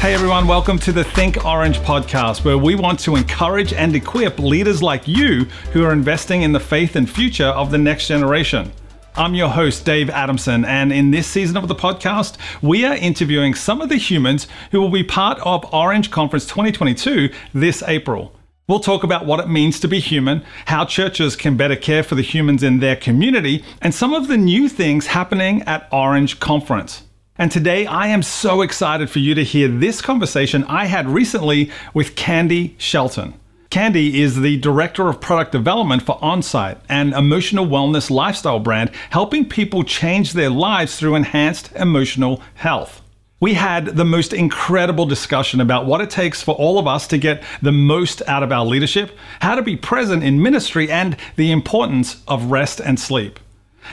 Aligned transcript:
Hey 0.00 0.14
everyone, 0.14 0.46
welcome 0.46 0.78
to 0.78 0.92
the 0.92 1.04
Think 1.04 1.44
Orange 1.44 1.78
podcast, 1.80 2.42
where 2.42 2.56
we 2.56 2.74
want 2.74 2.98
to 3.00 3.16
encourage 3.16 3.74
and 3.74 3.94
equip 3.94 4.38
leaders 4.38 4.82
like 4.82 5.06
you 5.06 5.44
who 5.74 5.84
are 5.84 5.92
investing 5.92 6.40
in 6.40 6.52
the 6.52 6.58
faith 6.58 6.96
and 6.96 7.08
future 7.08 7.48
of 7.48 7.70
the 7.70 7.76
next 7.76 8.08
generation. 8.08 8.72
I'm 9.14 9.34
your 9.34 9.50
host, 9.50 9.84
Dave 9.84 10.08
Adamson, 10.08 10.64
and 10.64 10.90
in 10.90 11.10
this 11.10 11.26
season 11.26 11.58
of 11.58 11.68
the 11.68 11.74
podcast, 11.74 12.38
we 12.62 12.86
are 12.86 12.96
interviewing 12.96 13.54
some 13.54 13.82
of 13.82 13.90
the 13.90 13.98
humans 13.98 14.46
who 14.70 14.80
will 14.80 14.88
be 14.88 15.04
part 15.04 15.38
of 15.40 15.70
Orange 15.70 16.10
Conference 16.10 16.46
2022 16.46 17.28
this 17.52 17.82
April. 17.86 18.34
We'll 18.68 18.80
talk 18.80 19.04
about 19.04 19.26
what 19.26 19.40
it 19.40 19.50
means 19.50 19.78
to 19.80 19.86
be 19.86 20.00
human, 20.00 20.42
how 20.64 20.86
churches 20.86 21.36
can 21.36 21.58
better 21.58 21.76
care 21.76 22.02
for 22.02 22.14
the 22.14 22.22
humans 22.22 22.62
in 22.62 22.80
their 22.80 22.96
community, 22.96 23.62
and 23.82 23.94
some 23.94 24.14
of 24.14 24.28
the 24.28 24.38
new 24.38 24.66
things 24.70 25.08
happening 25.08 25.60
at 25.64 25.86
Orange 25.92 26.40
Conference. 26.40 27.02
And 27.40 27.50
today 27.50 27.86
I 27.86 28.08
am 28.08 28.22
so 28.22 28.60
excited 28.60 29.08
for 29.08 29.18
you 29.18 29.34
to 29.34 29.42
hear 29.42 29.66
this 29.66 30.02
conversation 30.02 30.62
I 30.64 30.84
had 30.84 31.08
recently 31.08 31.70
with 31.94 32.14
Candy 32.14 32.74
Shelton. 32.76 33.32
Candy 33.70 34.20
is 34.20 34.42
the 34.42 34.58
Director 34.58 35.08
of 35.08 35.22
Product 35.22 35.50
Development 35.50 36.02
for 36.02 36.18
Onsite, 36.18 36.80
an 36.90 37.14
emotional 37.14 37.64
wellness 37.64 38.10
lifestyle 38.10 38.58
brand 38.58 38.90
helping 39.08 39.48
people 39.48 39.84
change 39.84 40.34
their 40.34 40.50
lives 40.50 40.98
through 40.98 41.14
enhanced 41.14 41.72
emotional 41.76 42.42
health. 42.56 43.00
We 43.40 43.54
had 43.54 43.86
the 43.86 44.04
most 44.04 44.34
incredible 44.34 45.06
discussion 45.06 45.62
about 45.62 45.86
what 45.86 46.02
it 46.02 46.10
takes 46.10 46.42
for 46.42 46.54
all 46.56 46.78
of 46.78 46.86
us 46.86 47.06
to 47.06 47.16
get 47.16 47.42
the 47.62 47.72
most 47.72 48.20
out 48.28 48.42
of 48.42 48.52
our 48.52 48.66
leadership, 48.66 49.16
how 49.40 49.54
to 49.54 49.62
be 49.62 49.78
present 49.78 50.22
in 50.22 50.42
ministry, 50.42 50.90
and 50.90 51.16
the 51.36 51.52
importance 51.52 52.22
of 52.28 52.50
rest 52.50 52.80
and 52.80 53.00
sleep. 53.00 53.40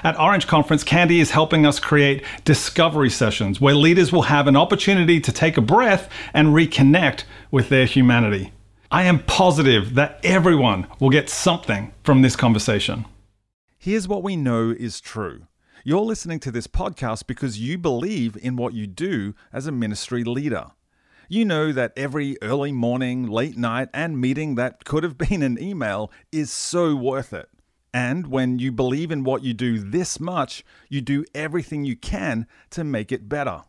At 0.04 0.20
Orange 0.20 0.46
Conference, 0.48 0.84
Candy 0.84 1.20
is 1.20 1.32
helping 1.32 1.66
us 1.66 1.80
create 1.80 2.24
discovery 2.46 3.10
sessions 3.10 3.60
where 3.60 3.74
leaders 3.74 4.12
will 4.12 4.24
have 4.24 4.48
an 4.48 4.56
opportunity 4.56 5.20
to 5.20 5.32
take 5.32 5.58
a 5.58 5.62
breath 5.62 6.10
and 6.34 6.50
reconnect 6.50 7.24
with 7.50 7.70
their 7.70 7.86
humanity. 7.86 8.52
I 8.92 9.04
am 9.04 9.24
positive 9.24 9.96
that 9.96 10.20
everyone 10.24 10.88
will 11.00 11.10
get 11.10 11.30
something 11.30 11.94
from 12.04 12.22
this 12.22 12.36
conversation. 12.36 13.06
Here's 13.78 14.08
what 14.08 14.24
we 14.24 14.36
know 14.36 14.70
is 14.70 15.02
true. 15.02 15.48
You're 15.84 16.02
listening 16.02 16.40
to 16.42 16.52
this 16.52 16.68
podcast 16.68 17.28
because 17.28 17.60
you 17.60 17.78
believe 17.78 18.38
in 18.42 18.56
what 18.56 18.74
you 18.74 18.88
do 18.88 19.34
as 19.52 19.68
a 19.68 19.72
ministry 19.72 20.24
leader. 20.24 20.68
You 21.30 21.44
know 21.44 21.72
that 21.74 21.94
every 21.98 22.38
early 22.42 22.72
morning, 22.72 23.28
late 23.28 23.58
night, 23.58 23.90
and 23.94 24.22
meeting 24.22 24.56
that 24.56 24.86
could 24.86 25.04
have 25.04 25.18
been 25.30 25.42
an 25.42 25.62
email 25.62 26.12
is 26.32 26.52
so 26.52 26.96
worth 26.96 27.34
it. 27.34 27.50
And 27.94 28.28
when 28.28 28.60
you 28.60 28.72
believe 28.72 29.12
in 29.12 29.24
what 29.24 29.44
you 29.44 29.54
do 29.54 29.80
this 29.80 30.20
much, 30.20 30.64
you 30.90 31.02
do 31.02 31.26
everything 31.34 31.86
you 31.86 31.96
can 31.96 32.48
to 32.72 32.84
make 32.84 33.12
it 33.12 33.30
better. 33.30 33.64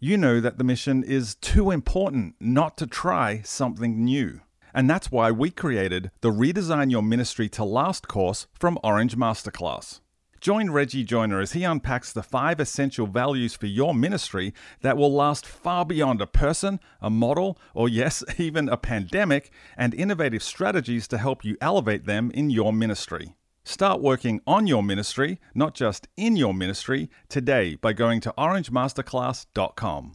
You 0.00 0.16
know 0.16 0.40
that 0.40 0.58
the 0.58 0.64
mission 0.64 1.02
is 1.02 1.34
too 1.34 1.70
important 1.70 2.34
not 2.38 2.76
to 2.78 2.86
try 2.86 3.42
something 3.42 4.04
new. 4.04 4.40
And 4.74 4.90
that's 4.90 5.12
why 5.12 5.30
we 5.30 5.50
created 5.50 6.10
the 6.20 6.32
Redesign 6.32 6.90
Your 6.90 7.02
Ministry 7.02 7.48
to 7.50 7.64
Last 7.64 8.08
course 8.08 8.46
from 8.52 8.78
Orange 8.82 9.16
Masterclass. 9.16 10.00
Join 10.40 10.70
Reggie 10.70 11.04
Joiner 11.04 11.40
as 11.40 11.52
he 11.52 11.64
unpacks 11.64 12.12
the 12.12 12.22
five 12.22 12.60
essential 12.60 13.06
values 13.06 13.54
for 13.54 13.64
your 13.64 13.94
ministry 13.94 14.52
that 14.82 14.98
will 14.98 15.10
last 15.10 15.46
far 15.46 15.86
beyond 15.86 16.20
a 16.20 16.26
person, 16.26 16.80
a 17.00 17.08
model, 17.08 17.58
or 17.72 17.88
yes, 17.88 18.22
even 18.38 18.68
a 18.68 18.76
pandemic, 18.76 19.50
and 19.74 19.94
innovative 19.94 20.42
strategies 20.42 21.08
to 21.08 21.16
help 21.16 21.46
you 21.46 21.56
elevate 21.62 22.04
them 22.04 22.30
in 22.32 22.50
your 22.50 22.74
ministry. 22.74 23.36
Start 23.64 24.02
working 24.02 24.40
on 24.46 24.66
your 24.66 24.82
ministry, 24.82 25.40
not 25.54 25.74
just 25.74 26.06
in 26.16 26.36
your 26.36 26.52
ministry, 26.52 27.08
today 27.30 27.76
by 27.76 27.94
going 27.94 28.20
to 28.20 28.34
orangemasterclass.com. 28.36 30.12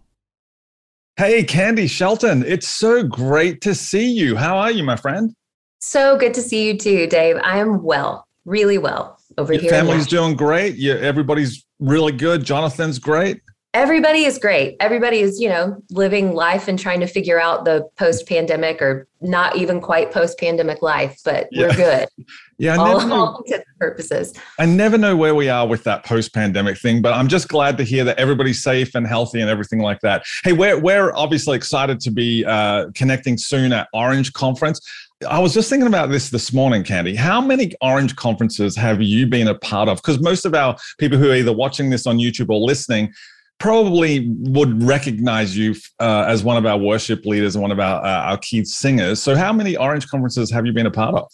Hey, 1.18 1.44
Candy 1.44 1.88
Shelton, 1.88 2.44
it's 2.46 2.68
so 2.68 3.04
great 3.04 3.62
to 3.62 3.74
see 3.74 4.10
you. 4.10 4.36
How 4.36 4.58
are 4.58 4.72
you, 4.72 4.84
my 4.84 4.96
friend? 4.96 5.34
So 5.80 6.16
good 6.18 6.34
to 6.36 6.42
see 6.42 6.68
you 6.68 6.78
too, 6.78 7.08
Dave. 7.08 7.38
I 7.44 7.58
am 7.58 7.82
well, 7.84 8.28
really 8.46 8.78
well 8.78 9.20
over 9.38 9.54
your 9.54 9.64
here. 9.64 9.72
Family's 9.72 10.06
doing 10.06 10.36
great. 10.36 10.76
Yeah, 10.76 10.96
everybody's 10.96 11.66
really 11.80 12.12
good. 12.12 12.44
Jonathan's 12.44 13.00
great 13.00 13.42
everybody 13.74 14.26
is 14.26 14.38
great. 14.38 14.76
Everybody 14.80 15.20
is, 15.20 15.40
you 15.40 15.50
know, 15.50 15.82
living 15.92 16.34
life 16.34 16.68
and 16.68 16.80
trying 16.80 17.00
to 17.02 17.08
figure 17.08 17.40
out 17.40 17.66
the 17.66 17.88
post 17.98 18.28
pandemic 18.28 18.82
or 18.82 19.08
not 19.22 19.56
even 19.56 19.80
quite 19.80 20.12
post 20.12 20.40
pandemic 20.40 20.82
life, 20.82 21.20
but 21.24 21.48
yeah. 21.52 21.68
we're 21.68 21.76
good. 21.76 22.08
yeah, 22.60 22.74
I 22.74 22.78
all, 22.78 23.14
all 23.14 23.44
purposes. 23.80 24.34
I 24.60 24.66
never 24.66 24.98
know 24.98 25.16
where 25.16 25.34
we 25.34 25.48
are 25.48 25.66
with 25.66 25.86
that 25.86 26.04
post 26.04 26.34
pandemic 26.34 26.78
thing, 26.78 27.02
but 27.02 27.14
I'm 27.14 27.30
just 27.30 27.48
glad 27.48 27.78
to 27.78 27.86
hear 27.86 28.04
that 28.04 28.20
everybody's 28.20 28.62
safe 28.62 28.96
and 28.96 29.08
healthy 29.08 29.40
and 29.40 29.50
everything 29.50 29.80
like 29.80 30.02
that. 30.02 30.26
Hey, 30.44 30.52
we're, 30.52 30.78
we're 30.78 31.16
obviously 31.16 31.56
excited 31.56 32.02
to 32.02 32.12
be 32.12 32.44
uh, 32.44 32.88
connecting 32.94 33.38
soon 33.38 33.72
at 33.72 33.88
Orange 33.94 34.34
Conference. 34.34 34.82
I 35.30 35.40
was 35.40 35.54
just 35.54 35.70
thinking 35.70 35.88
about 35.88 36.10
this 36.10 36.30
this 36.30 36.52
morning, 36.52 36.84
Candy. 36.84 37.16
How 37.16 37.40
many 37.40 37.74
Orange 37.82 38.18
conferences 38.18 38.76
have 38.76 39.02
you 39.02 39.26
been 39.26 39.48
a 39.48 39.56
part 39.56 39.88
of? 39.88 39.98
Because 39.98 40.22
most 40.22 40.46
of 40.46 40.54
our 40.54 40.76
people 40.98 41.18
who 41.18 41.32
are 41.32 41.36
either 41.36 41.54
watching 41.54 41.90
this 41.90 42.06
on 42.06 42.18
YouTube 42.18 42.50
or 42.50 42.60
listening, 42.60 43.14
probably 43.60 44.30
would 44.40 44.84
recognize 44.84 45.58
you 45.58 45.76
uh, 46.00 46.26
as 46.28 46.44
one 46.44 46.58
of 46.58 46.66
our 46.66 46.78
worship 46.78 47.26
leaders 47.26 47.56
and 47.56 47.62
one 47.62 47.72
of 47.72 47.80
our, 47.80 48.04
uh, 48.04 48.32
our 48.32 48.38
key 48.38 48.64
singers. 48.66 49.22
So, 49.22 49.36
how 49.36 49.54
many 49.54 49.78
Orange 49.78 50.08
conferences 50.08 50.52
have 50.52 50.66
you 50.66 50.74
been 50.74 50.86
a 50.86 50.92
part 50.92 51.16
of? 51.16 51.30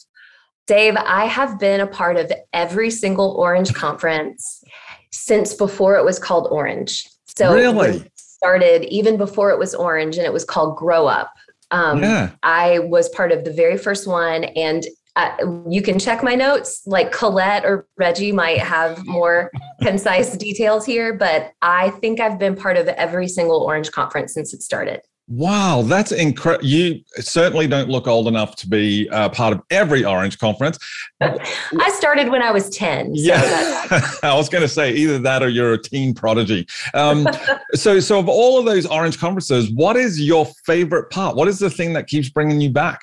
Dave, 0.68 0.96
I 0.98 1.26
have 1.26 1.60
been 1.60 1.82
a 1.82 1.88
part 1.88 2.18
of 2.18 2.32
every 2.54 2.90
single 2.90 3.32
Orange 3.38 3.74
conference 3.74 4.64
since 5.12 5.54
before 5.54 5.96
it 5.96 6.04
was 6.04 6.20
called 6.20 6.48
Orange. 6.50 7.08
So, 7.38 7.54
really? 7.54 8.10
started 8.16 8.84
even 8.86 9.18
before 9.18 9.50
it 9.52 9.58
was 9.60 9.74
Orange 9.74 10.18
and 10.18 10.26
it 10.26 10.34
was 10.34 10.46
called 10.46 10.78
Grow 10.78 11.08
Up. 11.08 11.32
Um, 11.72 12.02
yeah. 12.02 12.32
I 12.44 12.80
was 12.80 13.10
part 13.10 13.32
of 13.32 13.44
the 13.44 13.52
very 13.52 13.78
first 13.78 14.08
one, 14.08 14.44
and 14.44 14.86
uh, 15.16 15.32
you 15.68 15.82
can 15.82 15.98
check 15.98 16.24
my 16.24 16.36
notes. 16.36 16.84
Like 16.86 17.12
Colette 17.12 17.66
or 17.66 17.88
Reggie 17.98 18.32
might 18.32 18.60
have 18.60 19.06
more 19.06 19.52
concise 19.82 20.36
details 20.38 20.86
here, 20.86 21.14
but 21.14 21.54
I 21.62 21.90
think 21.90 22.20
I've 22.20 22.38
been 22.38 22.56
part 22.56 22.78
of 22.78 22.88
every 22.90 23.28
single 23.28 23.62
Orange 23.62 23.92
conference 23.92 24.34
since 24.34 24.54
it 24.54 24.62
started. 24.62 25.02
Wow, 25.28 25.82
that's 25.82 26.12
incredible. 26.12 26.66
You 26.66 27.02
certainly 27.16 27.68
don't 27.68 27.90
look 27.90 28.08
old 28.08 28.28
enough 28.28 28.56
to 28.58 28.70
be 28.70 29.10
uh, 29.10 29.30
part 29.30 29.54
of 29.54 29.62
every 29.72 30.06
Orange 30.06 30.38
conference. 30.38 30.78
I 31.20 31.96
started 31.98 32.30
when 32.30 32.44
I 32.44 32.52
was 32.52 32.70
10. 32.70 33.16
So 33.16 33.22
yeah. 33.24 34.02
I 34.24 34.36
was 34.36 34.50
going 34.50 34.62
to 34.62 34.68
say 34.68 34.94
either 34.94 35.18
that 35.18 35.42
or 35.42 35.50
you're 35.50 35.74
a 35.74 35.82
teen 35.82 36.14
prodigy. 36.14 36.68
Um, 36.94 37.28
so, 37.74 38.00
so 38.00 38.20
of 38.20 38.30
all 38.30 38.60
of 38.60 38.66
those 38.66 38.86
Orange 38.86 39.20
conferences, 39.20 39.72
what 39.72 39.96
is 39.96 40.22
your 40.22 40.46
favorite 40.64 41.10
part? 41.10 41.36
What 41.36 41.48
is 41.48 41.58
the 41.58 41.72
thing 41.72 41.94
that 41.94 42.06
keeps 42.06 42.30
bringing 42.30 42.62
you 42.62 42.70
back? 42.70 43.02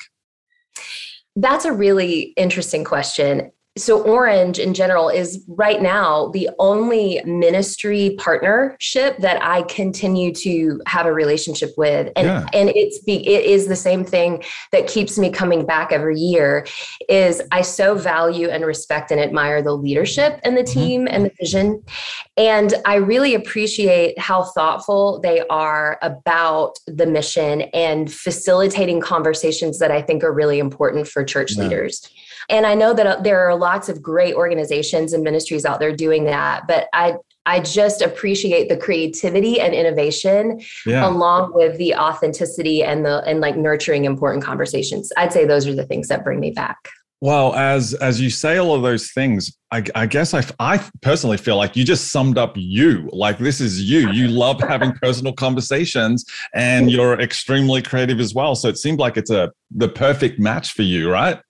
That's 1.35 1.65
a 1.65 1.73
really 1.73 2.35
interesting 2.37 2.85
question 2.85 3.51
so 3.77 4.03
orange 4.03 4.59
in 4.59 4.75
general 4.75 5.09
is 5.09 5.43
right 5.49 5.81
now 5.81 6.29
the 6.29 6.51
only 6.59 7.23
ministry 7.25 8.15
partnership 8.19 9.17
that 9.17 9.43
i 9.43 9.63
continue 9.63 10.31
to 10.31 10.79
have 10.87 11.07
a 11.07 11.13
relationship 11.13 11.71
with 11.79 12.13
and 12.15 12.27
yeah. 12.27 12.47
and 12.53 12.71
it's 12.75 12.99
be, 13.05 13.27
it 13.27 13.47
is 13.47 13.69
the 13.69 13.77
same 13.77 14.05
thing 14.05 14.43
that 14.73 14.87
keeps 14.87 15.19
me 15.19 15.31
coming 15.31 15.65
back 15.65 15.91
every 15.91 16.19
year 16.19 16.67
is 17.09 17.41
i 17.51 17.63
so 17.63 17.95
value 17.95 18.49
and 18.49 18.67
respect 18.67 19.11
and 19.11 19.19
admire 19.19 19.63
the 19.63 19.73
leadership 19.73 20.39
and 20.45 20.55
the 20.55 20.63
mm-hmm. 20.63 20.81
team 20.81 21.01
mm-hmm. 21.07 21.15
and 21.15 21.25
the 21.25 21.33
vision 21.41 21.83
and 22.37 22.75
i 22.85 22.97
really 22.97 23.35
appreciate 23.35 24.19
how 24.19 24.43
thoughtful 24.43 25.19
they 25.21 25.41
are 25.49 25.99
about 26.03 26.79
the 26.87 27.07
mission 27.07 27.63
and 27.73 28.13
facilitating 28.13 29.01
conversations 29.01 29.79
that 29.79 29.91
i 29.91 30.03
think 30.03 30.23
are 30.23 30.33
really 30.33 30.59
important 30.59 31.09
for 31.09 31.25
church 31.25 31.57
yeah. 31.57 31.63
leaders 31.63 32.11
and 32.49 32.67
I 32.67 32.75
know 32.75 32.95
that 32.95 33.07
uh, 33.07 33.21
there 33.21 33.49
are 33.49 33.55
lots 33.55 33.89
of 33.89 34.03
great 34.03 34.35
organizations 34.35 35.13
and 35.13 35.23
ministries 35.23 35.65
out 35.65 35.81
there 35.81 35.95
doing 35.95 36.25
that, 36.25 36.67
but 36.67 36.89
I 36.93 37.17
I 37.45 37.61
just 37.61 38.03
appreciate 38.03 38.69
the 38.69 38.77
creativity 38.77 39.61
and 39.61 39.75
innovation 39.75 40.61
yeah. 40.87 41.09
along 41.09 41.55
with 41.55 41.77
the 41.77 41.95
authenticity 41.95 42.85
and 42.85 43.05
the 43.05 43.23
and 43.27 43.41
like 43.41 43.57
nurturing 43.57 44.05
important 44.05 44.45
conversations. 44.45 45.13
I'd 45.17 45.33
say 45.33 45.45
those 45.45 45.67
are 45.67 45.75
the 45.75 45.87
things 45.87 46.09
that 46.09 46.25
bring 46.25 46.41
me 46.41 46.53
back. 46.53 46.89
Well, 47.23 47.55
as 47.55 47.95
as 47.95 48.21
you 48.21 48.31
say 48.31 48.59
all 48.59 48.75
of 48.75 48.83
those 48.83 49.13
things, 49.13 49.57
I, 49.71 49.85
I, 49.95 50.07
guess 50.07 50.35
I, 50.35 50.43
I 50.59 50.85
personally 51.03 51.37
feel 51.37 51.57
like 51.57 51.77
you 51.77 51.85
just 51.85 52.11
summed 52.11 52.37
up 52.37 52.55
you. 52.57 53.09
Like 53.13 53.39
this 53.39 53.61
is 53.61 53.81
you. 53.81 54.11
You 54.11 54.27
love 54.27 54.61
having 54.61 54.91
personal 54.95 55.33
conversations, 55.33 56.25
and 56.53 56.91
you're 56.91 57.21
extremely 57.21 57.81
creative 57.81 58.19
as 58.19 58.35
well. 58.35 58.57
So 58.57 58.69
it 58.69 58.77
seemed 58.77 58.99
like 58.99 59.17
it's 59.17 59.31
a 59.31 59.53
the 59.71 59.89
perfect 59.89 60.41
match 60.41 60.73
for 60.73 60.83
you, 60.83 61.13
right? 61.13 61.41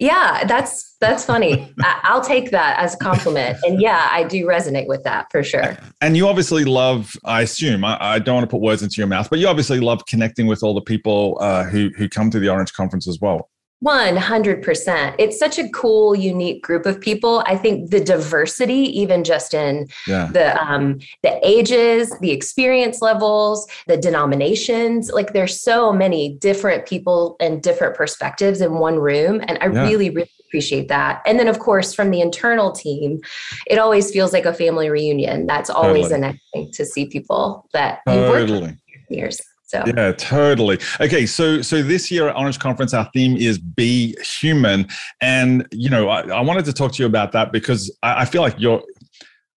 Yeah, 0.00 0.44
that's 0.44 0.96
that's 1.00 1.24
funny. 1.24 1.72
I'll 1.82 2.20
take 2.20 2.50
that 2.50 2.78
as 2.78 2.94
a 2.94 2.96
compliment. 2.96 3.58
And 3.64 3.80
yeah, 3.80 4.08
I 4.10 4.24
do 4.24 4.46
resonate 4.46 4.86
with 4.86 5.02
that 5.04 5.26
for 5.30 5.42
sure. 5.42 5.76
And 6.00 6.16
you 6.16 6.28
obviously 6.28 6.64
love, 6.64 7.12
I 7.24 7.42
assume, 7.42 7.84
I, 7.84 7.98
I 8.00 8.18
don't 8.18 8.36
want 8.36 8.44
to 8.44 8.50
put 8.50 8.60
words 8.60 8.82
into 8.82 8.96
your 8.98 9.08
mouth, 9.08 9.28
but 9.28 9.38
you 9.38 9.48
obviously 9.48 9.80
love 9.80 10.06
connecting 10.06 10.46
with 10.46 10.62
all 10.62 10.74
the 10.74 10.80
people 10.80 11.38
uh, 11.40 11.64
who 11.64 11.90
who 11.96 12.08
come 12.08 12.30
to 12.30 12.38
the 12.38 12.48
Orange 12.48 12.72
Conference 12.72 13.08
as 13.08 13.20
well. 13.20 13.48
100%. 13.84 15.14
It's 15.18 15.38
such 15.38 15.58
a 15.58 15.68
cool, 15.70 16.14
unique 16.14 16.62
group 16.62 16.86
of 16.86 17.00
people. 17.00 17.42
I 17.46 17.56
think 17.56 17.90
the 17.90 18.02
diversity, 18.02 18.98
even 19.00 19.24
just 19.24 19.54
in 19.54 19.88
yeah. 20.06 20.30
the 20.32 20.60
um, 20.62 21.00
the 21.22 21.38
ages, 21.46 22.16
the 22.20 22.30
experience 22.30 23.02
levels, 23.02 23.66
the 23.86 23.96
denominations, 23.96 25.10
like 25.10 25.32
there's 25.32 25.60
so 25.60 25.92
many 25.92 26.34
different 26.34 26.86
people 26.86 27.36
and 27.40 27.62
different 27.62 27.96
perspectives 27.96 28.60
in 28.60 28.74
one 28.74 28.98
room. 28.98 29.40
And 29.46 29.58
I 29.60 29.66
yeah. 29.66 29.82
really, 29.82 30.10
really 30.10 30.30
appreciate 30.46 30.88
that. 30.88 31.22
And 31.26 31.38
then, 31.38 31.48
of 31.48 31.58
course, 31.58 31.94
from 31.94 32.10
the 32.10 32.20
internal 32.20 32.72
team, 32.72 33.20
it 33.66 33.78
always 33.78 34.10
feels 34.10 34.32
like 34.32 34.44
a 34.44 34.54
family 34.54 34.90
reunion. 34.90 35.46
That's 35.46 35.70
always 35.70 36.08
totally. 36.08 36.14
a 36.14 36.32
nice 36.32 36.40
thing 36.52 36.70
to 36.72 36.84
see 36.84 37.06
people 37.06 37.68
that 37.72 38.00
totally. 38.06 38.48
you've 38.48 38.50
worked 38.50 38.62
with 38.62 38.78
years. 39.08 39.40
So. 39.72 39.82
Yeah, 39.86 40.12
totally. 40.12 40.78
Okay, 41.00 41.24
so 41.24 41.62
so 41.62 41.82
this 41.82 42.10
year 42.10 42.28
at 42.28 42.36
Orange 42.36 42.58
Conference, 42.58 42.92
our 42.92 43.08
theme 43.14 43.38
is 43.38 43.58
"Be 43.58 44.14
Human," 44.22 44.86
and 45.22 45.66
you 45.72 45.88
know, 45.88 46.10
I, 46.10 46.28
I 46.28 46.40
wanted 46.42 46.66
to 46.66 46.74
talk 46.74 46.92
to 46.92 47.02
you 47.02 47.06
about 47.06 47.32
that 47.32 47.52
because 47.52 47.90
I, 48.02 48.22
I 48.22 48.24
feel 48.26 48.42
like 48.42 48.54
you're. 48.58 48.82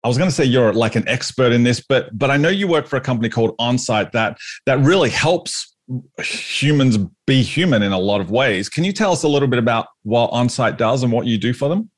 I 0.04 0.08
was 0.08 0.16
going 0.16 0.30
to 0.30 0.34
say 0.34 0.44
you're 0.44 0.72
like 0.72 0.94
an 0.94 1.06
expert 1.06 1.52
in 1.52 1.64
this, 1.64 1.84
but 1.86 2.16
but 2.16 2.30
I 2.30 2.38
know 2.38 2.48
you 2.48 2.66
work 2.66 2.86
for 2.86 2.96
a 2.96 3.00
company 3.00 3.28
called 3.28 3.54
Onsite 3.58 4.12
that 4.12 4.38
that 4.64 4.78
really 4.78 5.10
helps 5.10 5.76
humans 6.18 6.96
be 7.26 7.42
human 7.42 7.82
in 7.82 7.92
a 7.92 7.98
lot 7.98 8.22
of 8.22 8.30
ways. 8.30 8.70
Can 8.70 8.84
you 8.84 8.92
tell 8.92 9.12
us 9.12 9.22
a 9.22 9.28
little 9.28 9.48
bit 9.48 9.58
about 9.58 9.88
what 10.02 10.30
Onsite 10.30 10.78
does 10.78 11.02
and 11.02 11.12
what 11.12 11.26
you 11.26 11.36
do 11.36 11.52
for 11.52 11.68
them? 11.68 11.90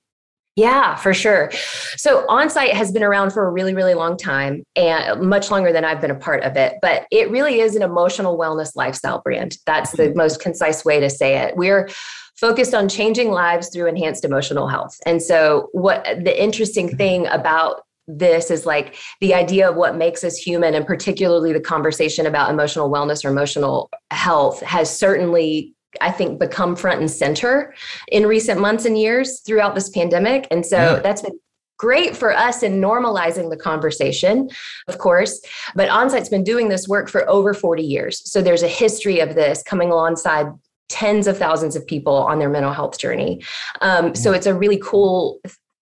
Yeah, 0.59 0.97
for 0.97 1.15
sure. 1.15 1.53
So 1.97 2.27
Onsite 2.27 2.73
has 2.73 2.91
been 2.91 3.05
around 3.05 3.31
for 3.31 3.47
a 3.47 3.51
really, 3.51 3.75
really 3.75 3.95
long 3.95 4.17
time 4.17 4.65
and 4.75 5.21
much 5.23 5.53
longer 5.53 5.73
than 5.73 5.85
I've 5.85 6.01
been 6.01 6.11
a 6.11 6.17
part 6.17 6.43
of 6.43 6.57
it. 6.57 6.79
But 6.83 7.07
it 7.13 7.31
really 7.31 7.61
is 7.61 7.77
an 7.77 7.83
emotional 7.83 8.37
wellness 8.37 8.75
lifestyle 8.75 9.21
brand. 9.21 9.57
That's 9.67 9.93
the 9.93 10.09
mm-hmm. 10.09 10.19
most 10.19 10.41
concise 10.41 10.85
way 10.85 10.99
to 10.99 11.09
say 11.09 11.37
it. 11.37 11.57
We're 11.57 11.89
focused 12.35 12.75
on 12.75 12.89
changing 12.89 13.31
lives 13.31 13.69
through 13.69 13.87
enhanced 13.87 14.25
emotional 14.25 14.67
health. 14.67 14.97
And 15.07 15.23
so, 15.23 15.69
what 15.71 16.05
the 16.05 16.43
interesting 16.43 16.89
mm-hmm. 16.89 16.97
thing 16.97 17.27
about 17.29 17.83
this 18.09 18.51
is 18.51 18.67
like 18.67 18.97
the 19.21 19.35
idea 19.35 19.71
of 19.71 19.77
what 19.77 19.95
makes 19.95 20.25
us 20.25 20.37
human, 20.37 20.75
and 20.75 20.85
particularly 20.85 21.53
the 21.53 21.61
conversation 21.61 22.27
about 22.27 22.51
emotional 22.51 22.91
wellness 22.91 23.25
or 23.25 23.29
emotional 23.29 23.91
health, 24.11 24.61
has 24.63 24.91
certainly 24.91 25.73
I 26.01 26.11
think, 26.11 26.39
become 26.39 26.77
front 26.77 27.01
and 27.01 27.11
center 27.11 27.75
in 28.11 28.27
recent 28.27 28.61
months 28.61 28.85
and 28.85 28.99
years 28.99 29.41
throughout 29.41 29.75
this 29.75 29.89
pandemic. 29.91 30.47
And 30.51 30.65
so 30.65 30.77
yeah. 30.77 30.99
that's 31.01 31.23
been 31.23 31.39
great 31.79 32.17
for 32.17 32.37
us 32.37 32.63
in 32.63 32.81
normalizing 32.81 33.51
the 33.51 33.57
conversation, 33.57 34.51
of 34.89 34.99
course. 34.99 35.41
But 35.75 35.89
Onsite's 35.89 36.29
been 36.29 36.45
doing 36.45 36.69
this 36.69 36.89
work 36.89 37.09
for 37.09 37.29
over 37.29 37.55
40 37.55 37.83
years. 37.83 38.31
So 38.31 38.43
there's 38.43 38.63
a 38.63 38.69
history 38.69 39.21
of 39.21 39.35
this 39.35 39.63
coming 39.63 39.91
alongside 39.91 40.47
tens 40.89 41.27
of 41.27 41.39
thousands 41.39 41.77
of 41.77 41.87
people 41.87 42.15
on 42.15 42.39
their 42.39 42.49
mental 42.49 42.73
health 42.73 42.99
journey. 42.99 43.43
Um, 43.81 44.15
so 44.15 44.33
it's 44.33 44.47
a 44.47 44.55
really 44.55 44.81
cool 44.83 45.41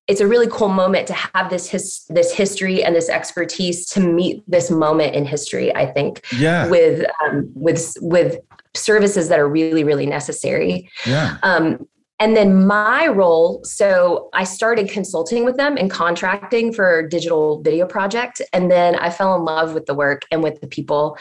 it's 0.08 0.20
a 0.20 0.26
really 0.26 0.46
cool 0.46 0.68
moment 0.68 1.08
to 1.08 1.14
have 1.14 1.50
this 1.50 1.68
his, 1.68 2.04
this 2.08 2.32
history 2.32 2.82
and 2.82 2.94
this 2.94 3.08
expertise 3.08 3.86
to 3.86 4.00
meet 4.00 4.42
this 4.46 4.70
moment 4.70 5.16
in 5.16 5.24
history. 5.24 5.74
I 5.74 5.86
think, 5.86 6.24
yeah, 6.32 6.68
with 6.68 7.04
um, 7.24 7.50
with 7.54 7.96
with 8.00 8.38
services 8.76 9.28
that 9.28 9.38
are 9.38 9.48
really, 9.48 9.84
really 9.84 10.06
necessary. 10.06 10.90
Yeah. 11.06 11.38
Um, 11.42 11.86
and 12.18 12.34
then 12.34 12.66
my 12.66 13.08
role, 13.08 13.62
so 13.64 14.30
I 14.32 14.44
started 14.44 14.88
consulting 14.88 15.44
with 15.44 15.56
them 15.56 15.76
and 15.76 15.90
contracting 15.90 16.72
for 16.72 17.06
digital 17.06 17.60
video 17.60 17.86
project. 17.86 18.40
And 18.54 18.70
then 18.70 18.94
I 18.94 19.10
fell 19.10 19.36
in 19.36 19.44
love 19.44 19.74
with 19.74 19.84
the 19.84 19.94
work 19.94 20.22
and 20.30 20.42
with 20.42 20.60
the 20.60 20.66
people. 20.66 21.18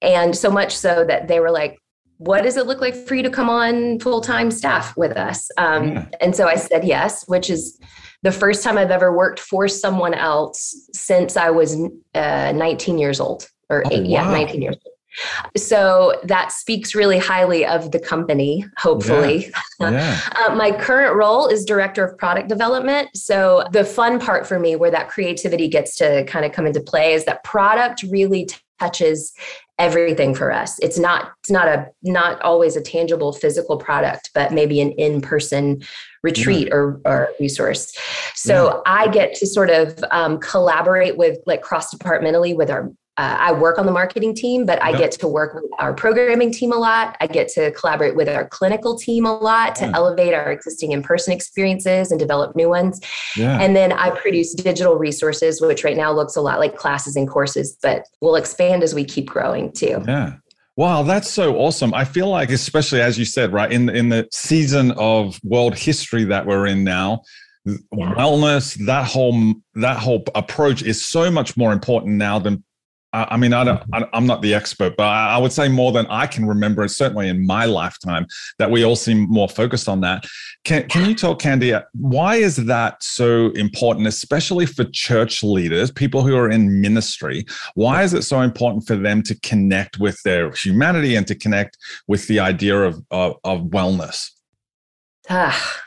And 0.00 0.36
so 0.36 0.50
much 0.50 0.76
so 0.76 1.04
that 1.04 1.28
they 1.28 1.38
were 1.38 1.52
like, 1.52 1.78
what 2.18 2.42
does 2.42 2.56
it 2.56 2.66
look 2.66 2.80
like 2.80 2.94
for 2.94 3.14
you 3.14 3.22
to 3.22 3.30
come 3.30 3.48
on 3.48 4.00
full-time 4.00 4.50
staff 4.50 4.96
with 4.96 5.16
us? 5.16 5.48
Um, 5.58 5.88
yeah. 5.88 6.06
And 6.20 6.34
so 6.34 6.46
I 6.48 6.56
said 6.56 6.84
yes, 6.84 7.26
which 7.28 7.48
is 7.48 7.78
the 8.22 8.32
first 8.32 8.62
time 8.62 8.78
I've 8.78 8.90
ever 8.90 9.16
worked 9.16 9.40
for 9.40 9.66
someone 9.68 10.14
else 10.14 10.88
since 10.92 11.36
I 11.36 11.50
was 11.50 11.76
uh, 12.14 12.52
19 12.52 12.98
years 12.98 13.20
old 13.20 13.48
or 13.68 13.82
eight, 13.90 14.00
oh, 14.06 14.22
wow. 14.22 14.30
yeah, 14.30 14.30
19 14.30 14.62
years 14.62 14.76
old. 14.84 14.91
So 15.56 16.20
that 16.24 16.52
speaks 16.52 16.94
really 16.94 17.18
highly 17.18 17.66
of 17.66 17.90
the 17.90 17.98
company, 17.98 18.64
hopefully. 18.78 19.46
Yeah. 19.46 19.60
Yeah. 19.92 20.20
uh, 20.36 20.54
my 20.54 20.70
current 20.70 21.16
role 21.16 21.48
is 21.48 21.64
director 21.64 22.04
of 22.04 22.16
product 22.16 22.48
development. 22.48 23.08
So 23.16 23.64
the 23.72 23.84
fun 23.84 24.20
part 24.20 24.46
for 24.46 24.60
me, 24.60 24.76
where 24.76 24.92
that 24.92 25.08
creativity 25.08 25.66
gets 25.66 25.96
to 25.96 26.24
kind 26.26 26.44
of 26.44 26.52
come 26.52 26.66
into 26.66 26.80
play, 26.80 27.14
is 27.14 27.24
that 27.24 27.42
product 27.42 28.04
really 28.04 28.48
touches 28.78 29.32
everything 29.78 30.34
for 30.34 30.52
us. 30.52 30.78
It's 30.78 30.98
not 30.98 31.32
it's 31.40 31.50
not 31.50 31.66
a 31.66 31.88
not 32.02 32.40
always 32.42 32.76
a 32.76 32.80
tangible 32.80 33.32
physical 33.32 33.76
product, 33.76 34.30
but 34.34 34.52
maybe 34.52 34.80
an 34.80 34.92
in-person 34.92 35.82
retreat 36.22 36.68
yeah. 36.68 36.74
or, 36.74 37.00
or 37.04 37.28
resource. 37.40 37.92
So 38.34 38.66
yeah. 38.66 38.80
I 38.86 39.08
get 39.08 39.34
to 39.34 39.46
sort 39.46 39.70
of 39.70 40.02
um, 40.10 40.38
collaborate 40.38 41.16
with 41.16 41.38
like 41.46 41.62
cross 41.62 41.90
departmentally 41.90 42.54
with 42.54 42.70
our 42.70 42.92
uh, 43.18 43.36
I 43.38 43.52
work 43.52 43.78
on 43.78 43.84
the 43.84 43.92
marketing 43.92 44.34
team, 44.34 44.64
but 44.64 44.82
I 44.82 44.90
yep. 44.90 44.98
get 44.98 45.10
to 45.12 45.28
work 45.28 45.54
with 45.54 45.70
our 45.78 45.92
programming 45.92 46.50
team 46.50 46.72
a 46.72 46.76
lot. 46.76 47.14
I 47.20 47.26
get 47.26 47.48
to 47.48 47.70
collaborate 47.72 48.16
with 48.16 48.26
our 48.26 48.48
clinical 48.48 48.96
team 48.96 49.26
a 49.26 49.34
lot 49.34 49.74
to 49.76 49.84
yeah. 49.84 49.92
elevate 49.94 50.32
our 50.32 50.50
existing 50.50 50.92
in 50.92 51.02
person 51.02 51.34
experiences 51.34 52.10
and 52.10 52.18
develop 52.18 52.56
new 52.56 52.70
ones. 52.70 53.02
Yeah. 53.36 53.60
And 53.60 53.76
then 53.76 53.92
I 53.92 54.10
produce 54.10 54.54
digital 54.54 54.94
resources, 54.94 55.60
which 55.60 55.84
right 55.84 55.96
now 55.96 56.10
looks 56.10 56.36
a 56.36 56.40
lot 56.40 56.58
like 56.58 56.76
classes 56.76 57.14
and 57.14 57.28
courses, 57.28 57.76
but 57.82 58.06
will 58.22 58.36
expand 58.36 58.82
as 58.82 58.94
we 58.94 59.04
keep 59.04 59.28
growing 59.28 59.72
too. 59.72 60.02
Yeah. 60.06 60.36
Wow, 60.76 61.02
that's 61.02 61.28
so 61.28 61.56
awesome. 61.56 61.92
I 61.92 62.06
feel 62.06 62.28
like, 62.30 62.48
especially 62.48 63.02
as 63.02 63.18
you 63.18 63.26
said, 63.26 63.52
right, 63.52 63.70
in, 63.70 63.90
in 63.90 64.08
the 64.08 64.26
season 64.32 64.92
of 64.92 65.38
world 65.44 65.76
history 65.76 66.24
that 66.24 66.46
we're 66.46 66.66
in 66.66 66.82
now, 66.82 67.20
yeah. 67.66 67.76
wellness, 67.92 68.74
that 68.86 69.04
whole 69.04 69.54
that 69.74 69.98
whole 69.98 70.24
approach 70.34 70.82
is 70.82 71.06
so 71.06 71.30
much 71.30 71.58
more 71.58 71.74
important 71.74 72.16
now 72.16 72.38
than 72.38 72.64
I 73.14 73.36
mean, 73.36 73.52
I 73.52 73.64
don't, 73.64 73.82
I'm 73.92 74.26
not 74.26 74.40
the 74.40 74.54
expert, 74.54 74.96
but 74.96 75.04
I 75.04 75.36
would 75.36 75.52
say 75.52 75.68
more 75.68 75.92
than 75.92 76.06
I 76.06 76.26
can 76.26 76.46
remember, 76.46 76.86
certainly 76.88 77.28
in 77.28 77.46
my 77.46 77.66
lifetime, 77.66 78.26
that 78.58 78.70
we 78.70 78.84
all 78.84 78.96
seem 78.96 79.28
more 79.28 79.48
focused 79.48 79.86
on 79.86 80.00
that. 80.00 80.24
Can, 80.64 80.88
can 80.88 81.06
you 81.06 81.14
tell 81.14 81.36
Candy, 81.36 81.74
why 81.92 82.36
is 82.36 82.56
that 82.56 83.02
so 83.02 83.50
important, 83.50 84.06
especially 84.06 84.64
for 84.64 84.84
church 84.84 85.42
leaders, 85.42 85.90
people 85.90 86.22
who 86.22 86.34
are 86.34 86.50
in 86.50 86.80
ministry? 86.80 87.44
Why 87.74 88.02
is 88.02 88.14
it 88.14 88.22
so 88.22 88.40
important 88.40 88.86
for 88.86 88.96
them 88.96 89.22
to 89.24 89.38
connect 89.40 89.98
with 89.98 90.18
their 90.22 90.50
humanity 90.52 91.14
and 91.14 91.26
to 91.26 91.34
connect 91.34 91.76
with 92.08 92.26
the 92.28 92.40
idea 92.40 92.80
of, 92.80 93.02
of, 93.10 93.36
of 93.44 93.60
wellness? 93.64 94.30
Ah, 95.28 95.82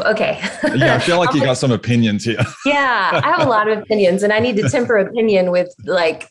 okay. 0.00 0.38
yeah, 0.74 0.94
I 0.94 0.98
feel 0.98 1.18
like 1.18 1.34
you 1.34 1.40
got 1.40 1.56
some 1.56 1.72
opinions 1.72 2.24
here. 2.24 2.38
yeah, 2.64 3.20
I 3.24 3.36
have 3.36 3.46
a 3.46 3.50
lot 3.50 3.68
of 3.68 3.78
opinions, 3.78 4.22
and 4.22 4.32
I 4.32 4.38
need 4.38 4.56
to 4.56 4.68
temper 4.68 4.98
opinion 4.98 5.50
with 5.50 5.74
like 5.84 6.28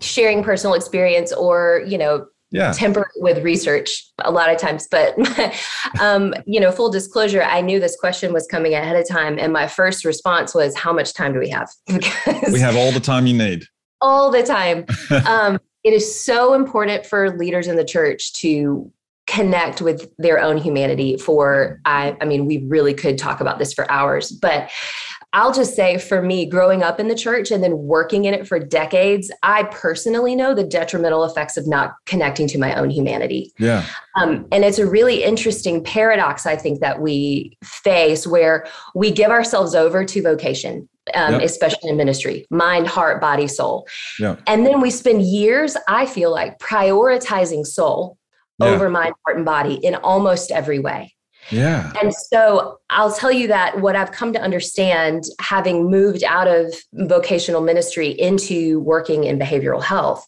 sharing 0.00 0.42
personal 0.42 0.74
experience 0.74 1.32
or 1.32 1.82
you 1.86 1.98
know 1.98 2.26
yeah. 2.50 2.72
temper 2.72 3.08
with 3.16 3.42
research 3.44 4.04
a 4.24 4.30
lot 4.30 4.50
of 4.50 4.58
times. 4.58 4.88
But 4.90 5.14
um, 6.00 6.34
you 6.46 6.60
know, 6.60 6.72
full 6.72 6.90
disclosure, 6.90 7.42
I 7.42 7.60
knew 7.60 7.80
this 7.80 7.96
question 7.96 8.32
was 8.32 8.46
coming 8.46 8.74
ahead 8.74 8.96
of 8.96 9.08
time, 9.08 9.38
and 9.38 9.52
my 9.52 9.66
first 9.66 10.04
response 10.04 10.54
was, 10.54 10.76
"How 10.76 10.92
much 10.92 11.14
time 11.14 11.32
do 11.32 11.38
we 11.38 11.48
have?" 11.50 11.68
we 11.88 12.60
have 12.60 12.76
all 12.76 12.92
the 12.92 13.00
time 13.00 13.26
you 13.26 13.36
need. 13.36 13.64
All 14.00 14.30
the 14.30 14.42
time. 14.42 14.86
um, 15.26 15.58
it 15.84 15.92
is 15.92 16.22
so 16.22 16.54
important 16.54 17.06
for 17.06 17.36
leaders 17.36 17.66
in 17.66 17.76
the 17.76 17.84
church 17.84 18.32
to 18.34 18.90
connect 19.26 19.80
with 19.80 20.10
their 20.18 20.40
own 20.40 20.56
humanity 20.56 21.16
for 21.16 21.80
I, 21.84 22.16
I 22.20 22.24
mean 22.24 22.46
we 22.46 22.64
really 22.66 22.94
could 22.94 23.16
talk 23.16 23.40
about 23.40 23.60
this 23.60 23.72
for 23.72 23.88
hours 23.88 24.32
but 24.32 24.68
I'll 25.32 25.52
just 25.52 25.76
say 25.76 25.98
for 25.98 26.22
me, 26.22 26.44
growing 26.44 26.82
up 26.82 26.98
in 26.98 27.08
the 27.08 27.14
church 27.14 27.50
and 27.50 27.62
then 27.62 27.78
working 27.78 28.24
in 28.24 28.34
it 28.34 28.48
for 28.48 28.58
decades, 28.58 29.30
I 29.42 29.64
personally 29.64 30.34
know 30.34 30.54
the 30.54 30.64
detrimental 30.64 31.24
effects 31.24 31.56
of 31.56 31.68
not 31.68 31.94
connecting 32.06 32.48
to 32.48 32.58
my 32.58 32.74
own 32.74 32.90
humanity. 32.90 33.52
Yeah. 33.58 33.86
Um, 34.16 34.46
and 34.50 34.64
it's 34.64 34.78
a 34.78 34.86
really 34.86 35.22
interesting 35.22 35.84
paradox, 35.84 36.46
I 36.46 36.56
think, 36.56 36.80
that 36.80 37.00
we 37.00 37.56
face 37.62 38.26
where 38.26 38.66
we 38.94 39.12
give 39.12 39.30
ourselves 39.30 39.74
over 39.74 40.04
to 40.04 40.22
vocation. 40.22 40.88
Um, 41.14 41.32
yep. 41.32 41.42
especially 41.42 41.90
in 41.90 41.96
ministry, 41.96 42.46
mind, 42.50 42.86
heart, 42.86 43.20
body, 43.20 43.48
soul. 43.48 43.88
Yeah. 44.20 44.36
And 44.46 44.64
then 44.64 44.80
we 44.80 44.90
spend 44.90 45.22
years, 45.22 45.76
I 45.88 46.06
feel 46.06 46.30
like, 46.30 46.60
prioritizing 46.60 47.66
soul 47.66 48.16
yeah. 48.60 48.68
over 48.68 48.88
mind, 48.88 49.14
heart, 49.26 49.38
and 49.38 49.44
body 49.44 49.74
in 49.74 49.96
almost 49.96 50.52
every 50.52 50.78
way. 50.78 51.12
Yeah. 51.50 51.92
And 52.00 52.14
so 52.14 52.78
I'll 52.90 53.12
tell 53.12 53.32
you 53.32 53.46
that 53.48 53.80
what 53.80 53.96
I've 53.96 54.12
come 54.12 54.32
to 54.32 54.40
understand, 54.40 55.24
having 55.40 55.90
moved 55.90 56.24
out 56.24 56.48
of 56.48 56.74
vocational 56.92 57.60
ministry 57.60 58.08
into 58.08 58.80
working 58.80 59.24
in 59.24 59.38
behavioral 59.38 59.82
health, 59.82 60.26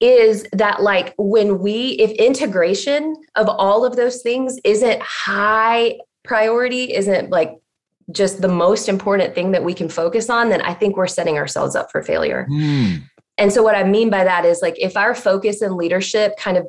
is 0.00 0.46
that 0.52 0.82
like 0.82 1.14
when 1.18 1.58
we, 1.58 1.90
if 1.92 2.10
integration 2.12 3.14
of 3.36 3.48
all 3.48 3.84
of 3.84 3.96
those 3.96 4.22
things 4.22 4.58
isn't 4.64 5.00
high 5.02 5.98
priority, 6.24 6.94
isn't 6.94 7.30
like 7.30 7.58
just 8.10 8.40
the 8.40 8.48
most 8.48 8.88
important 8.88 9.34
thing 9.34 9.52
that 9.52 9.62
we 9.62 9.74
can 9.74 9.88
focus 9.88 10.30
on, 10.30 10.48
then 10.48 10.62
I 10.62 10.74
think 10.74 10.96
we're 10.96 11.06
setting 11.06 11.36
ourselves 11.36 11.76
up 11.76 11.90
for 11.90 12.02
failure. 12.02 12.46
Mm. 12.50 13.02
And 13.38 13.52
so, 13.52 13.62
what 13.62 13.74
I 13.74 13.84
mean 13.84 14.10
by 14.10 14.24
that 14.24 14.44
is 14.44 14.60
like 14.62 14.74
if 14.78 14.96
our 14.96 15.14
focus 15.14 15.62
and 15.62 15.74
leadership 15.74 16.36
kind 16.36 16.56
of 16.56 16.66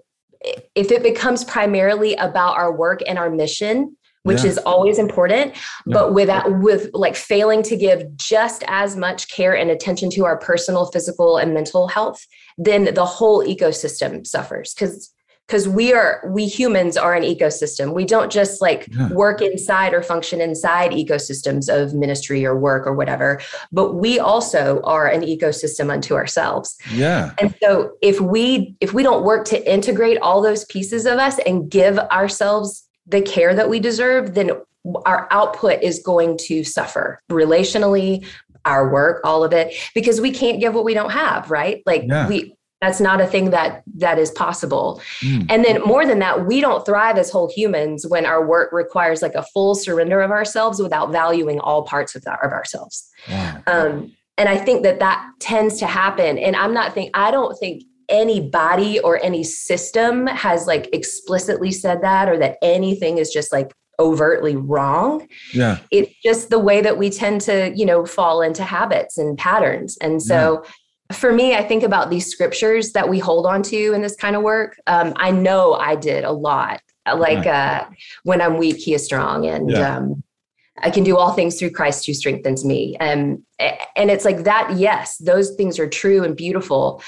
if 0.76 0.92
it 0.92 1.04
becomes 1.04 1.44
primarily 1.44 2.16
about 2.16 2.58
our 2.58 2.76
work 2.76 3.02
and 3.08 3.18
our 3.18 3.30
mission, 3.30 3.96
which 4.24 4.44
yeah. 4.44 4.50
is 4.50 4.58
always 4.60 5.00
important, 5.00 5.54
yeah. 5.54 5.60
but 5.86 6.14
without 6.14 6.60
with 6.60 6.90
like 6.94 7.16
failing 7.16 7.64
to 7.64 7.76
give 7.76 8.16
just 8.18 8.64
as 8.68 8.96
much 8.96 9.30
care 9.30 9.56
and 9.56 9.72
attention 9.72 10.10
to 10.12 10.26
our 10.26 10.38
personal, 10.38 10.86
physical, 10.92 11.38
and 11.38 11.54
mental 11.54 11.88
health, 11.88 12.26
then 12.58 12.94
the 12.94 13.06
whole 13.06 13.44
ecosystem 13.46 14.26
suffers 14.26 14.74
because 14.74 15.12
because 15.48 15.68
we 15.68 15.94
are 15.94 16.24
we 16.30 16.46
humans 16.46 16.96
are 16.96 17.14
an 17.14 17.24
ecosystem 17.24 17.94
we 17.94 18.06
don't 18.06 18.32
just 18.32 18.62
like 18.62 18.88
yeah. 18.92 19.10
work 19.10 19.42
inside 19.42 19.94
or 19.94 20.02
function 20.02 20.40
inside 20.40 20.92
ecosystems 20.92 21.68
of 21.68 21.94
ministry 21.94 22.46
or 22.46 22.58
work 22.58 22.88
or 22.88 22.94
whatever 22.94 23.40
but 23.72 23.94
we 23.94 24.18
also 24.18 24.82
are 24.84 25.08
an 25.08 25.22
ecosystem 25.22 25.92
unto 25.92 26.16
ourselves 26.16 26.78
yeah 26.94 27.34
and 27.40 27.54
so 27.62 27.92
if 28.02 28.22
we 28.22 28.76
if 28.80 28.94
we 28.94 29.04
don't 29.04 29.24
work 29.24 29.46
to 29.46 29.72
integrate 29.72 30.18
all 30.20 30.42
those 30.42 30.64
pieces 30.66 31.06
of 31.06 31.20
us 31.20 31.38
and 31.40 31.70
give 31.70 32.00
ourselves 32.00 32.88
the 33.06 33.22
care 33.22 33.54
that 33.54 33.70
we 33.70 33.80
deserve 33.80 34.34
then 34.36 34.52
our 35.06 35.28
output 35.32 35.82
is 35.84 36.00
going 36.00 36.38
to 36.38 36.64
suffer 36.64 37.22
relationally 37.30 38.26
our 38.66 38.92
work 38.92 39.20
all 39.24 39.44
of 39.44 39.54
it 39.54 39.74
because 39.94 40.22
we 40.22 40.32
can't 40.32 40.60
give 40.60 40.74
what 40.74 40.86
we 40.86 40.94
don't 40.94 41.12
have 41.12 41.52
right 41.52 41.84
like 41.86 42.04
yeah. 42.08 42.28
we 42.28 42.56
that's 42.82 43.00
not 43.00 43.22
a 43.22 43.28
thing 43.28 43.52
that 43.52 43.84
that 43.96 44.18
is 44.18 44.32
possible 44.32 45.02
mm. 45.22 45.46
and 45.50 45.64
then 45.64 45.82
more 45.84 46.06
than 46.06 46.20
that 46.20 46.46
we 46.46 46.60
don't 46.60 46.86
thrive 46.86 47.18
as 47.18 47.30
whole 47.30 47.50
humans 47.56 48.06
when 48.08 48.26
our 48.26 48.46
work 48.46 48.72
requires 48.72 49.22
like 49.22 49.36
a 49.36 49.44
full 49.54 49.76
surrender 49.76 50.20
of 50.20 50.32
ourselves 50.32 50.82
without 50.82 51.12
valuing 51.12 51.60
all 51.60 51.84
parts 51.84 52.16
of 52.16 52.24
that 52.24 52.40
of 52.44 52.52
ourselves 52.52 53.10
wow. 53.30 53.62
um, 53.68 54.12
and 54.38 54.50
i 54.50 54.58
think 54.58 54.84
that 54.84 55.00
that 55.00 55.24
tends 55.40 55.78
to 55.78 55.86
happen 55.86 56.38
and 56.38 56.56
i'm 56.56 56.74
not 56.74 56.94
think 56.94 57.10
i 57.14 57.32
don't 57.32 57.58
think 57.60 57.84
any 58.10 58.42
body 58.42 59.00
or 59.00 59.24
any 59.24 59.44
system 59.44 60.28
has 60.28 60.68
like 60.68 60.90
explicitly 60.92 61.72
said 61.72 62.02
that 62.02 62.28
or 62.28 62.38
that 62.38 62.58
anything 62.62 63.18
is 63.18 63.30
just 63.30 63.54
like 63.54 63.72
overtly 64.00 64.56
wrong. 64.56 65.28
Yeah. 65.54 65.78
It's 65.92 66.14
just 66.24 66.50
the 66.50 66.60
way 66.60 66.82
that 66.82 66.98
we 66.98 67.10
tend 67.10 67.40
to, 67.42 67.72
you 67.74 67.86
know, 67.86 68.06
fall 68.06 68.42
into 68.42 68.64
habits 68.64 69.18
and 69.18 69.38
patterns. 69.38 69.98
And 70.02 70.22
so 70.22 70.64
yeah 70.64 70.72
for 71.12 71.32
me, 71.32 71.56
I 71.56 71.64
think 71.64 71.84
about 71.84 72.10
these 72.10 72.28
scriptures 72.28 72.92
that 72.94 73.08
we 73.10 73.20
hold 73.20 73.46
on 73.46 73.64
to 73.64 73.94
in 73.94 74.02
this 74.02 74.16
kind 74.16 74.36
of 74.36 74.42
work. 74.42 74.80
Um, 74.88 75.14
I 75.16 75.32
know 75.32 75.74
I 75.74 75.96
did 75.96 76.24
a 76.24 76.32
lot. 76.32 76.82
Like 77.12 77.48
uh, 77.48 77.86
when 78.24 78.42
I'm 78.42 78.58
weak, 78.58 78.78
he 78.78 78.94
is 78.94 79.04
strong, 79.04 79.48
and 79.48 79.72
yeah. 79.72 79.98
um, 79.98 80.24
I 80.82 80.92
can 80.92 81.04
do 81.04 81.18
all 81.18 81.34
things 81.34 81.58
through 81.58 81.72
Christ 81.72 82.06
who 82.06 82.14
strengthens 82.14 82.64
me. 82.64 82.96
And 83.00 83.42
and 83.60 84.12
it's 84.12 84.24
like 84.24 84.44
that. 84.44 84.78
Yes, 84.78 85.18
those 85.18 85.56
things 85.56 85.80
are 85.80 85.90
true 85.90 86.24
and 86.24 86.36
beautiful. 86.36 87.02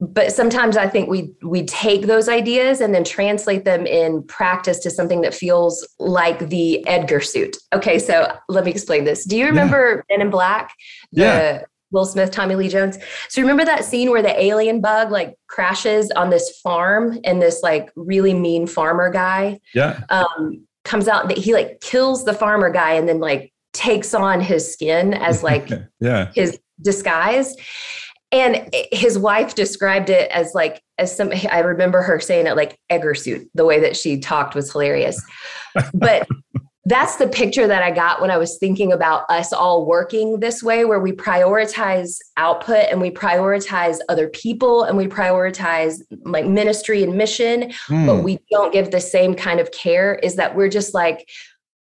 But 0.00 0.32
sometimes 0.32 0.76
I 0.76 0.88
think 0.88 1.08
we 1.08 1.32
we 1.42 1.64
take 1.64 2.06
those 2.06 2.28
ideas 2.28 2.80
and 2.80 2.92
then 2.92 3.04
translate 3.04 3.64
them 3.64 3.86
in 3.86 4.24
practice 4.24 4.80
to 4.80 4.90
something 4.90 5.20
that 5.20 5.34
feels 5.34 5.86
like 6.00 6.48
the 6.48 6.86
Edgar 6.88 7.20
suit. 7.20 7.56
Okay, 7.72 8.00
so 8.00 8.36
let 8.48 8.64
me 8.64 8.72
explain 8.72 9.04
this. 9.04 9.24
Do 9.24 9.36
you 9.36 9.46
remember 9.46 10.04
yeah. 10.08 10.16
Men 10.16 10.26
in 10.26 10.30
Black? 10.30 10.72
The, 11.12 11.22
yeah 11.22 11.62
Will 11.90 12.04
Smith, 12.04 12.30
Tommy 12.30 12.54
Lee 12.54 12.68
Jones. 12.68 12.98
So 13.28 13.40
remember 13.40 13.64
that 13.64 13.84
scene 13.84 14.10
where 14.10 14.22
the 14.22 14.40
alien 14.40 14.80
bug 14.80 15.10
like 15.10 15.36
crashes 15.46 16.10
on 16.12 16.30
this 16.30 16.60
farm 16.60 17.18
and 17.24 17.40
this 17.40 17.62
like 17.62 17.90
really 17.96 18.34
mean 18.34 18.66
farmer 18.66 19.10
guy 19.10 19.60
yeah. 19.74 20.00
um, 20.10 20.66
comes 20.84 21.08
out 21.08 21.28
that 21.28 21.38
he 21.38 21.54
like 21.54 21.80
kills 21.80 22.24
the 22.24 22.34
farmer 22.34 22.70
guy 22.70 22.92
and 22.92 23.08
then 23.08 23.20
like 23.20 23.52
takes 23.72 24.14
on 24.14 24.40
his 24.40 24.70
skin 24.70 25.14
as 25.14 25.42
like 25.42 25.70
yeah. 26.00 26.30
his 26.34 26.58
disguise. 26.82 27.54
And 28.30 28.68
his 28.92 29.18
wife 29.18 29.54
described 29.54 30.10
it 30.10 30.30
as 30.30 30.54
like 30.54 30.82
as 30.98 31.16
some 31.16 31.32
I 31.50 31.60
remember 31.60 32.02
her 32.02 32.20
saying 32.20 32.46
it 32.46 32.56
like 32.56 32.78
Edgar 32.90 33.14
suit. 33.14 33.48
The 33.54 33.64
way 33.64 33.80
that 33.80 33.96
she 33.96 34.18
talked 34.20 34.54
was 34.54 34.70
hilarious. 34.70 35.22
But 35.94 36.26
that's 36.88 37.16
the 37.16 37.28
picture 37.28 37.66
that 37.66 37.82
I 37.82 37.90
got 37.90 38.20
when 38.20 38.30
I 38.30 38.38
was 38.38 38.56
thinking 38.56 38.92
about 38.92 39.24
us 39.28 39.52
all 39.52 39.84
working 39.84 40.40
this 40.40 40.62
way, 40.62 40.86
where 40.86 41.00
we 41.00 41.12
prioritize 41.12 42.18
output 42.38 42.86
and 42.90 43.00
we 43.00 43.10
prioritize 43.10 43.98
other 44.08 44.28
people 44.28 44.84
and 44.84 44.96
we 44.96 45.06
prioritize 45.06 46.00
like 46.24 46.46
ministry 46.46 47.02
and 47.02 47.14
mission, 47.16 47.72
mm. 47.88 48.06
but 48.06 48.22
we 48.22 48.38
don't 48.50 48.72
give 48.72 48.90
the 48.90 49.00
same 49.00 49.34
kind 49.34 49.60
of 49.60 49.70
care. 49.70 50.14
Is 50.22 50.36
that 50.36 50.56
we're 50.56 50.70
just 50.70 50.94
like, 50.94 51.28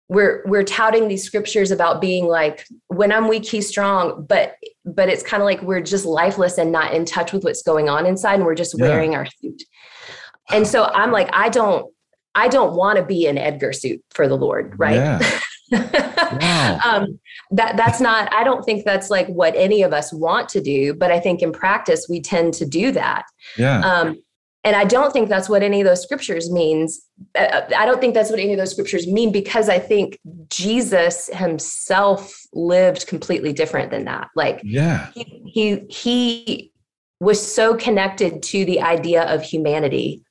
we're 0.10 0.42
we're 0.46 0.64
touting 0.64 1.08
these 1.08 1.24
scriptures 1.24 1.70
about 1.70 2.00
being 2.00 2.28
like 2.28 2.66
when 2.88 3.12
i'm 3.12 3.28
weak 3.28 3.46
he's 3.46 3.68
strong 3.68 4.26
but 4.26 4.56
but 4.86 5.10
it's 5.10 5.22
kind 5.22 5.44
of 5.44 5.46
like 5.46 5.62
we're 5.62 5.82
just 5.82 6.06
lifeless 6.06 6.58
and 6.58 6.72
not 6.72 6.94
in 6.94 7.04
touch 7.04 7.34
with 7.34 7.44
what's 7.44 7.62
going 7.62 7.90
on 7.90 8.06
inside 8.06 8.36
and 8.36 8.46
we're 8.46 8.56
just 8.56 8.74
yeah. 8.80 8.88
wearing 8.88 9.16
our 9.16 9.26
suit 9.26 9.62
and 10.50 10.66
so 10.66 10.86
i'm 10.94 11.12
like 11.12 11.30
i 11.34 11.50
don't 11.50 11.92
I 12.38 12.48
don't 12.48 12.76
want 12.76 13.00
to 13.00 13.04
be 13.04 13.26
an 13.26 13.38
Edgar 13.38 13.74
suit 13.74 14.00
for 14.12 14.28
the 14.28 14.38
Lord, 14.38 14.76
right? 14.78 14.96
Yeah. 14.96 15.40
wow. 15.72 16.80
um, 16.86 17.20
that 17.52 17.76
that's 17.76 18.00
not. 18.00 18.32
I 18.34 18.44
don't 18.44 18.64
think 18.64 18.86
that's 18.86 19.10
like 19.10 19.28
what 19.28 19.56
any 19.56 19.82
of 19.82 19.92
us 19.92 20.14
want 20.14 20.48
to 20.50 20.62
do, 20.62 20.94
but 20.94 21.12
I 21.12 21.20
think 21.20 21.42
in 21.42 21.52
practice 21.52 22.06
we 22.08 22.22
tend 22.22 22.54
to 22.54 22.66
do 22.66 22.92
that. 22.92 23.26
Yeah. 23.58 23.80
Um, 23.80 24.22
and 24.64 24.76
I 24.76 24.86
don't 24.86 25.12
think 25.12 25.30
that's 25.30 25.50
what 25.50 25.64
any 25.64 25.82
of 25.82 25.88
those 25.88 26.04
scriptures 26.04 26.52
means. 26.52 27.02
Uh, 27.34 27.62
I 27.76 27.86
don't 27.86 28.00
think 28.00 28.14
that's 28.14 28.30
what 28.30 28.40
any 28.40 28.54
of 28.54 28.58
those 28.58 28.72
scriptures 28.72 29.08
mean 29.08 29.32
because 29.32 29.68
I 29.68 29.80
think 29.80 30.20
Jesus 30.50 31.30
himself 31.34 32.40
lived 32.54 33.08
completely 33.08 33.52
different 33.52 33.90
than 33.90 34.06
that. 34.06 34.28
Like, 34.36 34.62
yeah, 34.64 35.10
he 35.16 35.42
he, 35.46 35.86
he 35.90 36.72
was 37.20 37.42
so 37.42 37.76
connected 37.76 38.44
to 38.44 38.64
the 38.64 38.80
idea 38.82 39.24
of 39.24 39.42
humanity 39.42 40.22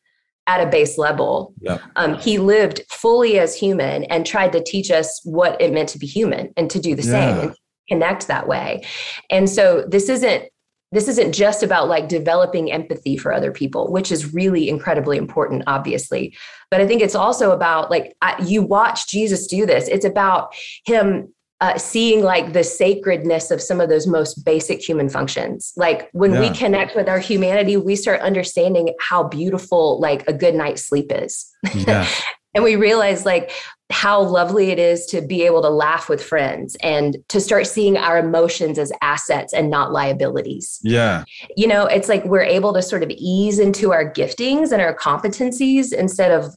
at 0.46 0.66
a 0.66 0.70
base 0.70 0.98
level. 0.98 1.52
Um, 1.96 2.14
he 2.18 2.38
lived 2.38 2.82
fully 2.90 3.38
as 3.38 3.58
human 3.58 4.04
and 4.04 4.24
tried 4.24 4.52
to 4.52 4.62
teach 4.62 4.90
us 4.90 5.20
what 5.24 5.60
it 5.60 5.72
meant 5.72 5.88
to 5.90 5.98
be 5.98 6.06
human 6.06 6.52
and 6.56 6.70
to 6.70 6.78
do 6.78 6.94
the 6.94 7.02
yeah. 7.02 7.10
same 7.10 7.38
and 7.48 7.56
connect 7.88 8.28
that 8.28 8.46
way. 8.46 8.84
And 9.30 9.48
so 9.50 9.84
this 9.88 10.08
isn't 10.08 10.44
this 10.92 11.08
isn't 11.08 11.32
just 11.32 11.64
about 11.64 11.88
like 11.88 12.08
developing 12.08 12.70
empathy 12.70 13.16
for 13.16 13.32
other 13.32 13.50
people, 13.50 13.90
which 13.90 14.12
is 14.12 14.32
really 14.32 14.68
incredibly 14.68 15.18
important, 15.18 15.64
obviously. 15.66 16.36
But 16.70 16.80
I 16.80 16.86
think 16.86 17.02
it's 17.02 17.16
also 17.16 17.50
about 17.50 17.90
like 17.90 18.16
I, 18.22 18.40
you 18.42 18.62
watch 18.62 19.08
Jesus 19.08 19.48
do 19.48 19.66
this. 19.66 19.88
It's 19.88 20.04
about 20.04 20.54
him 20.84 21.34
uh, 21.60 21.78
seeing 21.78 22.22
like 22.22 22.52
the 22.52 22.64
sacredness 22.64 23.50
of 23.50 23.62
some 23.62 23.80
of 23.80 23.88
those 23.88 24.06
most 24.06 24.44
basic 24.44 24.86
human 24.86 25.08
functions. 25.08 25.72
Like 25.76 26.10
when 26.12 26.34
yeah. 26.34 26.40
we 26.40 26.50
connect 26.50 26.94
with 26.94 27.08
our 27.08 27.18
humanity, 27.18 27.76
we 27.76 27.96
start 27.96 28.20
understanding 28.20 28.94
how 29.00 29.24
beautiful 29.24 29.98
like 30.00 30.26
a 30.28 30.32
good 30.32 30.54
night's 30.54 30.84
sleep 30.84 31.10
is. 31.10 31.50
Yeah. 31.74 32.06
and 32.54 32.62
we 32.62 32.76
realize 32.76 33.24
like 33.24 33.52
how 33.90 34.20
lovely 34.20 34.70
it 34.70 34.78
is 34.78 35.06
to 35.06 35.22
be 35.22 35.44
able 35.44 35.62
to 35.62 35.70
laugh 35.70 36.08
with 36.08 36.22
friends 36.22 36.76
and 36.82 37.16
to 37.28 37.40
start 37.40 37.66
seeing 37.66 37.96
our 37.96 38.18
emotions 38.18 38.78
as 38.78 38.92
assets 39.00 39.54
and 39.54 39.70
not 39.70 39.92
liabilities. 39.92 40.80
Yeah. 40.82 41.24
You 41.56 41.68
know, 41.68 41.86
it's 41.86 42.08
like 42.08 42.24
we're 42.24 42.42
able 42.42 42.74
to 42.74 42.82
sort 42.82 43.02
of 43.02 43.10
ease 43.10 43.58
into 43.58 43.92
our 43.92 44.12
giftings 44.12 44.72
and 44.72 44.82
our 44.82 44.94
competencies 44.94 45.92
instead 45.92 46.32
of 46.32 46.54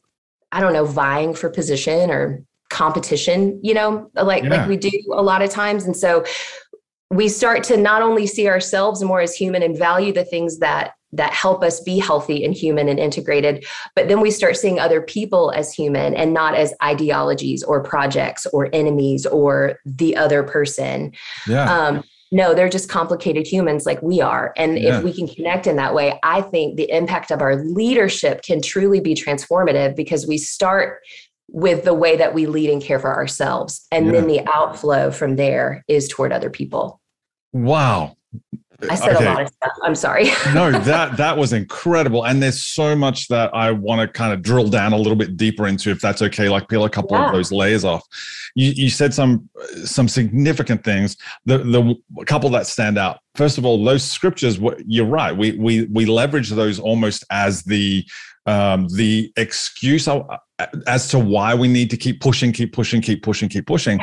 I 0.52 0.62
don't 0.62 0.74
know, 0.74 0.86
vying 0.86 1.36
for 1.36 1.50
position 1.50 2.10
or 2.10 2.44
competition, 2.70 3.60
you 3.64 3.74
know, 3.74 4.10
like 4.16 4.44
yeah. 4.44 4.50
like 4.50 4.70
we 4.70 4.78
do 4.78 4.92
a 5.14 5.22
lot 5.22 5.42
of 5.42 5.50
times. 5.50 5.86
And 5.86 5.96
so 5.96 6.24
we 7.12 7.28
start 7.28 7.64
to 7.66 7.78
not 7.78 8.02
only 8.02 8.28
see 8.28 8.48
ourselves 8.48 9.04
more 9.04 9.22
as 9.22 9.36
human 9.36 9.64
and 9.64 9.78
value 9.78 10.14
the 10.14 10.26
things 10.26 10.60
that 10.60 10.94
that 11.12 11.34
help 11.34 11.64
us 11.64 11.80
be 11.82 11.98
healthy 11.98 12.46
and 12.46 12.54
human 12.54 12.88
and 12.88 13.00
integrated 13.00 13.66
but 13.96 14.08
then 14.08 14.22
we 14.22 14.30
start 14.30 14.56
seeing 14.56 14.80
other 14.80 15.02
people 15.02 15.52
as 15.52 15.74
human 15.74 16.14
and 16.14 16.36
not 16.36 16.54
as 16.54 16.72
ideologies 16.84 17.64
or 17.64 17.82
projects 17.82 18.46
or 18.54 18.70
enemies 18.74 19.26
or 19.26 19.80
the 19.86 20.16
other 20.16 20.44
person 20.44 21.12
yeah. 21.48 21.74
um, 21.74 22.04
no 22.32 22.54
they're 22.54 22.70
just 22.70 22.90
complicated 22.90 23.48
humans 23.48 23.88
like 23.88 24.00
we 24.04 24.22
are 24.22 24.54
and 24.56 24.78
yeah. 24.78 25.00
if 25.00 25.04
we 25.04 25.12
can 25.12 25.28
connect 25.28 25.66
in 25.66 25.78
that 25.78 25.96
way 25.96 26.20
i 26.22 26.42
think 26.42 26.78
the 26.78 26.92
impact 26.92 27.32
of 27.32 27.42
our 27.42 27.56
leadership 27.56 28.44
can 28.44 28.62
truly 28.62 29.00
be 29.00 29.16
transformative 29.16 29.96
because 29.96 30.28
we 30.28 30.38
start 30.38 31.00
with 31.52 31.84
the 31.84 31.94
way 31.94 32.16
that 32.18 32.34
we 32.34 32.46
lead 32.46 32.70
and 32.70 32.82
care 32.82 33.00
for 33.00 33.14
ourselves. 33.14 33.88
And 33.92 34.08
yeah. 34.08 34.12
then 34.14 34.28
the 34.28 34.42
outflow 34.54 35.12
from 35.12 35.36
there 35.36 35.84
is 35.88 36.08
toward 36.08 36.32
other 36.32 36.50
people. 36.50 37.02
Wow. 37.54 38.18
I 38.88 38.96
said 38.96 39.16
okay. 39.16 39.26
a 39.26 39.34
lot 39.34 39.42
of 39.42 39.50
stuff. 39.50 39.72
I'm 39.84 39.96
sorry. 39.96 40.24
no, 40.54 40.72
that 40.72 41.18
that 41.18 41.38
was 41.38 41.52
incredible. 41.52 42.26
And 42.26 42.42
there's 42.42 42.64
so 42.64 42.96
much 42.96 43.28
that 43.28 43.54
I 43.54 43.72
want 43.72 44.02
to 44.02 44.08
kind 44.08 44.32
of 44.32 44.42
drill 44.42 44.70
down 44.70 44.94
a 44.94 44.98
little 44.98 45.18
bit 45.18 45.36
deeper 45.36 45.68
into, 45.68 45.92
if 45.92 46.00
that's 46.00 46.22
okay, 46.22 46.48
like 46.48 46.70
peel 46.70 46.86
a 46.86 46.90
couple 46.90 47.18
yeah. 47.18 47.28
of 47.28 47.34
those 47.34 47.52
layers 47.52 47.84
off. 47.84 48.06
You, 48.56 48.72
you 48.72 48.90
said 48.90 49.14
some 49.14 49.50
some 49.84 50.08
significant 50.08 50.84
things. 50.84 51.18
The 51.46 51.58
the 51.58 52.26
couple 52.26 52.50
that 52.52 52.68
stand 52.68 52.98
out. 52.98 53.20
First 53.36 53.58
of 53.58 53.66
all, 53.66 53.84
those 53.84 54.04
scriptures, 54.04 54.60
you're 54.86 55.06
right. 55.06 55.36
We 55.36 55.52
we 55.54 55.86
we 55.92 56.06
leverage 56.06 56.50
those 56.50 56.80
almost 56.80 57.26
as 57.32 57.64
the 57.64 58.06
um, 58.50 58.88
the 58.96 59.32
excuse 59.38 60.08
as 60.88 61.08
to 61.10 61.20
why 61.20 61.54
we 61.54 61.68
need 61.68 61.90
to 61.92 61.98
keep 61.98 62.20
pushing, 62.20 62.52
keep 62.52 62.74
pushing, 62.74 63.00
keep 63.00 63.22
pushing, 63.22 63.48
keep 63.48 63.68
pushing. 63.68 64.00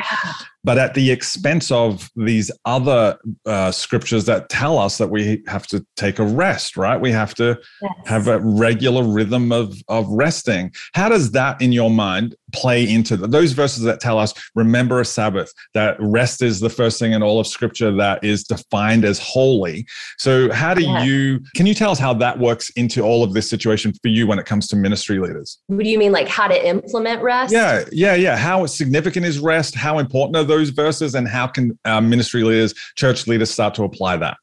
but 0.63 0.77
at 0.77 0.93
the 0.93 1.11
expense 1.11 1.69
of 1.69 2.09
these 2.15 2.49
other 2.63 3.17
uh, 3.45 3.71
scriptures 3.71 4.23
that 4.25 4.47
tell 4.47 4.79
us 4.79 4.97
that 4.97 5.09
we 5.09 5.43
have 5.47 5.67
to 5.67 5.85
take 5.97 6.17
a 6.17 6.23
rest, 6.23 6.77
right? 6.77 6.99
We 6.99 7.11
have 7.11 7.35
to 7.35 7.59
yes. 7.81 7.91
have 8.05 8.27
a 8.27 8.39
regular 8.39 9.03
rhythm 9.03 9.51
of, 9.51 9.75
of 9.89 10.07
resting. 10.07 10.73
How 10.93 11.09
does 11.09 11.31
that, 11.31 11.61
in 11.61 11.73
your 11.73 11.91
mind, 11.91 12.35
play 12.53 12.89
into 12.89 13.17
those 13.17 13.51
verses 13.51 13.83
that 13.83 13.99
tell 13.99 14.17
us, 14.17 14.33
remember 14.55 14.99
a 14.99 15.05
Sabbath, 15.05 15.51
that 15.73 15.97
rest 15.99 16.41
is 16.41 16.59
the 16.59 16.69
first 16.69 16.99
thing 16.99 17.13
in 17.13 17.21
all 17.21 17.39
of 17.39 17.47
scripture 17.47 17.91
that 17.95 18.23
is 18.23 18.43
defined 18.43 19.05
as 19.05 19.19
holy? 19.19 19.85
So, 20.17 20.51
how 20.51 20.73
do 20.73 20.83
yes. 20.83 21.05
you, 21.05 21.39
can 21.55 21.65
you 21.65 21.73
tell 21.73 21.91
us 21.91 21.99
how 21.99 22.13
that 22.15 22.39
works 22.39 22.69
into 22.71 23.01
all 23.01 23.23
of 23.23 23.33
this 23.33 23.49
situation 23.49 23.93
for 24.01 24.09
you 24.09 24.27
when 24.27 24.39
it 24.39 24.45
comes 24.45 24.67
to 24.69 24.75
ministry 24.75 25.19
leaders? 25.19 25.59
What 25.67 25.83
do 25.83 25.89
you 25.89 25.99
mean, 25.99 26.11
like 26.11 26.27
how 26.27 26.47
to 26.47 26.67
implement 26.67 27.21
rest? 27.21 27.53
Yeah, 27.53 27.83
yeah, 27.91 28.15
yeah. 28.15 28.37
How 28.37 28.65
significant 28.65 29.25
is 29.25 29.39
rest? 29.39 29.75
How 29.75 29.99
important 29.99 30.35
are 30.37 30.43
those 30.43 30.69
verses? 30.69 31.15
And 31.15 31.27
how 31.27 31.47
can 31.47 31.77
uh, 31.85 32.01
ministry 32.01 32.43
leaders, 32.43 32.73
church 32.95 33.27
leaders 33.27 33.51
start 33.51 33.75
to 33.75 33.83
apply 33.83 34.17
that? 34.17 34.37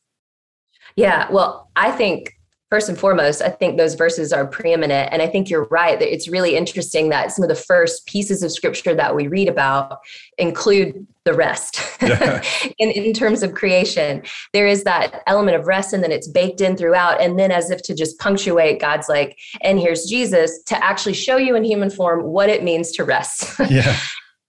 Yeah, 0.97 1.31
well, 1.31 1.71
I 1.75 1.91
think 1.91 2.35
first 2.71 2.89
and 2.89 2.99
foremost, 2.99 3.43
I 3.43 3.51
think 3.51 3.77
those 3.77 3.95
verses 3.95 4.33
are 4.33 4.47
preeminent. 4.47 5.13
And 5.13 5.23
I 5.23 5.27
think 5.27 5.49
you're 5.49 5.67
right 5.67 5.99
that 5.99 6.13
it's 6.13 6.29
really 6.29 6.57
interesting 6.57 7.09
that 7.11 7.31
some 7.31 7.43
of 7.43 7.49
the 7.49 7.55
first 7.55 8.07
pieces 8.07 8.43
of 8.43 8.51
scripture 8.51 8.95
that 8.95 9.15
we 9.15 9.29
read 9.29 9.49
about 9.49 10.01
include 10.39 11.07
the 11.25 11.35
rest 11.35 11.81
yeah. 12.03 12.43
in, 12.79 12.91
in 12.91 13.13
terms 13.13 13.43
of 13.43 13.55
creation. 13.55 14.23
There 14.53 14.67
is 14.67 14.85
that 14.85 15.23
element 15.27 15.57
of 15.57 15.67
rest, 15.67 15.93
and 15.93 16.03
then 16.03 16.13
it's 16.13 16.29
baked 16.29 16.61
in 16.61 16.77
throughout. 16.77 17.21
And 17.21 17.39
then, 17.39 17.51
as 17.51 17.71
if 17.71 17.83
to 17.83 17.95
just 17.95 18.19
punctuate, 18.19 18.81
God's 18.81 19.09
like, 19.09 19.39
and 19.63 19.79
here's 19.79 20.05
Jesus 20.07 20.63
to 20.65 20.85
actually 20.85 21.15
show 21.15 21.37
you 21.37 21.57
in 21.57 21.65
human 21.65 21.91
form 21.91 22.25
what 22.25 22.49
it 22.49 22.63
means 22.63 22.93
to 22.93 23.05
rest. 23.05 23.59
Yeah. 23.71 23.97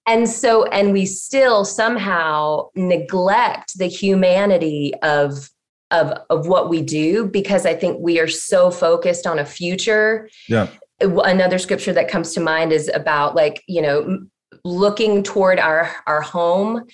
And 0.08 0.30
so, 0.30 0.66
and 0.66 0.94
we 0.94 1.08
still 1.08 1.66
somehow 1.66 2.68
neglect 2.76 3.78
the 3.80 3.88
humanity 3.88 4.94
of 5.02 5.50
of 5.92 6.12
of 6.30 6.48
what 6.48 6.70
we 6.70 6.82
do 6.82 7.26
because 7.26 7.66
I 7.66 7.74
think 7.74 8.00
we 8.00 8.20
are 8.20 8.28
so 8.28 8.72
focused 8.72 9.28
on 9.28 9.40
a 9.40 9.46
future. 9.46 10.30
Yeah. 10.48 10.68
Another 11.02 11.60
scripture 11.60 11.94
that 11.94 12.08
comes 12.08 12.34
to 12.34 12.40
mind 12.40 12.72
is 12.72 12.90
about 12.94 13.36
like, 13.36 13.64
you 13.68 13.82
know, 13.82 14.26
looking 14.64 15.24
toward 15.24 15.60
our 15.60 15.94
our 16.08 16.22
home 16.22 16.86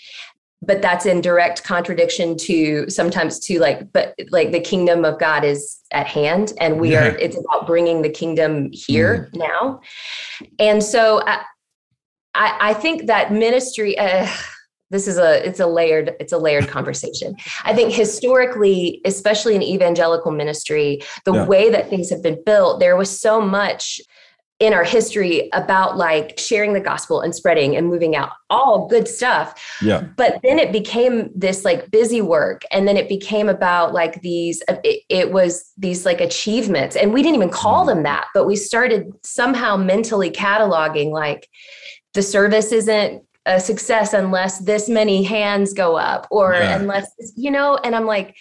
but 0.64 0.82
that's 0.82 1.08
in 1.08 1.22
direct 1.22 1.64
contradiction 1.64 2.38
to 2.38 2.88
sometimes 2.90 3.40
to 3.40 3.60
like 3.60 3.92
but 3.94 4.14
like 4.30 4.52
the 4.52 4.60
kingdom 4.60 5.06
of 5.06 5.20
god 5.20 5.44
is 5.44 5.80
at 5.92 6.06
hand 6.06 6.54
and 6.60 6.80
we 6.80 6.92
yeah. 6.92 7.08
are 7.08 7.18
it's 7.18 7.38
about 7.38 7.66
bringing 7.66 8.02
the 8.02 8.10
kingdom 8.10 8.70
here 8.72 9.30
mm. 9.34 9.40
now 9.40 9.80
and 10.60 10.84
so 10.84 11.22
I, 11.26 11.44
I, 12.34 12.58
I 12.62 12.74
think 12.74 13.08
that 13.08 13.32
ministry 13.32 13.98
uh, 13.98 14.28
this 14.92 15.08
is 15.08 15.18
a 15.18 15.46
it's 15.48 15.60
a 15.60 15.66
layered 15.66 16.14
it's 16.20 16.34
a 16.34 16.38
layered 16.38 16.68
conversation 16.78 17.36
i 17.64 17.74
think 17.74 17.92
historically 17.92 19.02
especially 19.06 19.56
in 19.56 19.64
evangelical 19.64 20.32
ministry 20.32 21.02
the 21.26 21.34
yeah. 21.34 21.46
way 21.46 21.70
that 21.72 21.90
things 21.90 22.10
have 22.10 22.22
been 22.22 22.42
built 22.46 22.80
there 22.80 22.96
was 22.96 23.20
so 23.20 23.42
much 23.42 24.00
in 24.60 24.76
our 24.76 24.84
history 24.84 25.50
about 25.54 25.98
like 25.98 26.38
sharing 26.38 26.74
the 26.74 26.80
gospel 26.80 27.22
and 27.22 27.34
spreading 27.34 27.76
and 27.76 27.88
moving 27.88 28.16
out 28.16 28.30
all 28.52 28.88
good 28.88 29.08
stuff 29.08 29.60
yeah 29.82 30.06
but 30.18 30.40
then 30.44 30.60
it 30.60 30.72
became 30.72 31.32
this 31.34 31.66
like 31.66 31.90
busy 31.90 32.22
work 32.22 32.62
and 32.72 32.88
then 32.88 32.96
it 32.96 33.10
became 33.10 33.50
about 33.50 33.92
like 33.92 34.22
these 34.22 34.62
it, 34.68 35.02
it 35.10 35.32
was 35.32 35.72
these 35.78 36.06
like 36.06 36.22
achievements 36.22 36.96
and 36.96 37.12
we 37.12 37.24
didn't 37.24 37.36
even 37.36 37.50
call 37.50 37.86
mm. 37.86 37.88
them 37.88 38.04
that 38.04 38.28
but 38.36 38.46
we 38.46 38.56
started 38.56 39.12
somehow 39.24 39.76
mentally 39.76 40.30
cataloging 40.30 41.12
like 41.12 41.50
the 42.14 42.22
service 42.22 42.72
isn't 42.72 43.24
a 43.46 43.60
success 43.60 44.14
unless 44.14 44.60
this 44.60 44.88
many 44.88 45.24
hands 45.24 45.74
go 45.74 45.98
up 45.98 46.28
or 46.30 46.54
yeah. 46.54 46.78
unless 46.78 47.10
you 47.36 47.50
know 47.50 47.76
and 47.84 47.96
i'm 47.96 48.06
like 48.06 48.36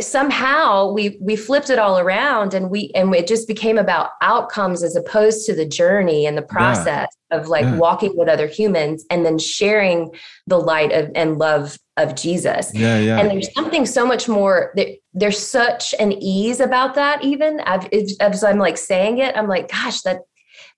somehow 0.00 0.90
we 0.90 1.18
we 1.20 1.36
flipped 1.36 1.70
it 1.70 1.78
all 1.78 1.98
around 1.98 2.54
and 2.54 2.70
we 2.70 2.90
and 2.94 3.14
it 3.14 3.26
just 3.26 3.46
became 3.46 3.78
about 3.78 4.10
outcomes 4.20 4.82
as 4.82 4.96
opposed 4.96 5.46
to 5.46 5.54
the 5.54 5.66
journey 5.66 6.26
and 6.26 6.36
the 6.36 6.42
process 6.42 7.08
yeah. 7.30 7.38
of 7.38 7.48
like 7.48 7.64
yeah. 7.64 7.76
walking 7.76 8.16
with 8.16 8.28
other 8.28 8.46
humans 8.46 9.04
and 9.10 9.24
then 9.24 9.38
sharing 9.38 10.10
the 10.46 10.58
light 10.58 10.92
of 10.92 11.10
and 11.14 11.38
love 11.38 11.78
of 11.96 12.16
Jesus. 12.16 12.72
Yeah, 12.74 12.98
yeah. 12.98 13.20
And 13.20 13.30
there's 13.30 13.52
something 13.54 13.86
so 13.86 14.04
much 14.04 14.28
more 14.28 14.72
there, 14.74 14.94
there's 15.12 15.38
such 15.38 15.94
an 16.00 16.12
ease 16.12 16.60
about 16.60 16.94
that 16.96 17.22
even 17.22 17.60
I've, 17.60 17.88
as 18.20 18.42
I'm 18.42 18.58
like 18.58 18.78
saying 18.78 19.18
it 19.18 19.36
I'm 19.36 19.48
like 19.48 19.70
gosh 19.70 20.02
that 20.02 20.20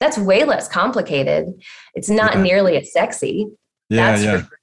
that's 0.00 0.18
way 0.18 0.44
less 0.44 0.68
complicated. 0.68 1.46
It's 1.94 2.10
not 2.10 2.34
yeah. 2.34 2.42
nearly 2.42 2.76
as 2.76 2.92
sexy. 2.92 3.46
Yeah, 3.88 4.10
that's 4.10 4.22
yeah. 4.22 4.40
For, 4.42 4.56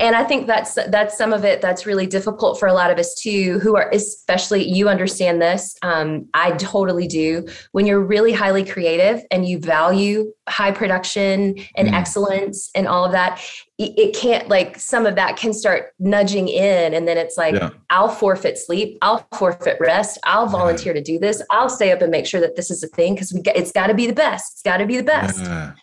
and 0.00 0.16
I 0.16 0.24
think 0.24 0.46
that's 0.46 0.74
that's 0.74 1.16
some 1.16 1.32
of 1.32 1.44
it 1.44 1.60
that's 1.60 1.86
really 1.86 2.06
difficult 2.06 2.58
for 2.58 2.66
a 2.66 2.72
lot 2.72 2.90
of 2.90 2.98
us 2.98 3.14
too, 3.14 3.58
who 3.60 3.76
are 3.76 3.88
especially 3.90 4.68
you 4.68 4.88
understand 4.88 5.40
this. 5.40 5.76
Um, 5.82 6.28
I 6.34 6.52
totally 6.52 7.06
do. 7.06 7.46
When 7.72 7.86
you're 7.86 8.04
really 8.04 8.32
highly 8.32 8.64
creative 8.64 9.22
and 9.30 9.46
you 9.46 9.58
value 9.58 10.32
high 10.48 10.72
production 10.72 11.56
and 11.76 11.88
mm. 11.88 11.92
excellence 11.92 12.70
and 12.74 12.88
all 12.88 13.04
of 13.04 13.12
that, 13.12 13.40
it, 13.78 14.16
can't 14.16 14.48
like 14.48 14.78
some 14.78 15.06
of 15.06 15.14
that 15.14 15.36
can 15.36 15.52
start 15.52 15.92
nudging 16.00 16.48
in, 16.48 16.94
and 16.94 17.06
then 17.06 17.16
it's 17.16 17.36
like 17.36 17.54
yeah. 17.54 17.70
I'll 17.90 18.08
forfeit 18.08 18.58
sleep, 18.58 18.98
I'll 19.02 19.26
forfeit 19.34 19.78
rest, 19.80 20.18
I'll 20.24 20.48
volunteer 20.48 20.92
yeah. 20.92 21.00
to 21.00 21.04
do 21.04 21.18
this, 21.18 21.42
I'll 21.50 21.68
stay 21.68 21.92
up 21.92 22.02
and 22.02 22.10
make 22.10 22.26
sure 22.26 22.40
that 22.40 22.56
this 22.56 22.70
is 22.70 22.82
a 22.82 22.88
thing 22.88 23.14
because 23.14 23.32
we 23.32 23.40
it's 23.54 23.70
got 23.70 23.86
to 23.86 23.94
be 23.94 24.06
the 24.06 24.12
best. 24.12 24.54
It's 24.54 24.62
got 24.62 24.78
to 24.78 24.86
be 24.86 24.96
the 24.96 25.04
best. 25.04 25.40
Yeah. 25.40 25.74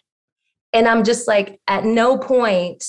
And 0.73 0.89
I'm 0.89 1.05
just 1.05 1.25
like, 1.25 1.61
at 1.67 1.85
no 1.85 2.17
point 2.17 2.83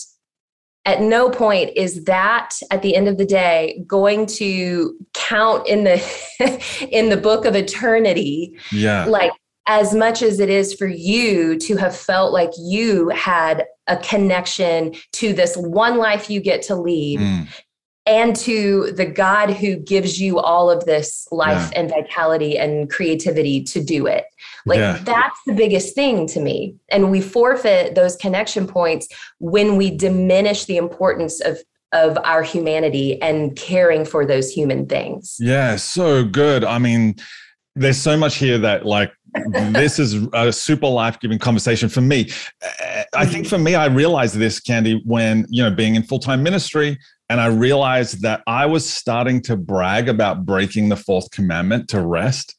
at 0.87 1.01
no 1.01 1.29
point 1.29 1.71
is 1.77 2.05
that 2.05 2.51
at 2.71 2.81
the 2.81 2.95
end 2.95 3.09
of 3.09 3.19
the 3.19 3.25
day 3.25 3.83
going 3.87 4.25
to 4.25 4.97
count 5.15 5.67
in 5.67 5.85
the 5.85 6.79
in 6.91 7.11
the 7.11 7.17
book 7.17 7.45
of 7.45 7.57
eternity 7.57 8.57
yeah 8.71 9.05
like 9.07 9.33
as 9.67 9.93
much 9.93 10.23
as 10.23 10.39
it 10.39 10.49
is 10.49 10.73
for 10.73 10.87
you 10.87 11.59
to 11.59 11.77
have 11.77 11.95
felt 11.95 12.33
like 12.33 12.51
you 12.57 13.09
had 13.09 13.65
a 13.87 13.97
connection 13.97 14.95
to 15.13 15.33
this 15.33 15.57
one 15.57 15.99
life 15.99 16.29
you 16.29 16.41
get 16.41 16.63
to 16.63 16.75
lead 16.75 17.21
mm 17.21 17.49
and 18.07 18.37
to 18.37 18.93
the 18.93 19.05
God 19.05 19.51
who 19.51 19.77
gives 19.77 20.21
you 20.21 20.39
all 20.39 20.71
of 20.71 20.85
this 20.87 21.27
life 21.33 21.71
yeah. 21.73 21.81
and 21.81 21.91
vitality 21.91 22.57
and 22.57 22.89
creativity 22.89 23.63
to 23.65 23.83
do 23.83 24.07
it. 24.07 24.25
Like 24.65 24.79
yeah. 24.79 25.01
that's 25.03 25.39
the 25.47 25.53
biggest 25.53 25.95
thing 25.95 26.27
to 26.29 26.41
me. 26.41 26.77
And 26.89 27.11
we 27.11 27.21
forfeit 27.21 27.97
those 27.97 28.17
connection 28.17 28.67
points 28.69 29.09
when 29.39 29.77
we 29.77 29.91
diminish 29.91 30.65
the 30.65 30.77
importance 30.77 31.41
of 31.41 31.59
of 31.93 32.19
our 32.25 32.43
humanity 32.43 33.21
and 33.23 33.57
caring 33.57 34.05
for 34.05 34.27
those 34.27 34.51
human 34.51 34.87
things. 34.87 35.37
Yeah, 35.39 35.77
so 35.77 36.25
good. 36.25 36.65
I 36.65 36.79
mean, 36.79 37.15
there's 37.77 37.97
so 37.97 38.17
much 38.17 38.37
here 38.37 38.59
that 38.59 38.85
like 38.85 39.13
this 39.73 39.99
is 39.99 40.27
a 40.33 40.53
super 40.53 40.89
life-giving 40.89 41.39
conversation 41.39 41.89
for 41.89 42.01
me. 42.01 42.31
I 43.15 43.27
think 43.27 43.47
for 43.47 43.59
me, 43.59 43.75
I 43.75 43.87
realized 43.87 44.35
this, 44.37 44.61
Candy, 44.61 45.03
when 45.05 45.47
you 45.49 45.63
know 45.63 45.71
being 45.71 45.95
in 45.95 46.03
full-time 46.03 46.43
ministry, 46.43 46.99
and 47.29 47.41
I 47.41 47.47
realized 47.47 48.23
that 48.23 48.43
I 48.47 48.67
was 48.67 48.89
starting 48.89 49.41
to 49.43 49.57
brag 49.57 50.09
about 50.09 50.45
breaking 50.45 50.89
the 50.89 50.97
fourth 50.97 51.31
commandment 51.31 51.89
to 51.91 52.01
rest. 52.01 52.56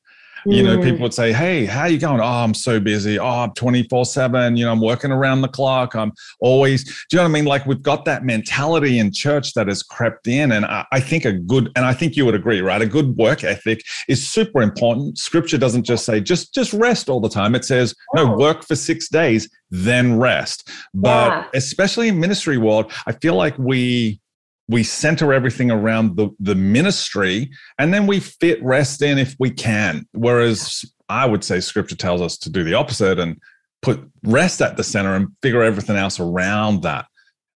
You 0.49 0.63
know, 0.63 0.77
people 0.77 0.99
mm. 0.99 1.01
would 1.01 1.13
say, 1.13 1.33
Hey, 1.33 1.65
how 1.65 1.85
you 1.85 1.97
going? 1.97 2.21
Oh, 2.21 2.23
I'm 2.23 2.53
so 2.53 2.79
busy. 2.79 3.19
Oh, 3.19 3.25
I'm 3.25 3.53
24 3.53 4.05
7. 4.05 4.55
You 4.55 4.65
know, 4.65 4.71
I'm 4.71 4.81
working 4.81 5.11
around 5.11 5.41
the 5.41 5.47
clock. 5.47 5.95
I'm 5.95 6.13
always, 6.39 6.85
do 6.85 6.91
you 7.11 7.17
know 7.17 7.23
what 7.23 7.29
I 7.29 7.31
mean? 7.33 7.45
Like 7.45 7.65
we've 7.65 7.81
got 7.81 8.05
that 8.05 8.23
mentality 8.23 8.99
in 8.99 9.11
church 9.11 9.53
that 9.53 9.67
has 9.67 9.83
crept 9.83 10.27
in. 10.27 10.53
And 10.53 10.65
I, 10.65 10.85
I 10.91 10.99
think 10.99 11.25
a 11.25 11.33
good, 11.33 11.71
and 11.75 11.85
I 11.85 11.93
think 11.93 12.15
you 12.15 12.25
would 12.25 12.35
agree, 12.35 12.61
right? 12.61 12.81
A 12.81 12.85
good 12.85 13.17
work 13.17 13.43
ethic 13.43 13.81
is 14.07 14.27
super 14.27 14.61
important. 14.61 15.17
Scripture 15.17 15.57
doesn't 15.57 15.83
just 15.83 16.05
say, 16.05 16.21
just, 16.21 16.53
just 16.53 16.71
rest 16.73 17.09
all 17.09 17.19
the 17.19 17.29
time. 17.29 17.53
It 17.53 17.65
says, 17.65 17.93
no, 18.15 18.33
oh. 18.33 18.37
work 18.37 18.63
for 18.63 18.75
six 18.75 19.09
days, 19.09 19.49
then 19.69 20.17
rest. 20.17 20.69
But 20.93 21.29
yeah. 21.29 21.45
especially 21.55 22.07
in 22.07 22.19
ministry 22.19 22.57
world, 22.57 22.91
I 23.05 23.11
feel 23.11 23.35
like 23.35 23.57
we, 23.57 24.21
we 24.67 24.83
center 24.83 25.33
everything 25.33 25.71
around 25.71 26.17
the, 26.17 26.29
the 26.39 26.55
ministry 26.55 27.49
and 27.79 27.93
then 27.93 28.05
we 28.05 28.19
fit 28.19 28.61
rest 28.63 29.01
in 29.01 29.17
if 29.17 29.35
we 29.39 29.49
can. 29.49 30.05
Whereas 30.11 30.83
I 31.09 31.25
would 31.25 31.43
say 31.43 31.59
scripture 31.59 31.95
tells 31.95 32.21
us 32.21 32.37
to 32.39 32.49
do 32.49 32.63
the 32.63 32.73
opposite 32.73 33.19
and 33.19 33.37
put 33.81 34.01
rest 34.23 34.61
at 34.61 34.75
the 34.75 34.83
center 34.83 35.15
and 35.15 35.29
figure 35.41 35.63
everything 35.63 35.95
else 35.95 36.19
around 36.19 36.81
that. 36.83 37.05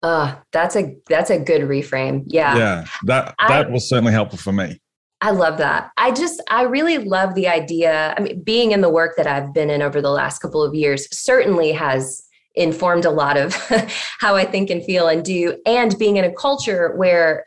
Uh, 0.03 0.37
that's 0.53 0.77
a 0.77 0.97
that's 1.09 1.31
a 1.31 1.39
good 1.39 1.63
reframe. 1.63 2.23
Yeah. 2.27 2.57
Yeah. 2.57 2.87
That 3.05 3.35
that 3.49 3.67
I, 3.67 3.71
was 3.71 3.89
certainly 3.89 4.13
helpful 4.13 4.39
for 4.39 4.53
me. 4.53 4.81
I 5.21 5.31
love 5.33 5.59
that. 5.59 5.91
I 5.97 6.13
just 6.13 6.41
I 6.51 6.63
really 6.63 6.99
love 6.99 7.35
the 7.35 7.49
idea. 7.49 8.15
I 8.17 8.21
mean, 8.21 8.43
being 8.43 8.71
in 8.71 8.81
the 8.81 8.91
work 8.91 9.17
that 9.17 9.27
I've 9.27 9.53
been 9.53 9.71
in 9.71 9.83
over 9.83 10.01
the 10.01 10.11
last 10.11 10.39
couple 10.39 10.63
of 10.63 10.75
years 10.75 11.09
certainly 11.11 11.73
has 11.73 12.23
informed 12.59 13.05
a 13.05 13.11
lot 13.11 13.37
of 13.37 13.55
how 14.21 14.37
I 14.37 14.45
think 14.45 14.71
and 14.71 14.85
feel 14.85 15.09
and 15.09 15.25
do. 15.25 15.57
And 15.65 15.97
being 15.99 16.17
in 16.17 16.25
a 16.25 16.33
culture 16.33 16.95
where 16.97 17.45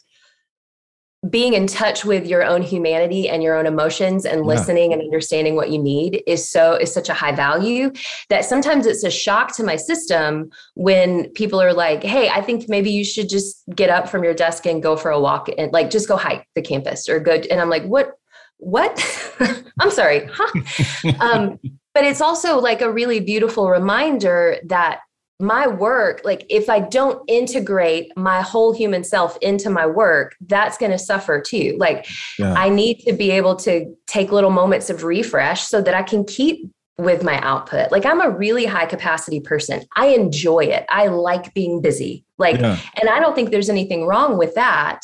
being 1.30 1.54
in 1.54 1.68
touch 1.68 2.04
with 2.04 2.26
your 2.26 2.44
own 2.44 2.64
humanity 2.64 3.30
and 3.30 3.44
your 3.44 3.56
own 3.56 3.68
emotions 3.68 4.26
and 4.26 4.42
listening 4.42 4.90
yeah. 4.90 4.98
and 4.98 5.04
understanding 5.04 5.56
what 5.56 5.70
you 5.70 5.78
need 5.78 6.24
is 6.26 6.50
so 6.50 6.74
is 6.74 6.92
such 6.92 7.10
a 7.10 7.14
high 7.14 7.32
value 7.32 7.92
that 8.30 8.44
sometimes 8.44 8.88
it's 8.88 9.04
a 9.04 9.12
shock 9.12 9.56
to 9.56 9.64
my 9.64 9.76
system 9.76 10.50
when 10.74 11.30
people 11.34 11.62
are 11.62 11.74
like 11.74 12.02
hey 12.02 12.28
i 12.30 12.42
think 12.42 12.68
maybe 12.68 12.90
you 12.90 13.06
should 13.06 13.30
just 13.30 13.62
get 13.76 13.92
up 13.92 14.10
from 14.10 14.24
your 14.24 14.34
desk 14.34 14.66
and 14.66 14.82
go 14.82 14.98
for 14.98 15.12
a 15.12 15.20
walk 15.20 15.48
and 15.60 15.72
like 15.72 15.92
just 15.92 16.08
go 16.08 16.18
hike 16.18 16.48
the 16.56 16.62
campus 16.62 17.08
or 17.08 17.20
go 17.20 17.34
and 17.34 17.62
i'm 17.62 17.70
like 17.70 17.84
what 17.84 18.14
what 18.58 19.00
i'm 19.80 19.92
sorry 19.92 20.28
huh? 20.34 21.12
um, 21.20 21.60
but 21.94 22.04
it's 22.04 22.22
also 22.22 22.60
like 22.60 22.82
a 22.82 22.92
really 22.92 23.20
beautiful 23.20 23.70
reminder 23.70 24.58
that 24.66 25.02
my 25.40 25.68
work, 25.68 26.22
like 26.24 26.46
if 26.50 26.70
I 26.70 26.80
don't 26.80 27.22
integrate 27.28 28.16
my 28.16 28.42
whole 28.42 28.74
human 28.74 29.04
self 29.04 29.38
into 29.42 29.70
my 29.70 29.86
work, 29.88 30.36
that's 30.42 30.78
going 30.78 30.92
to 30.92 31.00
suffer 31.00 31.42
too. 31.42 31.76
Like 31.80 32.08
yeah. 32.38 32.54
I 32.54 32.70
need 32.70 33.00
to 33.08 33.14
be 33.14 33.32
able 33.32 33.56
to 33.58 33.94
take 34.08 34.32
little 34.32 34.52
moments 34.52 34.90
of 34.90 35.04
refresh 35.04 35.64
so 35.64 35.82
that 35.82 35.96
I 35.96 36.04
can 36.04 36.24
keep 36.26 36.70
with 36.98 37.24
my 37.24 37.40
output. 37.42 37.92
Like 37.92 38.06
I'm 38.06 38.22
a 38.22 38.30
really 38.30 38.66
high 38.66 38.86
capacity 38.86 39.40
person. 39.40 39.84
I 39.96 40.08
enjoy 40.08 40.66
it. 40.66 40.86
I 40.90 41.08
like 41.08 41.54
being 41.56 41.82
busy. 41.82 42.24
Like, 42.38 42.60
yeah. 42.60 42.80
and 43.00 43.10
I 43.10 43.20
don't 43.20 43.34
think 43.34 43.50
there's 43.50 43.70
anything 43.70 44.06
wrong 44.06 44.38
with 44.38 44.54
that 44.56 45.02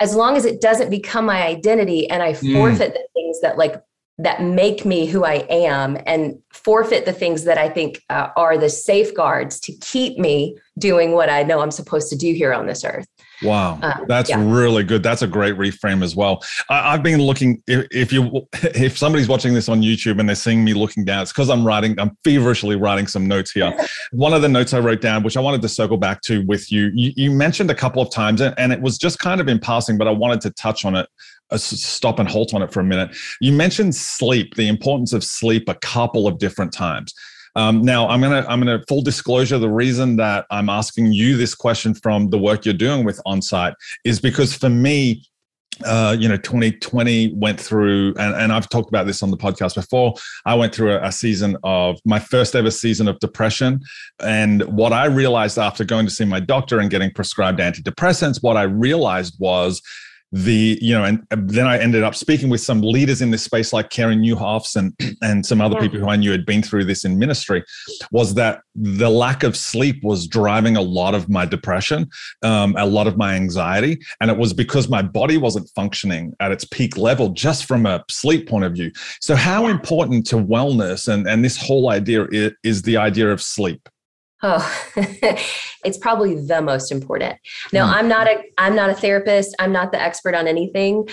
as 0.00 0.14
long 0.14 0.36
as 0.36 0.46
it 0.46 0.60
doesn't 0.60 0.90
become 0.90 1.26
my 1.26 1.42
identity 1.42 2.08
and 2.08 2.22
I 2.22 2.32
mm. 2.32 2.52
forfeit 2.54 2.90
mm. 2.90 2.94
the 2.94 3.08
things 3.14 3.40
that 3.42 3.58
like 3.58 3.80
that 4.22 4.42
make 4.42 4.84
me 4.84 5.06
who 5.06 5.24
I 5.24 5.46
am 5.48 5.98
and 6.06 6.38
forfeit 6.52 7.06
the 7.06 7.12
things 7.12 7.44
that 7.44 7.58
I 7.58 7.68
think 7.68 8.02
uh, 8.10 8.28
are 8.36 8.58
the 8.58 8.68
safeguards 8.68 9.58
to 9.60 9.72
keep 9.80 10.18
me 10.18 10.56
doing 10.78 11.12
what 11.12 11.30
I 11.30 11.42
know 11.42 11.60
I'm 11.60 11.70
supposed 11.70 12.10
to 12.10 12.16
do 12.16 12.32
here 12.34 12.52
on 12.52 12.66
this 12.66 12.84
earth. 12.84 13.06
Wow, 13.42 13.78
um, 13.80 14.04
that's 14.06 14.28
yeah. 14.28 14.42
really 14.44 14.84
good. 14.84 15.02
That's 15.02 15.22
a 15.22 15.26
great 15.26 15.56
reframe 15.56 16.02
as 16.02 16.14
well. 16.14 16.42
I, 16.68 16.92
have 16.92 17.02
been 17.02 17.22
looking. 17.22 17.62
If, 17.66 17.86
if, 17.90 18.12
you, 18.12 18.46
if 18.52 18.98
somebody's 18.98 19.28
watching 19.28 19.54
this 19.54 19.68
on 19.70 19.80
YouTube 19.80 20.20
and 20.20 20.28
they're 20.28 20.36
seeing 20.36 20.62
me 20.62 20.74
looking 20.74 21.06
down, 21.06 21.22
it's 21.22 21.32
because 21.32 21.48
I'm 21.48 21.66
writing. 21.66 21.98
I'm 21.98 22.18
feverishly 22.22 22.76
writing 22.76 23.06
some 23.06 23.26
notes 23.26 23.52
here. 23.52 23.72
One 24.12 24.34
of 24.34 24.42
the 24.42 24.48
notes 24.48 24.74
I 24.74 24.80
wrote 24.80 25.00
down, 25.00 25.22
which 25.22 25.38
I 25.38 25.40
wanted 25.40 25.62
to 25.62 25.70
circle 25.70 25.96
back 25.96 26.20
to 26.22 26.44
with 26.46 26.70
you, 26.70 26.90
you, 26.94 27.12
you 27.16 27.30
mentioned 27.30 27.70
a 27.70 27.74
couple 27.74 28.02
of 28.02 28.10
times, 28.10 28.42
and, 28.42 28.54
and 28.58 28.72
it 28.72 28.80
was 28.82 28.98
just 28.98 29.18
kind 29.18 29.40
of 29.40 29.48
in 29.48 29.58
passing, 29.58 29.96
but 29.96 30.06
I 30.06 30.10
wanted 30.10 30.42
to 30.42 30.50
touch 30.50 30.84
on 30.84 30.94
it 30.94 31.08
stop 31.56 32.18
and 32.18 32.28
halt 32.28 32.54
on 32.54 32.62
it 32.62 32.72
for 32.72 32.80
a 32.80 32.84
minute. 32.84 33.16
You 33.40 33.52
mentioned 33.52 33.94
sleep, 33.94 34.54
the 34.54 34.68
importance 34.68 35.12
of 35.12 35.24
sleep 35.24 35.68
a 35.68 35.74
couple 35.74 36.26
of 36.26 36.38
different 36.38 36.72
times. 36.72 37.14
Um, 37.56 37.82
now, 37.82 38.08
I'm 38.08 38.20
gonna 38.20 38.46
I'm 38.48 38.60
gonna 38.60 38.82
full 38.88 39.02
disclosure. 39.02 39.58
The 39.58 39.68
reason 39.68 40.16
that 40.16 40.46
I'm 40.50 40.68
asking 40.68 41.12
you 41.12 41.36
this 41.36 41.54
question 41.54 41.94
from 41.94 42.30
the 42.30 42.38
work 42.38 42.64
you're 42.64 42.74
doing 42.74 43.04
with 43.04 43.20
OnSite 43.26 43.74
is 44.04 44.20
because 44.20 44.54
for 44.54 44.68
me, 44.68 45.24
uh, 45.84 46.16
you 46.18 46.28
know, 46.28 46.36
2020 46.36 47.34
went 47.34 47.60
through, 47.60 48.14
and, 48.18 48.34
and 48.34 48.52
I've 48.52 48.68
talked 48.68 48.88
about 48.88 49.06
this 49.06 49.22
on 49.22 49.30
the 49.30 49.36
podcast 49.36 49.74
before. 49.74 50.14
I 50.44 50.54
went 50.54 50.74
through 50.74 50.92
a, 50.92 51.06
a, 51.06 51.12
season 51.12 51.56
of 51.64 51.98
my 52.04 52.18
first 52.18 52.54
ever 52.54 52.70
season 52.70 53.08
of 53.08 53.18
depression. 53.20 53.80
And 54.20 54.62
what 54.64 54.92
I 54.92 55.06
realized 55.06 55.58
after 55.58 55.84
going 55.84 56.06
to 56.06 56.12
see 56.12 56.24
my 56.24 56.40
doctor 56.40 56.80
and 56.80 56.90
getting 56.90 57.10
prescribed 57.10 57.60
antidepressants, 57.60 58.42
what 58.42 58.56
I 58.56 58.62
realized 58.62 59.36
was 59.38 59.80
the 60.32 60.78
you 60.80 60.94
know 60.94 61.04
and 61.04 61.26
then 61.30 61.66
i 61.66 61.78
ended 61.78 62.02
up 62.02 62.14
speaking 62.14 62.48
with 62.48 62.60
some 62.60 62.80
leaders 62.82 63.20
in 63.20 63.30
this 63.30 63.42
space 63.42 63.72
like 63.72 63.90
carey 63.90 64.14
nieuwhofs 64.14 64.76
and 64.76 64.94
and 65.22 65.44
some 65.44 65.60
other 65.60 65.74
yeah. 65.76 65.82
people 65.82 65.98
who 65.98 66.08
i 66.08 66.16
knew 66.16 66.30
had 66.30 66.46
been 66.46 66.62
through 66.62 66.84
this 66.84 67.04
in 67.04 67.18
ministry 67.18 67.64
was 68.12 68.34
that 68.34 68.62
the 68.76 69.10
lack 69.10 69.42
of 69.42 69.56
sleep 69.56 70.02
was 70.04 70.26
driving 70.26 70.76
a 70.76 70.82
lot 70.82 71.14
of 71.14 71.28
my 71.28 71.44
depression 71.44 72.08
um, 72.42 72.74
a 72.78 72.86
lot 72.86 73.06
of 73.06 73.16
my 73.16 73.34
anxiety 73.34 73.98
and 74.20 74.30
it 74.30 74.36
was 74.36 74.52
because 74.52 74.88
my 74.88 75.02
body 75.02 75.36
wasn't 75.36 75.68
functioning 75.74 76.32
at 76.40 76.52
its 76.52 76.64
peak 76.64 76.96
level 76.96 77.30
just 77.30 77.64
from 77.64 77.86
a 77.86 78.04
sleep 78.08 78.48
point 78.48 78.64
of 78.64 78.72
view. 78.72 78.90
So 79.20 79.34
how 79.34 79.66
important 79.66 80.26
to 80.28 80.36
wellness 80.36 81.08
and 81.12 81.26
and 81.26 81.44
this 81.44 81.56
whole 81.56 81.90
idea 81.90 82.26
is, 82.30 82.52
is 82.62 82.82
the 82.82 82.96
idea 82.96 83.30
of 83.30 83.42
sleep 83.42 83.88
Oh, 84.42 84.82
it's 85.84 85.98
probably 85.98 86.34
the 86.34 86.62
most 86.62 86.90
important. 86.90 87.38
Now, 87.72 87.86
mm. 87.86 87.94
I'm 87.94 88.08
not 88.08 88.26
a 88.26 88.42
I'm 88.56 88.74
not 88.74 88.88
a 88.88 88.94
therapist. 88.94 89.54
I'm 89.58 89.72
not 89.72 89.92
the 89.92 90.00
expert 90.00 90.34
on 90.34 90.46
anything, 90.46 91.08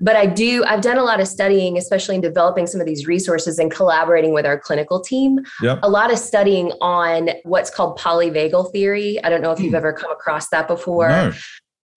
but 0.00 0.14
I 0.14 0.26
do 0.26 0.64
I've 0.64 0.80
done 0.80 0.96
a 0.96 1.02
lot 1.02 1.20
of 1.20 1.26
studying, 1.26 1.76
especially 1.76 2.14
in 2.14 2.20
developing 2.20 2.66
some 2.66 2.80
of 2.80 2.86
these 2.86 3.06
resources 3.06 3.58
and 3.58 3.70
collaborating 3.70 4.32
with 4.32 4.46
our 4.46 4.58
clinical 4.58 5.00
team. 5.00 5.40
Yep. 5.62 5.80
A 5.82 5.90
lot 5.90 6.12
of 6.12 6.18
studying 6.18 6.72
on 6.80 7.30
what's 7.42 7.70
called 7.70 7.98
polyvagal 7.98 8.70
theory. 8.72 9.22
I 9.24 9.30
don't 9.30 9.42
know 9.42 9.50
if 9.50 9.58
mm. 9.58 9.64
you've 9.64 9.70
hmm. 9.70 9.76
ever 9.76 9.92
come 9.92 10.12
across 10.12 10.48
that 10.50 10.68
before. 10.68 11.08
No. 11.08 11.32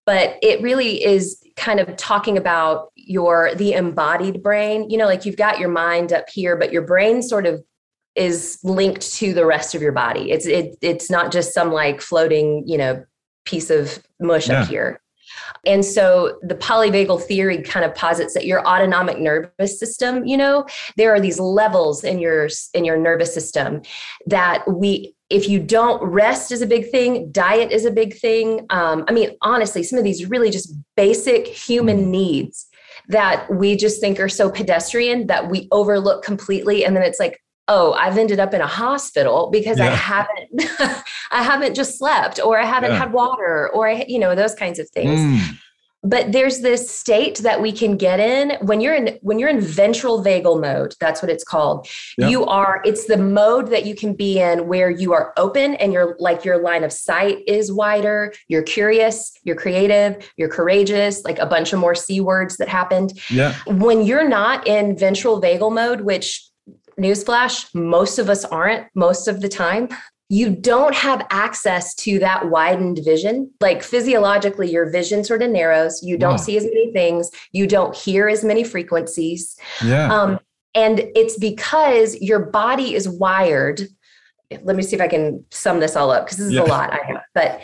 But 0.06 0.38
it 0.42 0.62
really 0.62 1.04
is 1.04 1.42
kind 1.56 1.80
of 1.80 1.96
talking 1.98 2.38
about 2.38 2.92
your 2.96 3.54
the 3.56 3.74
embodied 3.74 4.42
brain. 4.42 4.90
You 4.90 4.98
know, 4.98 5.06
like 5.06 5.26
you've 5.26 5.38
got 5.38 5.60
your 5.60 5.70
mind 5.70 6.12
up 6.12 6.26
here, 6.30 6.58
but 6.58 6.74
your 6.74 6.82
brain 6.82 7.22
sort 7.22 7.46
of 7.46 7.64
is 8.16 8.60
linked 8.64 9.14
to 9.16 9.34
the 9.34 9.46
rest 9.46 9.76
of 9.76 9.82
your 9.82 9.92
body. 9.92 10.32
It's 10.32 10.46
it 10.46 10.78
it's 10.82 11.10
not 11.10 11.32
just 11.32 11.54
some 11.54 11.72
like 11.72 12.02
floating, 12.02 12.64
you 12.68 12.78
know, 12.78 13.04
piece 13.46 13.70
of 13.70 14.04
mush 14.20 14.50
yeah. 14.50 14.62
up 14.62 14.68
here. 14.68 15.02
And 15.66 15.84
so 15.84 16.38
the 16.42 16.56
polyvagal 16.56 17.24
theory 17.24 17.62
kind 17.62 17.86
of 17.86 17.96
posits 17.96 18.34
that 18.34 18.46
your 18.46 18.66
autonomic 18.68 19.18
nervous 19.18 19.80
system, 19.80 20.26
you 20.26 20.38
know, 20.38 20.66
there 20.98 21.14
are 21.14 21.20
these 21.20 21.40
levels 21.40 22.04
in 22.04 22.20
your 22.20 22.50
in 22.74 22.86
your 22.86 22.98
nervous 22.98 23.34
system 23.34 23.82
that 24.28 24.64
we 24.68 25.16
if 25.30 25.50
you 25.50 25.60
don't 25.60 26.04
rest 26.04 26.52
is 26.52 26.62
a 26.62 26.68
big 26.68 26.92
thing 26.92 27.32
diet 27.32 27.72
is 27.72 27.86
a 27.86 27.92
big 27.92 28.16
thing 28.16 28.66
um, 28.70 29.04
i 29.08 29.12
mean 29.12 29.32
honestly 29.42 29.82
some 29.82 29.98
of 29.98 30.06
these 30.06 30.30
really 30.30 30.52
just 30.52 30.72
basic 30.96 31.48
human 31.48 32.02
mm-hmm. 32.02 32.12
needs 32.12 32.68
that 33.08 33.52
we 33.52 33.76
just 33.76 34.00
think 34.00 34.20
are 34.20 34.30
so 34.30 34.50
pedestrian 34.50 35.28
that 35.28 35.50
we 35.50 35.68
overlook 35.72 36.24
completely 36.24 36.86
and 36.86 36.96
then 36.96 37.04
it's 37.04 37.20
like 37.20 37.43
oh 37.68 37.94
i've 37.94 38.18
ended 38.18 38.40
up 38.40 38.54
in 38.54 38.62
a 38.62 38.68
hospital 38.68 39.50
because 39.52 39.80
yeah. 39.80 39.92
i 39.92 39.96
haven't 39.96 40.50
i 41.32 41.44
haven't 41.44 41.76
just 41.76 41.98
slept 41.98 42.40
or 42.44 42.60
i 42.60 42.66
haven't 42.66 42.92
yeah. 42.92 42.98
had 42.98 43.14
water 43.14 43.70
or 43.70 43.88
i 43.88 44.06
you 44.08 44.20
know 44.20 44.36
those 44.36 44.54
kinds 44.54 44.80
of 44.80 44.90
things 44.90 45.20
mm. 45.20 45.58
but 46.04 46.34
there's 46.34 46.60
this 46.60 46.90
state 46.90 47.38
that 47.38 47.62
we 47.62 47.72
can 47.72 47.96
get 47.96 48.20
in 48.20 48.58
when 48.66 48.82
you're 48.82 48.94
in 48.94 49.18
when 49.22 49.40
you're 49.40 49.50
in 49.50 49.62
ventral 49.62 50.22
vagal 50.22 50.60
mode 50.60 50.94
that's 51.00 51.22
what 51.22 51.32
it's 51.32 51.44
called 51.46 51.88
yep. 52.18 52.30
you 52.30 52.46
are 52.46 52.82
it's 52.84 53.06
the 53.08 53.18
mode 53.18 53.70
that 53.70 53.86
you 53.86 53.96
can 53.96 54.14
be 54.14 54.42
in 54.42 54.68
where 54.68 54.90
you 54.90 55.14
are 55.14 55.32
open 55.38 55.76
and 55.76 55.94
you're 55.94 56.18
like 56.20 56.44
your 56.44 56.62
line 56.62 56.84
of 56.84 56.92
sight 56.92 57.38
is 57.48 57.72
wider 57.72 58.34
you're 58.50 58.64
curious 58.64 59.32
you're 59.44 59.56
creative 59.56 60.30
you're 60.36 60.50
courageous 60.50 61.24
like 61.24 61.40
a 61.40 61.46
bunch 61.46 61.72
of 61.72 61.80
more 61.80 61.96
c 61.96 62.20
words 62.20 62.58
that 62.58 62.68
happened 62.68 63.14
yeah 63.30 63.56
when 63.68 64.04
you're 64.04 64.28
not 64.28 64.68
in 64.68 64.98
ventral 64.98 65.42
vagal 65.42 65.74
mode 65.74 66.02
which 66.02 66.50
newsflash, 67.04 67.74
most 67.76 68.20
of 68.20 68.30
us 68.30 68.46
aren't 68.46 68.88
most 68.96 69.28
of 69.28 69.42
the 69.42 69.50
time. 69.50 69.90
You 70.30 70.50
don't 70.50 70.96
have 70.96 71.28
access 71.30 71.94
to 71.96 72.18
that 72.20 72.50
widened 72.50 73.02
vision. 73.04 73.52
Like 73.62 73.84
physiologically, 73.84 74.72
your 74.72 74.90
vision 74.90 75.24
sort 75.24 75.44
of 75.44 75.52
narrows. 75.52 76.02
You 76.02 76.18
don't 76.18 76.32
wow. 76.32 76.38
see 76.38 76.58
as 76.58 76.64
many 76.64 76.92
things. 76.92 77.30
You 77.52 77.68
don't 77.68 77.96
hear 77.96 78.28
as 78.28 78.44
many 78.44 78.64
frequencies. 78.64 79.56
Yeah. 79.84 80.12
Um, 80.12 80.40
and 80.74 81.02
it's 81.16 81.38
because 81.38 82.20
your 82.20 82.40
body 82.40 82.96
is 82.96 83.08
wired. 83.08 83.82
Let 84.64 84.76
me 84.76 84.82
see 84.82 84.96
if 84.96 85.02
I 85.02 85.08
can 85.08 85.46
sum 85.52 85.80
this 85.80 85.96
all 85.96 86.10
up 86.10 86.26
because 86.26 86.38
this 86.38 86.48
is 86.48 86.54
yeah. 86.54 86.64
a 86.64 86.66
lot 86.66 86.92
I 86.92 87.06
have. 87.06 87.22
But 87.36 87.64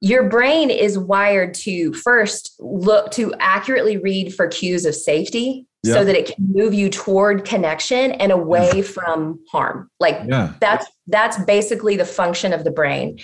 your 0.00 0.28
brain 0.28 0.68
is 0.68 0.98
wired 0.98 1.54
to 1.54 1.94
first 1.94 2.54
look 2.58 3.10
to 3.12 3.32
accurately 3.40 3.96
read 3.96 4.34
for 4.34 4.46
cues 4.46 4.84
of 4.84 4.94
safety 4.94 5.66
so 5.84 6.04
that 6.04 6.16
it 6.16 6.34
can 6.34 6.46
move 6.52 6.72
you 6.72 6.88
toward 6.88 7.44
connection 7.44 8.12
and 8.12 8.32
away 8.32 8.82
from 8.82 9.38
harm 9.50 9.90
like 10.00 10.20
yeah. 10.26 10.52
that's 10.60 10.86
that's 11.06 11.42
basically 11.44 11.96
the 11.96 12.04
function 12.04 12.52
of 12.52 12.64
the 12.64 12.70
brain 12.70 13.18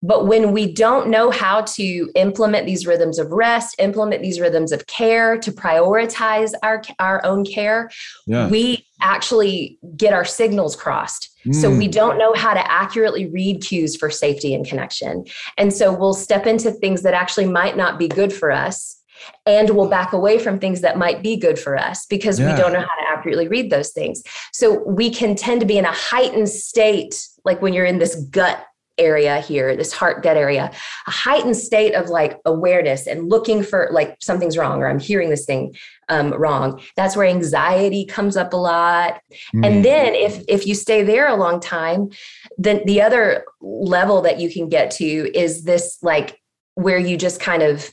but 0.00 0.28
when 0.28 0.52
we 0.52 0.72
don't 0.72 1.08
know 1.08 1.28
how 1.28 1.62
to 1.62 2.08
implement 2.14 2.66
these 2.66 2.86
rhythms 2.86 3.18
of 3.18 3.30
rest 3.30 3.74
implement 3.78 4.22
these 4.22 4.38
rhythms 4.38 4.70
of 4.70 4.86
care 4.86 5.36
to 5.38 5.50
prioritize 5.50 6.52
our 6.62 6.82
our 6.98 7.24
own 7.24 7.44
care 7.44 7.90
yeah. 8.26 8.48
we 8.48 8.86
actually 9.00 9.78
get 9.96 10.12
our 10.12 10.24
signals 10.24 10.76
crossed 10.76 11.30
mm. 11.44 11.54
so 11.54 11.70
we 11.70 11.88
don't 11.88 12.18
know 12.18 12.32
how 12.34 12.54
to 12.54 12.72
accurately 12.72 13.26
read 13.26 13.62
cues 13.62 13.96
for 13.96 14.10
safety 14.10 14.54
and 14.54 14.66
connection 14.66 15.24
and 15.56 15.72
so 15.72 15.92
we'll 15.92 16.14
step 16.14 16.46
into 16.46 16.70
things 16.70 17.02
that 17.02 17.14
actually 17.14 17.46
might 17.46 17.76
not 17.76 17.98
be 17.98 18.08
good 18.08 18.32
for 18.32 18.52
us 18.52 18.97
and 19.46 19.70
we'll 19.70 19.88
back 19.88 20.12
away 20.12 20.38
from 20.38 20.58
things 20.58 20.80
that 20.80 20.98
might 20.98 21.22
be 21.22 21.36
good 21.36 21.58
for 21.58 21.76
us 21.76 22.06
because 22.06 22.38
yeah. 22.38 22.50
we 22.50 22.60
don't 22.60 22.72
know 22.72 22.80
how 22.80 22.84
to 22.84 23.08
accurately 23.08 23.48
read 23.48 23.70
those 23.70 23.90
things. 23.90 24.22
So 24.52 24.82
we 24.84 25.10
can 25.10 25.34
tend 25.34 25.60
to 25.60 25.66
be 25.66 25.78
in 25.78 25.84
a 25.84 25.92
heightened 25.92 26.48
state, 26.48 27.26
like 27.44 27.62
when 27.62 27.72
you're 27.72 27.84
in 27.84 27.98
this 27.98 28.14
gut 28.16 28.64
area 28.98 29.40
here, 29.40 29.76
this 29.76 29.92
heart 29.92 30.22
gut 30.22 30.36
area, 30.36 30.70
a 31.06 31.10
heightened 31.10 31.56
state 31.56 31.94
of 31.94 32.08
like 32.08 32.38
awareness 32.44 33.06
and 33.06 33.28
looking 33.28 33.62
for 33.62 33.88
like 33.92 34.16
something's 34.20 34.58
wrong 34.58 34.82
or 34.82 34.88
I'm 34.88 34.98
hearing 34.98 35.30
this 35.30 35.44
thing 35.44 35.74
um, 36.08 36.32
wrong. 36.32 36.80
That's 36.96 37.16
where 37.16 37.26
anxiety 37.26 38.04
comes 38.04 38.36
up 38.36 38.52
a 38.52 38.56
lot. 38.56 39.20
Mm. 39.54 39.66
And 39.66 39.84
then 39.84 40.14
if 40.14 40.42
if 40.48 40.66
you 40.66 40.74
stay 40.74 41.02
there 41.02 41.28
a 41.28 41.36
long 41.36 41.60
time, 41.60 42.10
then 42.56 42.82
the 42.84 43.00
other 43.00 43.44
level 43.60 44.22
that 44.22 44.40
you 44.40 44.50
can 44.52 44.68
get 44.68 44.90
to 44.92 45.04
is 45.04 45.64
this 45.64 45.98
like 46.02 46.40
where 46.74 46.98
you 46.98 47.16
just 47.16 47.40
kind 47.40 47.62
of 47.62 47.90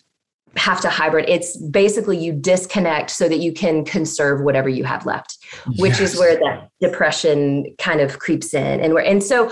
have 0.55 0.79
to 0.81 0.89
hybrid. 0.89 1.25
It's 1.27 1.57
basically 1.57 2.17
you 2.17 2.33
disconnect 2.33 3.11
so 3.11 3.27
that 3.27 3.39
you 3.39 3.51
can 3.51 3.83
conserve 3.83 4.41
whatever 4.41 4.69
you 4.69 4.83
have 4.83 5.05
left, 5.05 5.37
which 5.77 5.99
yes. 5.99 6.13
is 6.13 6.19
where 6.19 6.35
that 6.35 6.69
depression 6.79 7.75
kind 7.77 8.01
of 8.01 8.19
creeps 8.19 8.53
in. 8.53 8.79
And 8.79 8.93
where 8.93 9.05
and 9.05 9.23
so 9.23 9.51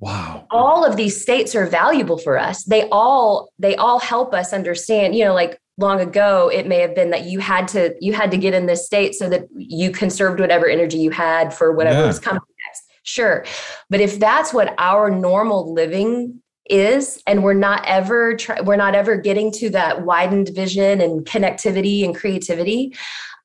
wow 0.00 0.46
all 0.50 0.84
of 0.84 0.96
these 0.96 1.20
states 1.20 1.54
are 1.54 1.66
valuable 1.66 2.18
for 2.18 2.36
us 2.36 2.64
they 2.64 2.88
all 2.90 3.48
they 3.58 3.76
all 3.76 4.00
help 4.00 4.34
us 4.34 4.52
understand 4.52 5.14
you 5.14 5.24
know 5.24 5.32
like 5.32 5.58
long 5.78 6.00
ago 6.00 6.50
it 6.52 6.66
may 6.66 6.78
have 6.78 6.94
been 6.94 7.10
that 7.10 7.24
you 7.24 7.38
had 7.38 7.66
to 7.68 7.94
you 8.00 8.12
had 8.12 8.30
to 8.30 8.36
get 8.36 8.54
in 8.54 8.66
this 8.66 8.84
state 8.84 9.14
so 9.14 9.28
that 9.28 9.46
you 9.56 9.90
conserved 9.90 10.40
whatever 10.40 10.68
energy 10.68 10.98
you 10.98 11.10
had 11.10 11.54
for 11.54 11.72
whatever 11.72 12.00
yeah. 12.00 12.06
was 12.06 12.18
coming 12.18 12.42
next 12.66 12.82
sure 13.02 13.44
but 13.88 14.00
if 14.00 14.18
that's 14.18 14.52
what 14.52 14.74
our 14.78 15.10
normal 15.10 15.72
living 15.72 16.40
is 16.70 17.22
and 17.26 17.42
we're 17.42 17.52
not 17.54 17.84
ever 17.86 18.36
try, 18.36 18.60
we're 18.60 18.76
not 18.76 18.94
ever 18.94 19.16
getting 19.16 19.52
to 19.52 19.70
that 19.70 20.02
widened 20.02 20.48
vision 20.50 21.00
and 21.00 21.24
connectivity 21.26 22.04
and 22.04 22.14
creativity 22.16 22.94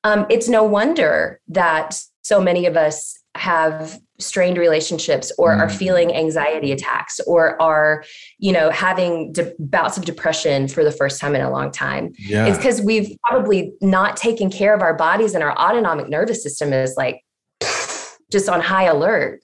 um, 0.04 0.26
it's 0.30 0.48
no 0.48 0.64
wonder 0.64 1.40
that 1.48 2.00
so 2.22 2.40
many 2.40 2.64
of 2.66 2.76
us 2.76 3.18
have 3.36 4.00
strained 4.18 4.58
relationships 4.58 5.32
or 5.38 5.54
mm. 5.54 5.60
are 5.60 5.68
feeling 5.68 6.14
anxiety 6.14 6.72
attacks 6.72 7.20
or 7.26 7.60
are 7.62 8.04
you 8.38 8.52
know 8.52 8.70
having 8.70 9.32
de- 9.32 9.52
bouts 9.58 9.96
of 9.96 10.04
depression 10.04 10.68
for 10.68 10.84
the 10.84 10.90
first 10.90 11.20
time 11.20 11.34
in 11.34 11.40
a 11.40 11.50
long 11.50 11.70
time 11.70 12.12
yeah. 12.18 12.46
it's 12.46 12.58
because 12.58 12.82
we've 12.82 13.16
probably 13.26 13.72
not 13.80 14.16
taken 14.16 14.50
care 14.50 14.74
of 14.74 14.82
our 14.82 14.94
bodies 14.94 15.34
and 15.34 15.44
our 15.44 15.56
autonomic 15.56 16.08
nervous 16.08 16.42
system 16.42 16.72
is 16.72 16.94
like 16.96 17.22
just 18.30 18.48
on 18.48 18.60
high 18.60 18.84
alert 18.84 19.40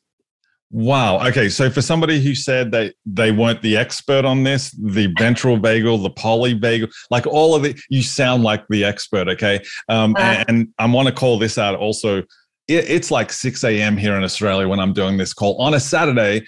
Wow. 0.70 1.24
Okay. 1.28 1.48
So 1.48 1.70
for 1.70 1.80
somebody 1.80 2.20
who 2.20 2.34
said 2.34 2.72
that 2.72 2.94
they 3.06 3.30
weren't 3.30 3.62
the 3.62 3.76
expert 3.76 4.24
on 4.24 4.42
this, 4.42 4.72
the 4.72 5.12
ventral 5.18 5.58
vagal, 5.58 6.02
the 6.02 6.10
polyvagal, 6.10 6.92
like 7.10 7.26
all 7.26 7.54
of 7.54 7.64
it, 7.64 7.80
you 7.88 8.02
sound 8.02 8.42
like 8.42 8.66
the 8.68 8.84
expert. 8.84 9.28
Okay. 9.28 9.60
Um, 9.88 10.16
uh, 10.16 10.20
and, 10.20 10.48
and 10.48 10.68
I 10.78 10.86
want 10.86 11.08
to 11.08 11.14
call 11.14 11.38
this 11.38 11.56
out 11.56 11.76
also 11.76 12.24
it, 12.68 12.90
it's 12.90 13.10
like 13.10 13.32
6 13.32 13.64
a.m. 13.64 13.96
here 13.96 14.14
in 14.14 14.24
Australia 14.24 14.68
when 14.68 14.80
I'm 14.80 14.92
doing 14.92 15.16
this 15.16 15.32
call 15.32 15.60
on 15.60 15.74
a 15.74 15.80
Saturday. 15.80 16.46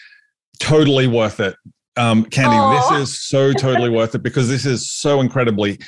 Totally 0.59 1.07
worth 1.07 1.41
it. 1.41 1.55
Um, 1.97 2.25
Candy, 2.25 2.57
Aww. 2.57 2.91
this 2.91 3.09
is 3.09 3.21
so 3.21 3.53
totally 3.53 3.91
worth 3.91 4.15
it 4.15 4.23
because 4.23 4.49
this 4.49 4.65
is 4.65 4.91
so 4.91 5.21
incredibly. 5.21 5.79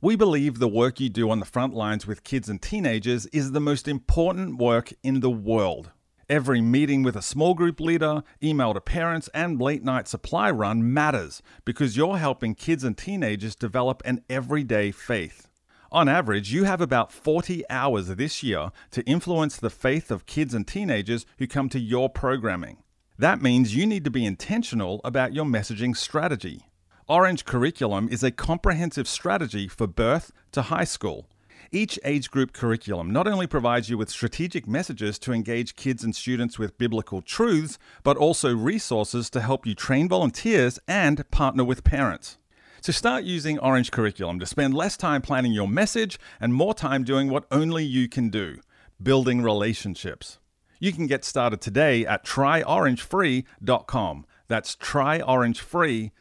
We 0.00 0.16
believe 0.16 0.58
the 0.58 0.68
work 0.68 1.00
you 1.00 1.08
do 1.08 1.30
on 1.30 1.40
the 1.40 1.46
front 1.46 1.74
lines 1.74 2.06
with 2.06 2.24
kids 2.24 2.48
and 2.48 2.60
teenagers 2.60 3.26
is 3.26 3.52
the 3.52 3.60
most 3.60 3.88
important 3.88 4.58
work 4.58 4.92
in 5.02 5.20
the 5.20 5.30
world. 5.30 5.90
Every 6.28 6.62
meeting 6.62 7.02
with 7.02 7.16
a 7.16 7.22
small 7.22 7.52
group 7.52 7.80
leader, 7.80 8.22
email 8.42 8.72
to 8.72 8.80
parents, 8.80 9.28
and 9.34 9.60
late 9.60 9.84
night 9.84 10.08
supply 10.08 10.50
run 10.50 10.94
matters 10.94 11.42
because 11.66 11.98
you're 11.98 12.16
helping 12.16 12.54
kids 12.54 12.82
and 12.82 12.96
teenagers 12.96 13.54
develop 13.54 14.00
an 14.06 14.22
everyday 14.30 14.90
faith. 14.90 15.48
On 15.92 16.08
average, 16.08 16.50
you 16.50 16.64
have 16.64 16.80
about 16.80 17.12
40 17.12 17.62
hours 17.68 18.08
this 18.08 18.42
year 18.42 18.70
to 18.92 19.04
influence 19.04 19.58
the 19.58 19.68
faith 19.68 20.10
of 20.10 20.24
kids 20.24 20.54
and 20.54 20.66
teenagers 20.66 21.26
who 21.38 21.46
come 21.46 21.68
to 21.68 21.78
your 21.78 22.08
programming. 22.08 22.78
That 23.18 23.42
means 23.42 23.76
you 23.76 23.84
need 23.84 24.04
to 24.04 24.10
be 24.10 24.24
intentional 24.24 25.02
about 25.04 25.34
your 25.34 25.44
messaging 25.44 25.94
strategy. 25.94 26.70
Orange 27.06 27.44
Curriculum 27.44 28.08
is 28.10 28.22
a 28.22 28.30
comprehensive 28.30 29.06
strategy 29.06 29.68
for 29.68 29.86
birth 29.86 30.32
to 30.52 30.62
high 30.62 30.84
school. 30.84 31.28
Each 31.74 31.98
age 32.04 32.30
group 32.30 32.52
curriculum 32.52 33.10
not 33.10 33.26
only 33.26 33.48
provides 33.48 33.90
you 33.90 33.98
with 33.98 34.08
strategic 34.08 34.68
messages 34.68 35.18
to 35.18 35.32
engage 35.32 35.74
kids 35.74 36.04
and 36.04 36.14
students 36.14 36.56
with 36.56 36.78
biblical 36.78 37.20
truths, 37.20 37.80
but 38.04 38.16
also 38.16 38.54
resources 38.54 39.28
to 39.30 39.40
help 39.40 39.66
you 39.66 39.74
train 39.74 40.08
volunteers 40.08 40.78
and 40.86 41.28
partner 41.32 41.64
with 41.64 41.82
parents. 41.82 42.38
So 42.80 42.92
start 42.92 43.24
using 43.24 43.58
Orange 43.58 43.90
Curriculum 43.90 44.38
to 44.38 44.46
spend 44.46 44.72
less 44.72 44.96
time 44.96 45.20
planning 45.20 45.50
your 45.50 45.66
message 45.66 46.16
and 46.40 46.54
more 46.54 46.74
time 46.74 47.02
doing 47.02 47.28
what 47.28 47.46
only 47.50 47.84
you 47.84 48.08
can 48.08 48.28
do 48.28 48.60
building 49.02 49.42
relationships. 49.42 50.38
You 50.78 50.92
can 50.92 51.08
get 51.08 51.24
started 51.24 51.60
today 51.60 52.06
at 52.06 52.24
tryorangefree.com. 52.24 54.26
That's 54.46 54.76
tryorangefree.com 54.76 56.12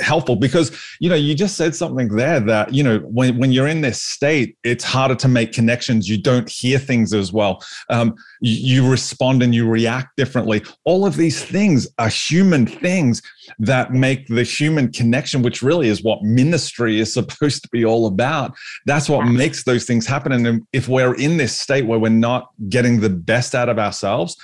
helpful 0.00 0.36
because 0.36 0.76
you 1.00 1.08
know 1.08 1.14
you 1.14 1.34
just 1.34 1.56
said 1.56 1.74
something 1.74 2.08
there 2.08 2.40
that 2.40 2.72
you 2.74 2.82
know 2.82 2.98
when, 3.00 3.38
when 3.38 3.52
you're 3.52 3.68
in 3.68 3.80
this 3.80 4.02
state 4.02 4.56
it's 4.64 4.84
harder 4.84 5.14
to 5.14 5.28
make 5.28 5.52
connections. 5.52 6.08
You 6.08 6.20
don't 6.20 6.48
hear 6.48 6.78
things 6.78 7.12
as 7.12 7.32
well. 7.32 7.62
Um, 7.90 8.14
you, 8.40 8.82
you, 8.82 8.90
respond 8.90 9.42
and 9.42 9.54
you 9.54 9.68
react 9.68 10.16
differently. 10.16 10.62
All 10.84 11.06
of 11.06 11.16
these 11.16 11.44
things 11.44 11.86
are 11.98 12.08
human 12.08 12.66
things 12.66 13.22
that 13.58 13.92
make 13.92 14.26
the 14.28 14.42
human 14.42 14.92
connection 14.92 15.42
which 15.42 15.62
really 15.62 15.88
is 15.88 16.02
what 16.02 16.22
ministry 16.22 16.98
is 16.98 17.12
supposed 17.14 17.62
to 17.62 17.68
be 17.70 17.84
all 17.84 18.06
about. 18.06 18.54
That's 18.86 19.08
what 19.08 19.24
makes 19.26 19.64
those 19.64 19.84
things 19.84 20.06
happen. 20.06 20.32
And 20.32 20.62
if 20.72 20.88
we're 20.88 21.14
in 21.14 21.36
this 21.36 21.58
state 21.58 21.86
where 21.86 21.98
we're 21.98 22.08
not 22.08 22.50
getting 22.68 23.00
the 23.00 23.10
best 23.10 23.54
out 23.54 23.68
of 23.68 23.78
ourselves 23.78 24.36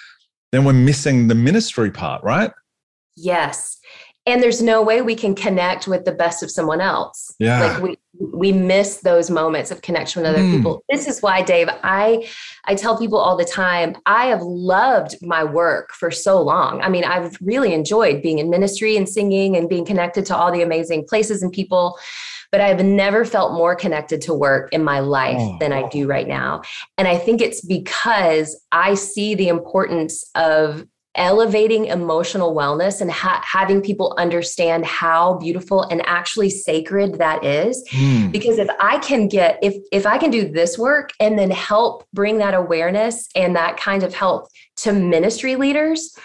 then 0.53 0.65
we're 0.65 0.73
missing 0.73 1.29
the 1.29 1.35
ministry 1.35 1.91
part 1.91 2.23
right? 2.25 2.51
Yes 3.17 3.81
and 4.27 4.43
there's 4.43 4.63
no 4.63 4.83
way 4.83 5.03
we 5.03 5.15
can 5.15 5.35
connect 5.35 5.89
with 5.89 6.05
the 6.05 6.13
best 6.13 6.43
of 6.43 6.51
someone 6.51 6.81
else 6.81 7.35
yeah 7.39 7.61
like 7.61 7.83
we 7.83 7.99
we 8.33 8.53
miss 8.53 8.99
those 8.99 9.31
moments 9.31 9.71
of 9.71 9.83
connection 9.83 10.23
with 10.23 10.31
other 10.31 10.43
mm. 10.43 10.57
people 10.57 10.85
this 10.91 11.07
is 11.07 11.21
why 11.21 11.41
dave 11.43 11.69
i 11.83 12.27
i 12.67 12.75
tell 12.75 12.99
people 12.99 13.19
all 13.19 13.37
the 13.37 13.45
time 13.45 13.97
i 14.07 14.27
have 14.27 14.43
loved 14.43 15.17
my 15.23 15.43
work 15.43 15.91
for 15.93 16.11
so 16.11 16.41
long 16.41 16.81
i 16.83 16.89
mean 16.89 17.05
i've 17.05 17.37
really 17.41 17.73
enjoyed 17.73 18.23
being 18.23 18.39
in 18.39 18.51
ministry 18.51 18.97
and 18.97 19.09
singing 19.09 19.57
and 19.57 19.69
being 19.69 19.85
connected 19.85 20.27
to 20.27 20.37
all 20.37 20.53
the 20.53 20.63
amazing 20.63 21.05
places 21.07 21.43
and 21.43 21.53
people 21.53 21.99
but 22.53 22.61
I've 22.61 22.85
never 22.85 23.25
felt 23.25 23.53
more 23.53 23.77
connected 23.77 24.21
to 24.23 24.35
work 24.35 24.73
in 24.73 24.83
my 24.83 25.01
life 25.01 25.39
oh. 25.39 25.57
than 25.61 25.73
I 25.73 25.89
do 25.89 26.07
right 26.07 26.27
now. 26.27 26.63
And 26.99 27.07
I 27.07 27.17
think 27.17 27.41
it's 27.41 27.65
because 27.65 28.61
I 28.73 28.95
see 28.95 29.35
the 29.35 29.49
importance 29.49 30.29
of 30.35 30.85
elevating 31.21 31.85
emotional 31.85 32.55
wellness 32.55 33.03
and 33.03 33.11
ha- 33.11 33.45
having 33.45 33.83
people 33.83 34.15
understand 34.17 34.87
how 34.87 35.35
beautiful 35.35 35.83
and 35.83 36.01
actually 36.07 36.49
sacred 36.49 37.19
that 37.19 37.45
is 37.45 37.87
mm. 37.93 38.33
because 38.33 38.59
if 38.59 38.69
i 38.81 38.99
can 38.99 39.29
get 39.29 39.59
if 39.63 39.75
if 39.93 40.07
i 40.07 40.17
can 40.17 40.31
do 40.31 40.51
this 40.51 40.79
work 40.79 41.11
and 41.21 41.39
then 41.39 41.51
help 41.51 42.05
bring 42.15 42.39
that 42.39 42.55
awareness 42.55 43.29
and 43.37 43.55
that 43.55 43.77
kind 43.77 44.03
of 44.03 44.15
help 44.15 44.49
to 44.77 44.93
ministry 44.93 45.57
leaders 45.57 46.17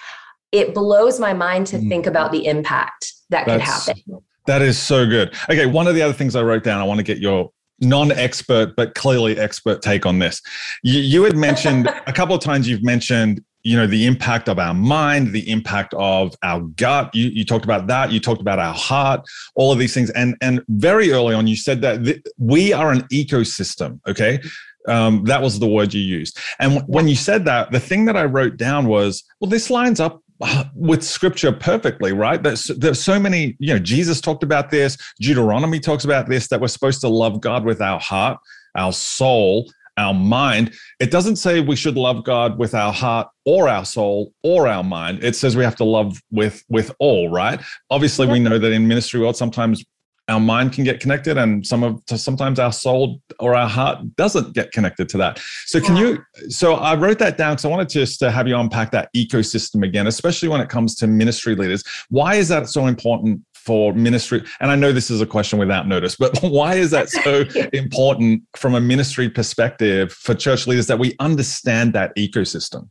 it 0.53 0.73
blows 0.73 1.19
my 1.19 1.33
mind 1.33 1.67
to 1.67 1.77
mm. 1.77 1.89
think 1.89 2.07
about 2.07 2.31
the 2.31 2.45
impact 2.45 3.11
that 3.29 3.45
That's, 3.45 3.85
could 3.85 3.97
happen 3.97 4.23
that 4.47 4.61
is 4.61 4.79
so 4.79 5.05
good 5.05 5.35
okay 5.49 5.65
one 5.65 5.87
of 5.87 5.95
the 5.95 6.01
other 6.01 6.13
things 6.13 6.37
i 6.37 6.41
wrote 6.41 6.63
down 6.63 6.79
i 6.79 6.85
want 6.85 6.99
to 6.99 7.03
get 7.03 7.17
your 7.17 7.51
non-expert 7.81 8.73
but 8.77 8.95
clearly 8.95 9.37
expert 9.37 9.81
take 9.81 10.05
on 10.05 10.19
this 10.19 10.41
you, 10.83 11.01
you 11.01 11.23
had 11.23 11.35
mentioned 11.35 11.87
a 12.07 12.13
couple 12.13 12.33
of 12.33 12.39
times 12.41 12.69
you've 12.69 12.83
mentioned 12.83 13.43
you 13.65 13.75
know 13.75 13.87
the 13.87 14.05
impact 14.05 14.47
of 14.47 14.59
our 14.59 14.73
mind 14.73 15.33
the 15.33 15.49
impact 15.49 15.93
of 15.97 16.35
our 16.43 16.61
gut. 16.61 17.13
You, 17.13 17.27
you 17.29 17.43
talked 17.43 17.65
about 17.65 17.87
that. 17.87 18.11
You 18.11 18.19
talked 18.19 18.39
about 18.39 18.59
our 18.59 18.73
heart 18.73 19.25
all 19.55 19.73
of 19.73 19.79
these 19.79 19.93
things. 19.93 20.11
And 20.11 20.37
and 20.39 20.61
very 20.69 21.11
early 21.11 21.33
on 21.33 21.47
you 21.47 21.57
said 21.57 21.81
that 21.81 22.05
th- 22.05 22.21
we 22.37 22.71
are 22.71 22.91
an 22.91 23.01
ecosystem 23.11 23.99
okay? 24.07 24.39
Um, 24.87 25.23
that 25.25 25.41
was 25.41 25.57
the 25.57 25.67
word 25.67 25.95
you 25.95 26.01
used. 26.01 26.37
And 26.59 26.75
w- 26.75 26.85
when 26.85 27.07
you 27.07 27.15
said 27.15 27.43
that 27.45 27.71
the 27.71 27.79
thing 27.79 28.05
that 28.05 28.15
i 28.15 28.23
wrote 28.23 28.55
down 28.55 28.87
was 28.87 29.23
well 29.39 29.49
this 29.49 29.69
lines 29.69 29.99
up 29.99 30.21
uh, 30.41 30.65
with 30.75 31.03
scripture 31.03 31.51
perfectly 31.51 32.13
right? 32.13 32.41
There's, 32.41 32.65
there's 32.65 33.03
so 33.03 33.19
many 33.19 33.57
you 33.59 33.73
know 33.73 33.79
jesus 33.79 34.21
talked 34.21 34.43
about 34.43 34.69
this. 34.69 34.95
Deuteronomy 35.19 35.79
talks 35.79 36.05
about 36.05 36.29
this 36.29 36.47
that 36.49 36.61
we're 36.61 36.67
supposed 36.67 37.01
to 37.01 37.09
love 37.09 37.41
god 37.41 37.65
with 37.65 37.81
our 37.81 37.99
heart 37.99 38.37
our 38.75 38.93
soul 38.93 39.67
our 39.97 40.13
mind. 40.13 40.73
It 40.99 41.11
doesn't 41.11 41.37
say 41.37 41.61
we 41.61 41.75
should 41.75 41.95
love 41.95 42.23
God 42.23 42.57
with 42.57 42.73
our 42.73 42.91
heart 42.91 43.27
or 43.45 43.69
our 43.69 43.85
soul 43.85 44.33
or 44.43 44.67
our 44.67 44.83
mind. 44.83 45.23
It 45.23 45.35
says 45.35 45.55
we 45.55 45.63
have 45.63 45.75
to 45.77 45.85
love 45.85 46.21
with 46.31 46.63
with 46.69 46.91
all, 46.99 47.29
right? 47.29 47.61
Obviously, 47.89 48.27
we 48.27 48.39
know 48.39 48.57
that 48.57 48.71
in 48.71 48.87
ministry 48.87 49.19
world 49.19 49.37
sometimes 49.37 49.83
our 50.27 50.39
mind 50.39 50.73
can 50.73 50.83
get 50.83 50.99
connected 50.99 51.37
and 51.37 51.65
some 51.65 51.83
of 51.83 52.01
sometimes 52.07 52.59
our 52.59 52.71
soul 52.71 53.21
or 53.39 53.55
our 53.55 53.69
heart 53.69 53.99
doesn't 54.15 54.53
get 54.53 54.71
connected 54.71 55.07
to 55.07 55.17
that 55.17 55.39
so 55.65 55.79
can 55.79 55.95
you 55.95 56.23
so 56.49 56.75
i 56.75 56.95
wrote 56.95 57.19
that 57.19 57.37
down 57.37 57.53
because 57.53 57.65
i 57.65 57.67
wanted 57.67 57.89
just 57.89 58.19
to 58.19 58.31
have 58.31 58.47
you 58.47 58.57
unpack 58.57 58.91
that 58.91 59.09
ecosystem 59.15 59.85
again 59.85 60.07
especially 60.07 60.49
when 60.49 60.61
it 60.61 60.69
comes 60.69 60.95
to 60.95 61.05
ministry 61.07 61.55
leaders 61.55 61.83
why 62.09 62.35
is 62.35 62.47
that 62.47 62.67
so 62.67 62.87
important 62.87 63.39
for 63.65 63.93
ministry? 63.93 64.43
And 64.59 64.71
I 64.71 64.75
know 64.75 64.91
this 64.91 65.09
is 65.09 65.21
a 65.21 65.25
question 65.25 65.59
without 65.59 65.87
notice, 65.87 66.15
but 66.15 66.37
why 66.41 66.75
is 66.75 66.91
that 66.91 67.09
so 67.09 67.43
important 67.73 68.43
from 68.55 68.75
a 68.75 68.81
ministry 68.81 69.29
perspective 69.29 70.11
for 70.11 70.35
church 70.35 70.67
leaders 70.67 70.87
that 70.87 70.99
we 70.99 71.15
understand 71.19 71.93
that 71.93 72.15
ecosystem? 72.15 72.89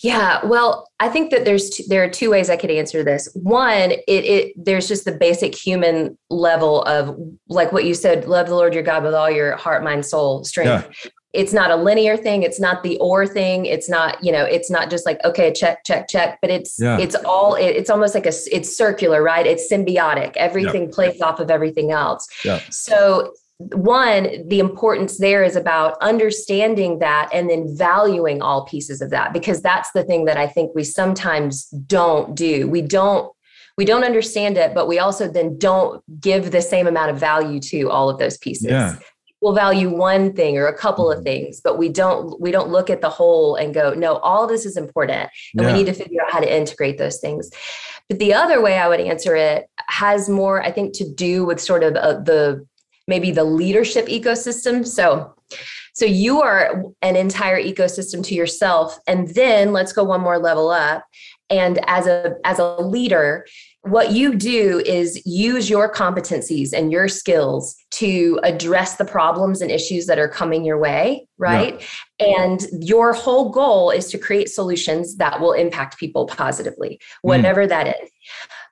Yeah, 0.00 0.44
well, 0.44 0.86
I 1.00 1.08
think 1.08 1.32
that 1.32 1.44
there's 1.44 1.70
two, 1.70 1.82
there 1.88 2.04
are 2.04 2.08
two 2.08 2.30
ways 2.30 2.50
I 2.50 2.56
could 2.56 2.70
answer 2.70 3.02
this. 3.02 3.28
One, 3.34 3.90
it, 3.90 4.02
it 4.06 4.52
there's 4.56 4.86
just 4.86 5.04
the 5.04 5.12
basic 5.12 5.54
human 5.54 6.16
level 6.30 6.82
of 6.82 7.18
like 7.48 7.72
what 7.72 7.84
you 7.84 7.94
said, 7.94 8.26
love 8.28 8.46
the 8.46 8.54
Lord 8.54 8.74
your 8.74 8.84
God 8.84 9.02
with 9.02 9.14
all 9.14 9.30
your 9.30 9.56
heart, 9.56 9.82
mind, 9.82 10.06
soul, 10.06 10.44
strength. 10.44 10.88
Yeah 11.04 11.10
it's 11.32 11.52
not 11.52 11.70
a 11.70 11.76
linear 11.76 12.16
thing 12.16 12.42
it's 12.42 12.60
not 12.60 12.82
the 12.82 12.98
or 12.98 13.26
thing 13.26 13.66
it's 13.66 13.88
not 13.88 14.22
you 14.22 14.30
know 14.30 14.44
it's 14.44 14.70
not 14.70 14.90
just 14.90 15.06
like 15.06 15.18
okay 15.24 15.52
check 15.52 15.84
check 15.84 16.08
check 16.08 16.38
but 16.40 16.50
it's 16.50 16.76
yeah. 16.78 16.98
it's 16.98 17.14
all 17.24 17.54
it, 17.54 17.68
it's 17.68 17.90
almost 17.90 18.14
like 18.14 18.26
a 18.26 18.32
it's 18.50 18.76
circular 18.76 19.22
right 19.22 19.46
it's 19.46 19.70
symbiotic 19.70 20.36
everything 20.36 20.84
yeah. 20.84 20.90
plays 20.92 21.20
off 21.20 21.40
of 21.40 21.50
everything 21.50 21.90
else 21.90 22.26
yeah. 22.44 22.60
so 22.70 23.32
one 23.58 24.48
the 24.48 24.58
importance 24.58 25.18
there 25.18 25.42
is 25.44 25.56
about 25.56 25.96
understanding 26.00 26.98
that 26.98 27.28
and 27.32 27.48
then 27.48 27.74
valuing 27.76 28.42
all 28.42 28.64
pieces 28.66 29.00
of 29.00 29.10
that 29.10 29.32
because 29.32 29.62
that's 29.62 29.90
the 29.92 30.02
thing 30.04 30.24
that 30.24 30.36
i 30.36 30.46
think 30.46 30.72
we 30.74 30.84
sometimes 30.84 31.66
don't 31.86 32.34
do 32.34 32.68
we 32.68 32.82
don't 32.82 33.32
we 33.78 33.84
don't 33.84 34.04
understand 34.04 34.58
it 34.58 34.74
but 34.74 34.88
we 34.88 34.98
also 34.98 35.28
then 35.28 35.56
don't 35.58 36.02
give 36.20 36.50
the 36.50 36.60
same 36.60 36.86
amount 36.86 37.10
of 37.10 37.18
value 37.18 37.60
to 37.60 37.88
all 37.88 38.10
of 38.10 38.18
those 38.18 38.36
pieces 38.38 38.66
yeah 38.70 38.96
we'll 39.42 39.52
value 39.52 39.90
one 39.90 40.32
thing 40.32 40.56
or 40.56 40.66
a 40.66 40.76
couple 40.76 41.10
of 41.10 41.18
mm-hmm. 41.18 41.24
things 41.24 41.60
but 41.60 41.76
we 41.76 41.88
don't 41.88 42.40
we 42.40 42.50
don't 42.50 42.70
look 42.70 42.88
at 42.88 43.00
the 43.00 43.10
whole 43.10 43.56
and 43.56 43.74
go 43.74 43.92
no 43.92 44.16
all 44.18 44.46
this 44.46 44.64
is 44.64 44.76
important 44.76 45.28
and 45.54 45.62
yeah. 45.62 45.66
we 45.66 45.72
need 45.72 45.86
to 45.86 45.92
figure 45.92 46.22
out 46.22 46.30
how 46.30 46.40
to 46.40 46.56
integrate 46.56 46.96
those 46.96 47.18
things 47.18 47.50
but 48.08 48.18
the 48.18 48.32
other 48.32 48.62
way 48.62 48.78
i 48.78 48.88
would 48.88 49.00
answer 49.00 49.34
it 49.34 49.68
has 49.88 50.28
more 50.28 50.62
i 50.62 50.70
think 50.70 50.94
to 50.94 51.08
do 51.08 51.44
with 51.44 51.60
sort 51.60 51.82
of 51.82 51.94
uh, 51.96 52.14
the 52.20 52.64
maybe 53.08 53.30
the 53.30 53.44
leadership 53.44 54.06
ecosystem 54.06 54.86
so 54.86 55.34
so 55.92 56.04
you 56.04 56.40
are 56.40 56.84
an 57.02 57.16
entire 57.16 57.60
ecosystem 57.60 58.24
to 58.24 58.34
yourself 58.34 58.98
and 59.06 59.28
then 59.28 59.72
let's 59.72 59.92
go 59.92 60.04
one 60.04 60.20
more 60.20 60.38
level 60.38 60.70
up 60.70 61.04
and 61.50 61.80
as 61.86 62.06
a 62.06 62.36
as 62.44 62.58
a 62.58 62.76
leader 62.80 63.46
what 63.84 64.12
you 64.12 64.34
do 64.34 64.80
is 64.86 65.20
use 65.26 65.68
your 65.68 65.92
competencies 65.92 66.72
and 66.72 66.92
your 66.92 67.08
skills 67.08 67.74
to 67.90 68.38
address 68.44 68.94
the 68.94 69.04
problems 69.04 69.60
and 69.60 69.72
issues 69.72 70.06
that 70.06 70.18
are 70.18 70.28
coming 70.28 70.64
your 70.64 70.78
way 70.78 71.26
right 71.38 71.84
yeah. 72.20 72.44
and 72.44 72.66
your 72.72 73.12
whole 73.12 73.50
goal 73.50 73.90
is 73.90 74.08
to 74.08 74.18
create 74.18 74.48
solutions 74.48 75.16
that 75.16 75.40
will 75.40 75.52
impact 75.52 75.98
people 75.98 76.26
positively 76.26 77.00
whatever 77.22 77.66
mm. 77.66 77.68
that 77.68 77.88
is 78.02 78.10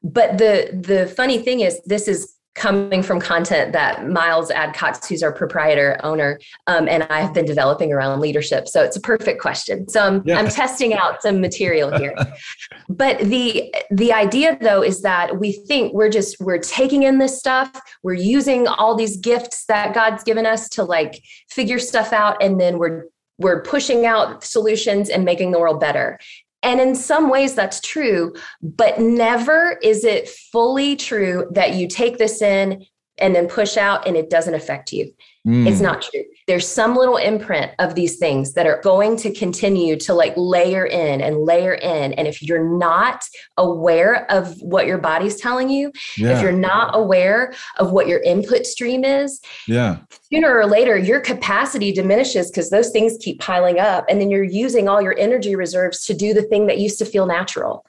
but 0.03 0.39
the 0.39 0.71
the 0.73 1.07
funny 1.15 1.39
thing 1.39 1.61
is 1.61 1.81
this 1.85 2.09
is 2.09 2.35
coming 2.55 3.03
from 3.03 3.21
content 3.21 3.73
that 3.73 4.09
Miles 4.09 4.51
Adcox, 4.51 5.07
who's 5.07 5.23
our 5.23 5.33
proprietor 5.33 5.99
owner, 6.03 6.41
um, 6.67 6.89
and 6.89 7.05
I 7.05 7.21
have 7.21 7.33
been 7.33 7.45
developing 7.45 7.93
around 7.93 8.21
leadership. 8.21 8.69
So 8.69 8.83
it's 8.83 8.97
a 8.97 9.01
perfect 9.01 9.41
question. 9.41 9.89
So 9.89 10.05
I'm, 10.05 10.23
yeah. 10.27 10.39
I'm 10.39 10.49
testing 10.49 10.93
out 10.93 11.23
some 11.23 11.41
material 11.41 11.97
here. 11.97 12.15
but 12.89 13.19
the 13.21 13.73
the 13.91 14.13
idea 14.13 14.59
though 14.61 14.83
is 14.83 15.03
that 15.03 15.39
we 15.39 15.53
think 15.53 15.93
we're 15.95 16.11
just 16.11 16.41
we're 16.41 16.59
taking 16.59 17.05
in 17.05 17.19
this 17.19 17.39
stuff, 17.39 17.71
we're 18.03 18.15
using 18.15 18.67
all 18.67 18.97
these 18.97 19.17
gifts 19.17 19.67
that 19.67 19.95
God's 19.95 20.25
given 20.25 20.45
us 20.45 20.69
to 20.71 20.83
like 20.85 21.23
figure 21.49 21.79
stuff 21.79 22.13
out, 22.13 22.43
and 22.43 22.61
then 22.61 22.79
we're 22.79 23.05
we're 23.39 23.63
pushing 23.63 24.05
out 24.07 24.45
solutions 24.45 25.09
and 25.09 25.25
making 25.25 25.53
the 25.53 25.59
world 25.59 25.81
better. 25.81 26.19
And 26.63 26.81
in 26.81 26.95
some 26.95 27.31
ways, 27.31 27.55
that's 27.55 27.81
true, 27.81 28.35
but 28.63 29.01
never 29.01 29.79
is 29.83 30.05
it 30.05 30.29
fully 30.29 30.97
true 30.97 31.49
that 31.53 31.75
you 31.75 31.89
take 31.89 32.19
this 32.19 32.43
in 32.43 32.85
and 33.19 33.35
then 33.35 33.49
push 33.49 33.77
out 33.77 34.07
and 34.07 34.17
it 34.17 34.31
doesn't 34.31 34.55
affect 34.55 34.93
you. 34.93 35.13
Mm. 35.47 35.67
It's 35.67 35.81
not 35.81 36.03
true. 36.03 36.25
There's 36.47 36.69
some 36.69 36.95
little 36.95 37.17
imprint 37.17 37.73
of 37.79 37.95
these 37.95 38.19
things 38.19 38.53
that 38.55 38.67
are 38.67 38.81
going 38.83 39.17
to 39.19 39.33
continue 39.33 39.97
to 40.01 40.13
like 40.13 40.35
layer 40.37 40.85
in 40.85 41.23
and 41.23 41.39
layer 41.39 41.75
in. 41.75 42.13
And 42.13 42.29
if 42.29 42.43
you're 42.43 42.77
not 42.77 43.25
aware 43.57 44.31
of 44.31 44.61
what 44.61 44.87
your 44.87 44.99
body's 44.99 45.37
telling 45.37 45.71
you, 45.71 45.93
yeah. 46.19 46.37
if 46.37 46.43
you're 46.43 46.53
not 46.53 46.95
aware 46.95 47.55
of 47.79 47.91
what 47.91 48.07
your 48.07 48.21
input 48.21 48.67
stream 48.67 49.03
is, 49.03 49.41
yeah. 49.67 49.99
Sooner 50.33 50.57
or 50.57 50.67
later, 50.67 50.97
your 50.97 51.21
capacity 51.21 51.91
diminishes 51.91 52.51
because 52.51 52.71
those 52.71 52.91
things 52.91 53.17
keep 53.21 53.41
piling 53.41 53.81
up. 53.81 54.05
And 54.09 54.21
then 54.21 54.31
you're 54.31 54.45
using 54.45 54.89
all 54.89 55.03
your 55.03 55.19
energy 55.19 55.57
reserves 55.57 56.05
to 56.07 56.15
do 56.15 56.33
the 56.33 56.43
thing 56.43 56.67
that 56.67 56.79
used 56.79 56.99
to 56.99 57.05
feel 57.05 57.27
natural. 57.27 57.85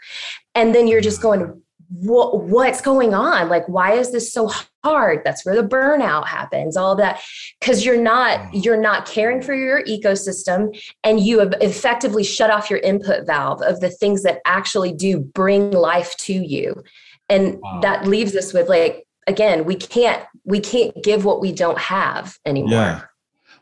And 0.56 0.74
then 0.74 0.88
you're 0.88 1.02
just 1.02 1.22
going, 1.22 1.62
what, 1.90 2.42
what's 2.44 2.82
going 2.82 3.14
on? 3.14 3.50
Like, 3.50 3.68
why 3.68 3.94
is 3.94 4.12
this 4.12 4.32
so 4.32 4.52
hard? 4.84 5.22
That's 5.24 5.46
where 5.46 5.56
the 5.56 5.68
burnout 5.68 6.28
happens, 6.28 6.76
all 6.76 6.96
that. 6.96 7.22
Cause 7.62 7.86
you're 7.86 8.02
not, 8.02 8.54
you're 8.54 8.82
not 8.82 9.06
caring 9.06 9.42
for 9.42 9.54
your 9.54 9.84
ecosystem 9.86 10.80
and 11.04 11.20
you 11.20 11.40
have 11.40 11.54
effectively 11.62 12.24
shut 12.24 12.50
off 12.50 12.70
your 12.70 12.80
input 12.80 13.26
valve 13.26 13.62
of 13.62 13.80
the 13.80 13.90
things 13.90 14.24
that 14.24 14.40
actually 14.46 14.94
do 14.94 15.20
bring 15.20 15.72
life 15.72 16.16
to 16.18 16.34
you. 16.34 16.84
And 17.30 17.60
wow. 17.62 17.80
that 17.82 18.08
leaves 18.08 18.36
us 18.36 18.54
with 18.54 18.70
like, 18.70 19.06
again, 19.28 19.66
we 19.66 19.76
can't, 19.76 20.24
we 20.44 20.60
can't 20.60 20.94
give 21.04 21.26
what 21.26 21.40
we 21.42 21.52
don't 21.52 21.78
have 21.78 22.38
anymore. 22.46 22.72
Yeah. 22.72 23.02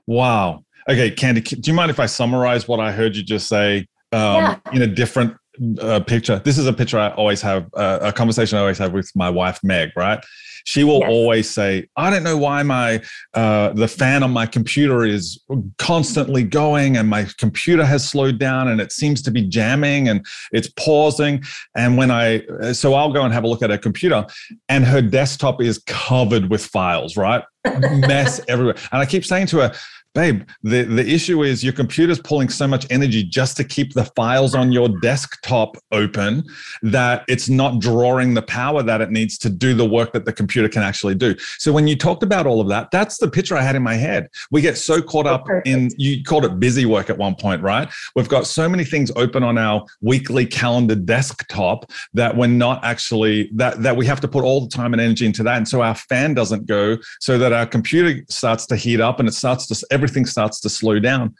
Wow. 0.07 0.63
Okay, 0.89 1.11
Candy, 1.11 1.41
do 1.41 1.69
you 1.69 1.73
mind 1.73 1.91
if 1.91 1.99
I 1.99 2.07
summarize 2.07 2.67
what 2.67 2.79
I 2.79 2.91
heard 2.91 3.15
you 3.15 3.21
just 3.21 3.47
say 3.47 3.85
um, 4.11 4.35
yeah. 4.35 4.57
in 4.73 4.81
a 4.81 4.87
different 4.87 5.35
uh, 5.79 5.99
picture. 6.01 6.41
This 6.43 6.57
is 6.57 6.65
a 6.65 6.73
picture 6.73 6.99
I 6.99 7.09
always 7.09 7.41
have, 7.41 7.67
uh, 7.73 7.99
a 8.01 8.13
conversation 8.13 8.57
I 8.57 8.61
always 8.61 8.77
have 8.77 8.93
with 8.93 9.11
my 9.15 9.29
wife, 9.29 9.59
Meg, 9.63 9.91
right? 9.95 10.23
She 10.65 10.83
will 10.83 10.99
yes. 10.99 11.09
always 11.09 11.49
say, 11.49 11.87
I 11.95 12.09
don't 12.09 12.23
know 12.23 12.37
why 12.37 12.63
my 12.63 13.01
uh, 13.33 13.73
the 13.73 13.87
fan 13.87 14.23
on 14.23 14.31
my 14.31 14.45
computer 14.45 15.05
is 15.05 15.41
constantly 15.77 16.43
going 16.43 16.97
and 16.97 17.09
my 17.09 17.27
computer 17.37 17.85
has 17.85 18.07
slowed 18.07 18.39
down 18.39 18.67
and 18.67 18.81
it 18.81 18.91
seems 18.91 19.21
to 19.23 19.31
be 19.31 19.41
jamming 19.41 20.09
and 20.09 20.25
it's 20.51 20.69
pausing. 20.69 21.43
And 21.75 21.97
when 21.97 22.11
I 22.11 22.43
so 22.73 22.93
I'll 22.93 23.13
go 23.13 23.23
and 23.23 23.33
have 23.33 23.43
a 23.43 23.47
look 23.47 23.63
at 23.63 23.69
her 23.69 23.77
computer 23.77 24.25
and 24.67 24.85
her 24.85 25.01
desktop 25.01 25.61
is 25.61 25.79
covered 25.87 26.49
with 26.49 26.65
files, 26.65 27.17
right? 27.17 27.43
Mess 27.65 28.39
everywhere. 28.47 28.75
And 28.91 29.01
I 29.01 29.05
keep 29.05 29.25
saying 29.25 29.47
to 29.47 29.57
her, 29.57 29.73
babe, 30.19 30.43
the, 30.63 30.83
the 30.83 31.07
issue 31.07 31.43
is 31.43 31.63
your 31.63 31.71
computer's 31.71 32.19
pulling 32.19 32.49
so 32.49 32.67
much 32.67 32.85
energy 32.89 33.23
just 33.23 33.55
to 33.55 33.63
keep 33.63 33.93
the 33.93 34.03
files 34.03 34.53
on 34.53 34.69
your 34.69 34.89
desktop 35.01 35.77
open 35.93 36.43
that 36.81 37.23
it's 37.29 37.47
not 37.47 37.79
drawing 37.79 38.33
the 38.33 38.41
power 38.41 38.83
that 38.83 38.99
it 38.99 39.11
needs 39.11 39.37
to 39.37 39.49
do 39.49 39.73
the 39.73 39.87
work 39.87 40.11
that 40.11 40.25
the 40.25 40.33
computer 40.33 40.67
can 40.67 40.83
actually 40.83 41.15
do. 41.15 41.33
So 41.57 41.71
when 41.71 41.87
you 41.87 41.95
talked 41.95 42.21
about 42.21 42.45
all 42.45 42.59
of 42.59 42.67
that, 42.67 42.91
that's 42.91 43.17
the 43.17 43.29
picture 43.29 43.55
I 43.55 43.61
had 43.61 43.77
in 43.77 43.83
my 43.83 43.93
head. 43.93 44.27
We 44.51 44.59
get 44.59 44.77
so 44.77 45.01
caught 45.01 45.25
up 45.25 45.45
oh, 45.49 45.61
in, 45.65 45.89
you 45.97 46.21
called 46.21 46.43
it 46.43 46.59
busy 46.59 46.85
work 46.85 47.09
at 47.09 47.17
one 47.17 47.35
point, 47.35 47.61
right? 47.61 47.89
We've 48.13 48.27
got 48.27 48.45
so 48.45 48.67
many 48.67 48.83
things 48.83 49.11
open 49.15 49.41
on 49.41 49.57
our 49.57 49.85
weekly 50.01 50.45
calendar 50.45 50.95
desktop 50.95 51.89
that 52.13 52.35
we're 52.35 52.47
not 52.47 52.83
actually, 52.83 53.49
that, 53.55 53.81
that 53.83 53.95
we 53.95 54.05
have 54.05 54.19
to 54.19 54.27
put 54.27 54.43
all 54.43 54.59
the 54.59 54.69
time 54.69 54.91
and 54.93 55.01
energy 55.01 55.25
into 55.25 55.43
that. 55.43 55.55
And 55.55 55.67
so 55.67 55.81
our 55.81 55.95
fan 55.95 56.33
doesn't 56.33 56.65
go 56.65 56.97
so 57.21 57.37
that 57.37 57.53
our 57.53 57.65
computer 57.65 58.21
starts 58.27 58.65
to 58.65 58.75
heat 58.75 58.99
up 58.99 59.19
and 59.21 59.29
it 59.29 59.33
starts 59.33 59.65
to, 59.67 59.85
everything 59.91 60.08
starts 60.25 60.59
to 60.61 60.69
slow 60.69 60.99
down. 60.99 61.35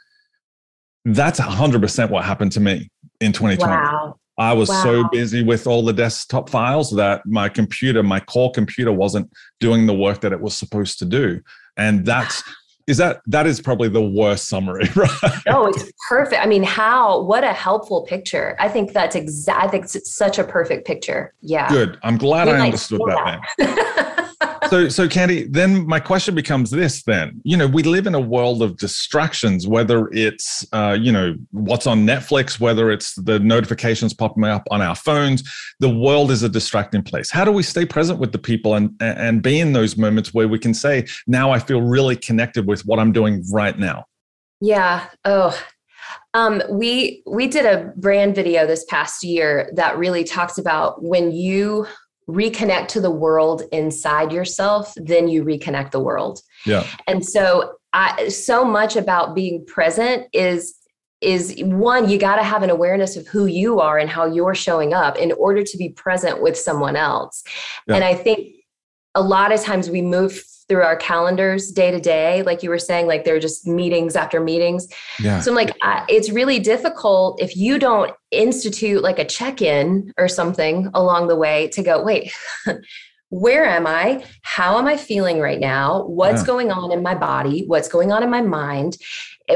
That's 1.05 1.39
100% 1.39 2.09
what 2.09 2.25
happened 2.25 2.51
to 2.53 2.59
me 2.59 2.89
in 3.19 3.31
2020. 3.31 3.71
Wow. 3.71 4.19
I 4.37 4.53
was 4.53 4.69
wow. 4.69 4.83
so 4.83 5.09
busy 5.11 5.43
with 5.43 5.67
all 5.67 5.83
the 5.83 5.91
desktop 5.91 6.49
files 6.49 6.91
that 6.91 7.21
my 7.25 7.49
computer, 7.49 8.01
my 8.01 8.21
core 8.21 8.51
computer 8.51 8.91
wasn't 8.91 9.29
doing 9.59 9.85
the 9.85 9.93
work 9.93 10.21
that 10.21 10.31
it 10.31 10.39
was 10.39 10.55
supposed 10.55 10.97
to 10.99 11.05
do. 11.05 11.41
And 11.75 12.05
that's 12.05 12.41
is 12.87 12.97
that 12.97 13.21
that 13.27 13.45
is 13.45 13.61
probably 13.61 13.87
the 13.87 14.01
worst 14.01 14.47
summary, 14.47 14.89
right? 14.95 15.11
Oh, 15.47 15.67
it's 15.67 15.91
perfect. 16.07 16.41
I 16.41 16.47
mean, 16.47 16.63
how 16.63 17.21
what 17.21 17.43
a 17.43 17.53
helpful 17.53 18.01
picture. 18.01 18.55
I 18.59 18.67
think 18.67 18.93
that's 18.93 19.15
exact 19.15 19.63
I 19.63 19.67
think 19.67 19.83
it's 19.83 20.11
such 20.11 20.39
a 20.39 20.43
perfect 20.43 20.87
picture. 20.87 21.33
Yeah. 21.41 21.69
Good. 21.69 21.99
I'm 22.01 22.17
glad 22.17 22.47
I 22.47 22.65
understood 22.65 23.01
that, 23.07 23.41
that. 23.59 24.05
so 24.69 24.89
so 24.89 25.07
candy 25.07 25.43
then 25.43 25.85
my 25.87 25.99
question 25.99 26.35
becomes 26.35 26.71
this 26.71 27.03
then. 27.03 27.41
You 27.43 27.57
know 27.57 27.67
we 27.67 27.83
live 27.83 28.07
in 28.07 28.15
a 28.15 28.19
world 28.19 28.61
of 28.61 28.77
distractions 28.77 29.67
whether 29.67 30.09
it's 30.09 30.65
uh, 30.73 30.97
you 30.99 31.11
know 31.11 31.35
what's 31.51 31.87
on 31.87 32.05
netflix 32.05 32.59
whether 32.59 32.91
it's 32.91 33.15
the 33.15 33.39
notifications 33.39 34.13
popping 34.13 34.43
up 34.45 34.63
on 34.71 34.81
our 34.81 34.95
phones. 34.95 35.43
The 35.79 35.89
world 35.89 36.31
is 36.31 36.43
a 36.43 36.49
distracting 36.49 37.03
place. 37.03 37.31
How 37.31 37.45
do 37.45 37.51
we 37.51 37.63
stay 37.63 37.85
present 37.85 38.19
with 38.19 38.31
the 38.31 38.39
people 38.39 38.75
and 38.75 38.91
and 38.99 39.41
be 39.41 39.59
in 39.59 39.73
those 39.73 39.97
moments 39.97 40.33
where 40.33 40.47
we 40.47 40.59
can 40.59 40.73
say 40.73 41.05
now 41.27 41.51
i 41.51 41.59
feel 41.59 41.81
really 41.81 42.15
connected 42.15 42.67
with 42.67 42.81
what 42.85 42.99
i'm 42.99 43.11
doing 43.11 43.43
right 43.51 43.77
now 43.77 44.05
yeah. 44.61 45.07
Oh. 45.25 45.57
Um, 46.33 46.61
we 46.69 47.23
we 47.25 47.47
did 47.47 47.65
a 47.65 47.91
brand 47.95 48.35
video 48.35 48.67
this 48.67 48.85
past 48.85 49.23
year 49.23 49.71
that 49.75 49.97
really 49.97 50.23
talks 50.23 50.57
about 50.57 51.03
when 51.03 51.31
you 51.31 51.87
reconnect 52.29 52.87
to 52.89 53.01
the 53.01 53.11
world 53.11 53.63
inside 53.71 54.31
yourself, 54.31 54.93
then 54.95 55.27
you 55.27 55.43
reconnect 55.43 55.91
the 55.91 55.99
world. 55.99 56.41
Yeah. 56.65 56.85
And 57.07 57.25
so 57.25 57.73
I 57.93 58.29
so 58.29 58.63
much 58.63 58.95
about 58.95 59.35
being 59.35 59.65
present 59.65 60.27
is 60.33 60.75
is 61.21 61.59
one 61.63 62.09
you 62.09 62.17
got 62.17 62.37
to 62.37 62.43
have 62.43 62.63
an 62.63 62.69
awareness 62.69 63.17
of 63.17 63.27
who 63.27 63.45
you 63.45 63.79
are 63.81 63.97
and 63.97 64.09
how 64.09 64.25
you're 64.25 64.55
showing 64.55 64.93
up 64.93 65.17
in 65.17 65.33
order 65.33 65.63
to 65.63 65.77
be 65.77 65.89
present 65.89 66.41
with 66.41 66.57
someone 66.57 66.95
else. 66.95 67.43
Yeah. 67.87 67.95
And 67.95 68.03
I 68.05 68.13
think 68.13 68.55
a 69.15 69.21
lot 69.21 69.51
of 69.51 69.61
times 69.61 69.89
we 69.89 70.01
move 70.01 70.41
through 70.69 70.83
our 70.83 70.95
calendars 70.95 71.71
day 71.71 71.91
to 71.91 71.99
day 71.99 72.43
like 72.43 72.63
you 72.63 72.69
were 72.69 72.79
saying 72.79 73.07
like 73.07 73.25
they're 73.25 73.39
just 73.39 73.67
meetings 73.67 74.15
after 74.15 74.39
meetings 74.39 74.87
yeah. 75.19 75.39
so 75.41 75.51
i'm 75.51 75.55
like 75.55 75.75
I, 75.81 76.05
it's 76.07 76.29
really 76.29 76.59
difficult 76.59 77.41
if 77.41 77.57
you 77.57 77.79
don't 77.79 78.13
institute 78.31 79.01
like 79.01 79.19
a 79.19 79.25
check-in 79.25 80.13
or 80.17 80.27
something 80.27 80.89
along 80.93 81.27
the 81.27 81.35
way 81.35 81.67
to 81.69 81.81
go 81.81 82.03
wait 82.03 82.31
where 83.29 83.63
am 83.63 83.85
I? 83.85 84.25
How 84.41 84.79
am 84.79 84.87
I 84.87 84.97
feeling 84.97 85.39
right 85.39 85.59
now? 85.59 86.03
What's 86.05 86.41
yeah. 86.41 86.47
going 86.47 86.71
on 86.71 86.91
in 86.91 87.03
my 87.03 87.13
body? 87.13 87.63
What's 87.67 87.87
going 87.87 88.11
on 88.11 88.23
in 88.23 88.29
my 88.29 88.41
mind? 88.41 88.97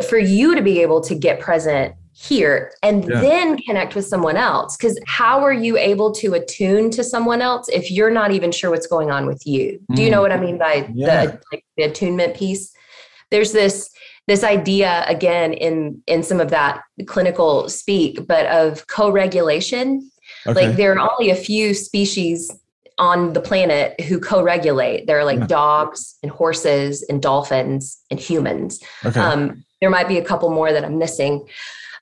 For 0.07 0.17
you 0.17 0.55
to 0.55 0.61
be 0.61 0.81
able 0.81 1.01
to 1.01 1.15
get 1.15 1.39
present 1.39 1.95
here 2.23 2.71
and 2.81 3.07
yeah. 3.07 3.19
then 3.19 3.57
connect 3.57 3.95
with 3.95 4.05
someone 4.05 4.37
else. 4.37 4.77
Because 4.77 4.99
how 5.05 5.41
are 5.41 5.53
you 5.53 5.77
able 5.77 6.11
to 6.13 6.33
attune 6.33 6.89
to 6.91 7.03
someone 7.03 7.41
else 7.41 7.67
if 7.69 7.91
you're 7.91 8.11
not 8.11 8.31
even 8.31 8.51
sure 8.51 8.69
what's 8.69 8.87
going 8.87 9.11
on 9.11 9.25
with 9.25 9.45
you? 9.45 9.79
Mm. 9.91 9.95
Do 9.95 10.03
you 10.03 10.09
know 10.09 10.19
mm. 10.19 10.23
what 10.23 10.31
I 10.31 10.39
mean 10.39 10.57
by 10.57 10.89
yeah. 10.93 11.25
the, 11.25 11.41
like, 11.51 11.65
the 11.75 11.83
attunement 11.83 12.35
piece? 12.35 12.73
There's 13.29 13.51
this 13.51 13.89
this 14.27 14.43
idea 14.43 15.03
again 15.07 15.51
in 15.51 16.01
in 16.07 16.23
some 16.23 16.39
of 16.39 16.49
that 16.51 16.81
clinical 17.07 17.67
speak, 17.67 18.25
but 18.25 18.45
of 18.45 18.87
co-regulation. 18.87 20.09
Okay. 20.47 20.67
Like 20.67 20.77
there 20.77 20.93
are 20.93 21.11
only 21.11 21.29
a 21.29 21.35
few 21.35 21.73
species 21.73 22.49
on 22.97 23.33
the 23.33 23.41
planet 23.41 23.99
who 24.01 24.19
co-regulate. 24.19 25.07
There 25.07 25.19
are 25.19 25.25
like 25.25 25.39
yeah. 25.39 25.47
dogs 25.47 26.15
and 26.21 26.31
horses 26.31 27.03
and 27.09 27.21
dolphins 27.21 27.99
and 28.11 28.19
humans. 28.19 28.79
Okay. 29.03 29.19
Um, 29.19 29.65
there 29.81 29.89
might 29.89 30.07
be 30.07 30.17
a 30.17 30.23
couple 30.23 30.49
more 30.49 30.71
that 30.71 30.85
I'm 30.85 30.97
missing, 30.97 31.45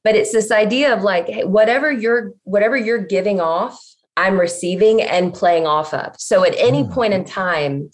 but 0.04 0.16
it's 0.16 0.32
this 0.32 0.52
idea 0.52 0.93
of 0.93 1.04
like 1.04 1.28
hey, 1.28 1.43
whatever 1.43 1.91
you're 1.91 2.34
whatever 2.43 2.78
you're 2.78 3.06
giving 3.06 3.39
off, 3.39 3.80
I'm 4.18 4.39
receiving 4.39 5.02
and 5.02 5.34
playing 5.34 5.68
off 5.68 5.93
of. 5.93 6.16
So 6.20 6.43
at 6.43 6.56
any 6.58 6.84
mm. 6.84 6.91
point 6.91 7.14
in 7.14 7.26
time, 7.26 7.91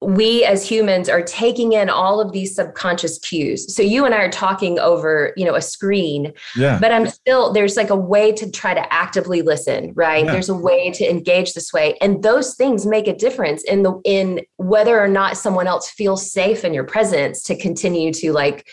we 0.00 0.44
as 0.44 0.68
humans 0.68 1.08
are 1.08 1.22
taking 1.22 1.72
in 1.72 1.90
all 1.90 2.20
of 2.20 2.30
these 2.30 2.54
subconscious 2.54 3.18
cues 3.18 3.74
so 3.74 3.82
you 3.82 4.04
and 4.04 4.14
i 4.14 4.18
are 4.18 4.30
talking 4.30 4.78
over 4.78 5.32
you 5.36 5.44
know 5.44 5.56
a 5.56 5.60
screen 5.60 6.32
yeah. 6.54 6.78
but 6.80 6.92
i'm 6.92 7.08
still 7.08 7.52
there's 7.52 7.76
like 7.76 7.90
a 7.90 7.96
way 7.96 8.30
to 8.30 8.48
try 8.52 8.72
to 8.72 8.92
actively 8.94 9.42
listen 9.42 9.92
right 9.94 10.24
yeah. 10.24 10.30
there's 10.30 10.48
a 10.48 10.54
way 10.54 10.92
to 10.92 11.08
engage 11.08 11.52
this 11.54 11.72
way 11.72 11.96
and 12.00 12.22
those 12.22 12.54
things 12.54 12.86
make 12.86 13.08
a 13.08 13.14
difference 13.14 13.64
in 13.64 13.82
the 13.82 14.00
in 14.04 14.40
whether 14.56 15.00
or 15.00 15.08
not 15.08 15.36
someone 15.36 15.66
else 15.66 15.90
feels 15.90 16.30
safe 16.30 16.64
in 16.64 16.72
your 16.72 16.84
presence 16.84 17.42
to 17.42 17.56
continue 17.56 18.12
to 18.12 18.32
like 18.32 18.68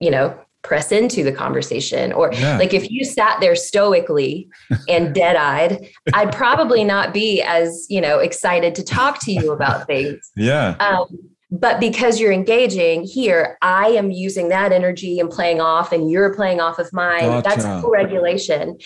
you 0.00 0.10
know 0.10 0.38
press 0.64 0.90
into 0.90 1.22
the 1.22 1.30
conversation 1.30 2.12
or 2.12 2.32
yeah. 2.32 2.58
like 2.58 2.74
if 2.74 2.90
you 2.90 3.04
sat 3.04 3.38
there 3.40 3.54
stoically 3.54 4.48
and 4.88 5.14
dead-eyed 5.14 5.86
i'd 6.14 6.32
probably 6.32 6.82
not 6.82 7.12
be 7.12 7.42
as 7.42 7.86
you 7.88 8.00
know 8.00 8.18
excited 8.18 8.74
to 8.74 8.82
talk 8.82 9.20
to 9.20 9.30
you 9.30 9.52
about 9.52 9.86
things 9.86 10.32
yeah 10.34 10.70
um, 10.80 11.06
but 11.50 11.78
because 11.78 12.18
you're 12.18 12.32
engaging 12.32 13.04
here 13.04 13.58
i 13.60 13.88
am 13.88 14.10
using 14.10 14.48
that 14.48 14.72
energy 14.72 15.20
and 15.20 15.30
playing 15.30 15.60
off 15.60 15.92
and 15.92 16.10
you're 16.10 16.34
playing 16.34 16.60
off 16.60 16.78
of 16.78 16.92
mine 16.92 17.20
gotcha. 17.20 17.48
that's 17.48 17.64
co-regulation 17.82 18.76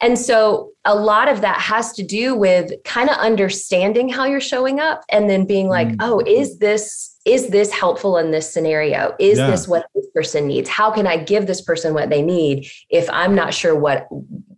and 0.00 0.18
so 0.18 0.70
a 0.84 0.94
lot 0.94 1.28
of 1.28 1.40
that 1.40 1.58
has 1.58 1.92
to 1.92 2.02
do 2.02 2.36
with 2.36 2.70
kind 2.84 3.10
of 3.10 3.16
understanding 3.16 4.08
how 4.08 4.24
you're 4.24 4.40
showing 4.40 4.78
up 4.78 5.02
and 5.10 5.28
then 5.28 5.44
being 5.44 5.68
like 5.68 5.88
mm. 5.88 5.96
oh 6.00 6.22
is 6.24 6.58
this 6.58 7.05
is 7.26 7.48
this 7.48 7.72
helpful 7.72 8.16
in 8.16 8.30
this 8.30 8.50
scenario? 8.50 9.14
Is 9.18 9.38
yeah. 9.38 9.50
this 9.50 9.66
what 9.66 9.86
this 9.94 10.06
person 10.14 10.46
needs? 10.46 10.68
How 10.68 10.90
can 10.92 11.06
I 11.06 11.16
give 11.16 11.46
this 11.46 11.60
person 11.60 11.92
what 11.92 12.08
they 12.08 12.22
need 12.22 12.68
if 12.88 13.10
I'm 13.10 13.34
not 13.34 13.52
sure 13.52 13.74
what 13.74 14.08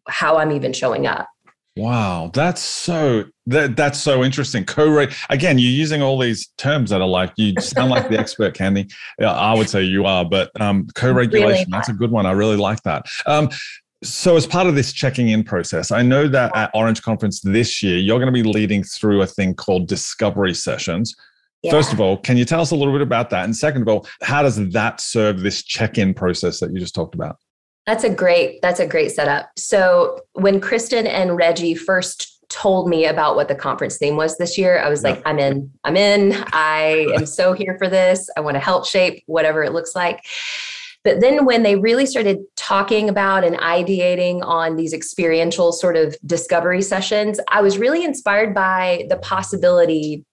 how 0.06 0.36
I'm 0.36 0.52
even 0.52 0.72
showing 0.72 1.06
up? 1.06 1.28
Wow, 1.76 2.30
that's 2.34 2.60
so 2.60 3.24
that 3.46 3.76
that's 3.76 3.98
so 3.98 4.22
interesting. 4.22 4.64
Co 4.64 5.06
again, 5.30 5.58
you're 5.58 5.70
using 5.70 6.02
all 6.02 6.18
these 6.18 6.48
terms 6.58 6.90
that 6.90 7.00
are 7.00 7.08
like 7.08 7.32
you 7.36 7.54
sound 7.60 7.90
like 7.90 8.08
the 8.08 8.18
expert, 8.20 8.52
Candy. 8.54 8.88
Yeah, 9.18 9.32
I 9.32 9.54
would 9.54 9.70
say 9.70 9.82
you 9.84 10.04
are, 10.04 10.24
but 10.24 10.50
um, 10.60 10.88
co-regulation 10.94 11.50
really 11.50 11.64
that's 11.70 11.88
a 11.88 11.92
good 11.92 12.10
one. 12.10 12.26
I 12.26 12.32
really 12.32 12.56
like 12.56 12.82
that. 12.82 13.06
Um, 13.26 13.48
so, 14.02 14.36
as 14.36 14.46
part 14.46 14.66
of 14.66 14.74
this 14.74 14.92
checking 14.92 15.28
in 15.28 15.42
process, 15.42 15.90
I 15.90 16.02
know 16.02 16.28
that 16.28 16.54
at 16.56 16.70
Orange 16.74 17.02
Conference 17.02 17.40
this 17.40 17.82
year, 17.82 17.96
you're 17.96 18.18
going 18.18 18.32
to 18.32 18.42
be 18.42 18.48
leading 18.48 18.82
through 18.84 19.22
a 19.22 19.26
thing 19.26 19.54
called 19.54 19.88
discovery 19.88 20.54
sessions. 20.54 21.16
Yeah. 21.62 21.72
First 21.72 21.92
of 21.92 22.00
all, 22.00 22.16
can 22.16 22.36
you 22.36 22.44
tell 22.44 22.60
us 22.60 22.70
a 22.70 22.76
little 22.76 22.92
bit 22.92 23.02
about 23.02 23.30
that? 23.30 23.44
And 23.44 23.56
second 23.56 23.82
of 23.82 23.88
all, 23.88 24.06
how 24.22 24.42
does 24.42 24.56
that 24.70 25.00
serve 25.00 25.40
this 25.40 25.62
check-in 25.62 26.14
process 26.14 26.60
that 26.60 26.72
you 26.72 26.78
just 26.78 26.94
talked 26.94 27.14
about? 27.14 27.36
That's 27.86 28.04
a 28.04 28.10
great 28.10 28.60
that's 28.60 28.80
a 28.80 28.86
great 28.86 29.12
setup. 29.12 29.50
So 29.56 30.20
when 30.34 30.60
Kristen 30.60 31.06
and 31.06 31.36
Reggie 31.36 31.74
first 31.74 32.38
told 32.50 32.88
me 32.88 33.06
about 33.06 33.34
what 33.34 33.48
the 33.48 33.54
conference 33.54 33.98
theme 33.98 34.16
was 34.16 34.36
this 34.36 34.56
year, 34.58 34.78
I 34.78 34.88
was 34.88 35.02
like, 35.02 35.22
I'm 35.24 35.38
in. 35.38 35.70
I'm 35.84 35.96
in. 35.96 36.32
I 36.52 37.06
am 37.14 37.26
so 37.26 37.52
here 37.52 37.76
for 37.78 37.88
this. 37.88 38.28
I 38.36 38.40
want 38.40 38.54
to 38.56 38.60
help 38.60 38.86
shape 38.86 39.22
whatever 39.26 39.62
it 39.62 39.72
looks 39.72 39.94
like. 39.94 40.22
But 41.04 41.20
then 41.20 41.44
when 41.44 41.62
they 41.62 41.76
really 41.76 42.06
started 42.06 42.40
talking 42.56 43.08
about 43.08 43.44
and 43.44 43.56
ideating 43.56 44.42
on 44.42 44.76
these 44.76 44.92
experiential 44.92 45.72
sort 45.72 45.96
of 45.96 46.16
discovery 46.26 46.82
sessions, 46.82 47.40
I 47.48 47.62
was 47.62 47.78
really 47.78 48.04
inspired 48.04 48.54
by 48.54 49.06
the 49.08 49.16
possibility 49.16 50.24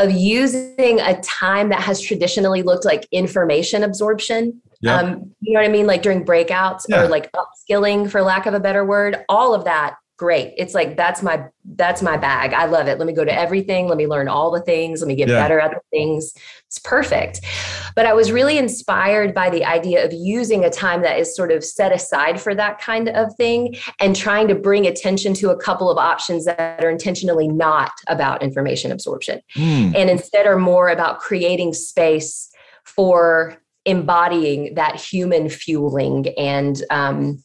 of 0.00 0.10
using 0.12 1.00
a 1.00 1.20
time 1.20 1.68
that 1.68 1.80
has 1.80 2.00
traditionally 2.00 2.62
looked 2.62 2.84
like 2.84 3.06
information 3.12 3.84
absorption. 3.84 4.60
Um, 4.88 5.32
you 5.40 5.52
know 5.52 5.60
what 5.60 5.68
I 5.68 5.72
mean? 5.72 5.86
Like 5.86 6.02
during 6.02 6.24
breakouts 6.24 6.84
yeah. 6.88 7.02
or 7.02 7.08
like 7.08 7.30
upskilling, 7.32 8.10
for 8.10 8.22
lack 8.22 8.46
of 8.46 8.54
a 8.54 8.60
better 8.60 8.84
word, 8.84 9.24
all 9.28 9.54
of 9.54 9.64
that 9.64 9.96
great. 10.20 10.52
It's 10.58 10.74
like 10.74 10.98
that's 10.98 11.22
my 11.22 11.46
that's 11.76 12.02
my 12.02 12.18
bag. 12.18 12.52
I 12.52 12.66
love 12.66 12.88
it. 12.88 12.98
Let 12.98 13.06
me 13.06 13.14
go 13.14 13.24
to 13.24 13.32
everything. 13.32 13.88
Let 13.88 13.96
me 13.96 14.06
learn 14.06 14.28
all 14.28 14.50
the 14.50 14.60
things. 14.60 15.00
Let 15.00 15.08
me 15.08 15.14
get 15.14 15.28
yeah. 15.28 15.40
better 15.42 15.58
at 15.58 15.70
the 15.70 15.80
things. 15.90 16.34
It's 16.66 16.78
perfect. 16.78 17.40
But 17.96 18.04
I 18.04 18.12
was 18.12 18.30
really 18.30 18.58
inspired 18.58 19.32
by 19.32 19.48
the 19.48 19.64
idea 19.64 20.04
of 20.04 20.12
using 20.12 20.62
a 20.62 20.68
time 20.68 21.00
that 21.04 21.18
is 21.18 21.34
sort 21.34 21.50
of 21.50 21.64
set 21.64 21.90
aside 21.90 22.38
for 22.38 22.54
that 22.54 22.78
kind 22.78 23.08
of 23.08 23.34
thing 23.36 23.76
and 23.98 24.14
trying 24.14 24.46
to 24.48 24.54
bring 24.54 24.86
attention 24.86 25.32
to 25.34 25.52
a 25.52 25.56
couple 25.56 25.90
of 25.90 25.96
options 25.96 26.44
that 26.44 26.84
are 26.84 26.90
intentionally 26.90 27.48
not 27.48 27.92
about 28.06 28.42
information 28.42 28.92
absorption 28.92 29.40
mm. 29.56 29.94
and 29.96 30.10
instead 30.10 30.46
are 30.46 30.58
more 30.58 30.90
about 30.90 31.18
creating 31.18 31.72
space 31.72 32.50
for 32.84 33.56
embodying 33.86 34.74
that 34.74 35.00
human 35.00 35.48
fueling 35.48 36.28
and 36.36 36.84
um, 36.90 37.42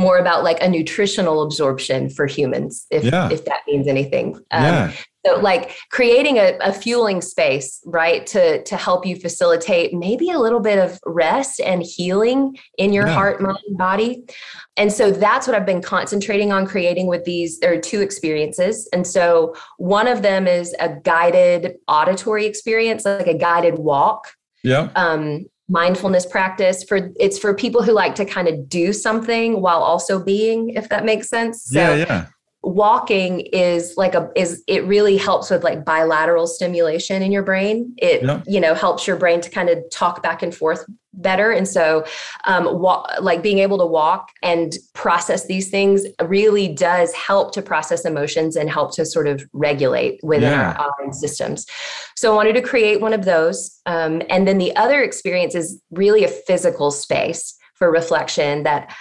more 0.00 0.18
about 0.18 0.42
like 0.42 0.60
a 0.62 0.68
nutritional 0.68 1.42
absorption 1.42 2.08
for 2.08 2.26
humans, 2.26 2.86
if 2.90 3.04
yeah. 3.04 3.28
if 3.30 3.44
that 3.44 3.60
means 3.68 3.86
anything. 3.86 4.36
Um, 4.50 4.62
yeah. 4.64 4.92
So 5.26 5.38
like 5.38 5.76
creating 5.90 6.38
a, 6.38 6.56
a, 6.62 6.72
fueling 6.72 7.20
space, 7.20 7.82
right, 7.84 8.26
to 8.28 8.62
to 8.62 8.76
help 8.76 9.04
you 9.04 9.16
facilitate 9.16 9.92
maybe 9.92 10.30
a 10.30 10.38
little 10.38 10.60
bit 10.60 10.78
of 10.78 10.98
rest 11.04 11.60
and 11.60 11.82
healing 11.82 12.56
in 12.78 12.94
your 12.94 13.06
yeah. 13.06 13.12
heart, 13.12 13.42
mind, 13.42 13.58
body. 13.72 14.24
And 14.78 14.90
so 14.90 15.10
that's 15.10 15.46
what 15.46 15.54
I've 15.54 15.66
been 15.66 15.82
concentrating 15.82 16.52
on 16.52 16.66
creating 16.66 17.06
with 17.06 17.24
these. 17.24 17.58
There 17.60 17.70
are 17.74 17.80
two 17.80 18.00
experiences. 18.00 18.88
And 18.94 19.06
so 19.06 19.54
one 19.76 20.08
of 20.08 20.22
them 20.22 20.46
is 20.46 20.74
a 20.80 20.88
guided 20.88 21.74
auditory 21.86 22.46
experience, 22.46 23.04
like 23.04 23.26
a 23.26 23.36
guided 23.36 23.78
walk. 23.78 24.26
Yeah. 24.64 24.88
Um, 24.96 25.46
mindfulness 25.70 26.26
practice 26.26 26.82
for 26.82 27.10
it's 27.18 27.38
for 27.38 27.54
people 27.54 27.82
who 27.82 27.92
like 27.92 28.14
to 28.16 28.24
kind 28.24 28.48
of 28.48 28.68
do 28.68 28.92
something 28.92 29.60
while 29.60 29.82
also 29.82 30.22
being 30.22 30.70
if 30.70 30.88
that 30.88 31.04
makes 31.04 31.28
sense. 31.28 31.64
So 31.64 31.78
yeah 31.78 31.94
yeah. 31.94 32.26
walking 32.62 33.40
is 33.52 33.94
like 33.96 34.14
a 34.14 34.30
is 34.34 34.62
it 34.66 34.84
really 34.84 35.16
helps 35.16 35.48
with 35.48 35.62
like 35.62 35.84
bilateral 35.84 36.46
stimulation 36.46 37.22
in 37.22 37.30
your 37.30 37.44
brain. 37.44 37.94
It 37.98 38.22
yeah. 38.22 38.42
you 38.46 38.60
know 38.60 38.74
helps 38.74 39.06
your 39.06 39.16
brain 39.16 39.40
to 39.42 39.50
kind 39.50 39.68
of 39.68 39.78
talk 39.90 40.22
back 40.22 40.42
and 40.42 40.54
forth 40.54 40.84
better 41.14 41.50
and 41.50 41.66
so 41.66 42.04
um 42.44 42.78
walk, 42.78 43.10
like 43.20 43.42
being 43.42 43.58
able 43.58 43.78
to 43.78 43.86
walk 43.86 44.28
and 44.42 44.74
process 44.94 45.46
these 45.46 45.68
things 45.68 46.06
really 46.22 46.68
does 46.68 47.12
help 47.14 47.52
to 47.52 47.60
process 47.60 48.04
emotions 48.04 48.56
and 48.56 48.70
help 48.70 48.94
to 48.94 49.04
sort 49.04 49.26
of 49.26 49.44
regulate 49.52 50.20
within 50.22 50.50
yeah. 50.50 50.76
our 50.78 50.94
own 51.02 51.12
systems 51.12 51.66
so 52.14 52.32
i 52.32 52.36
wanted 52.36 52.54
to 52.54 52.62
create 52.62 53.00
one 53.00 53.12
of 53.12 53.24
those 53.24 53.80
um, 53.86 54.22
and 54.30 54.46
then 54.46 54.58
the 54.58 54.74
other 54.76 55.02
experience 55.02 55.54
is 55.54 55.80
really 55.90 56.24
a 56.24 56.28
physical 56.28 56.90
space 56.90 57.56
for 57.74 57.90
reflection 57.90 58.62
that 58.62 58.94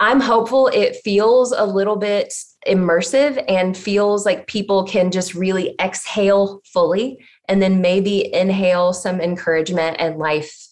i'm 0.00 0.20
hopeful 0.20 0.66
it 0.68 0.96
feels 1.04 1.52
a 1.52 1.64
little 1.64 1.96
bit 1.96 2.34
immersive 2.66 3.42
and 3.48 3.76
feels 3.76 4.26
like 4.26 4.48
people 4.48 4.84
can 4.84 5.12
just 5.12 5.34
really 5.34 5.76
exhale 5.80 6.60
fully 6.64 7.24
and 7.48 7.62
then 7.62 7.80
maybe 7.80 8.32
inhale 8.34 8.92
some 8.92 9.20
encouragement 9.20 9.96
and 10.00 10.18
life 10.18 10.66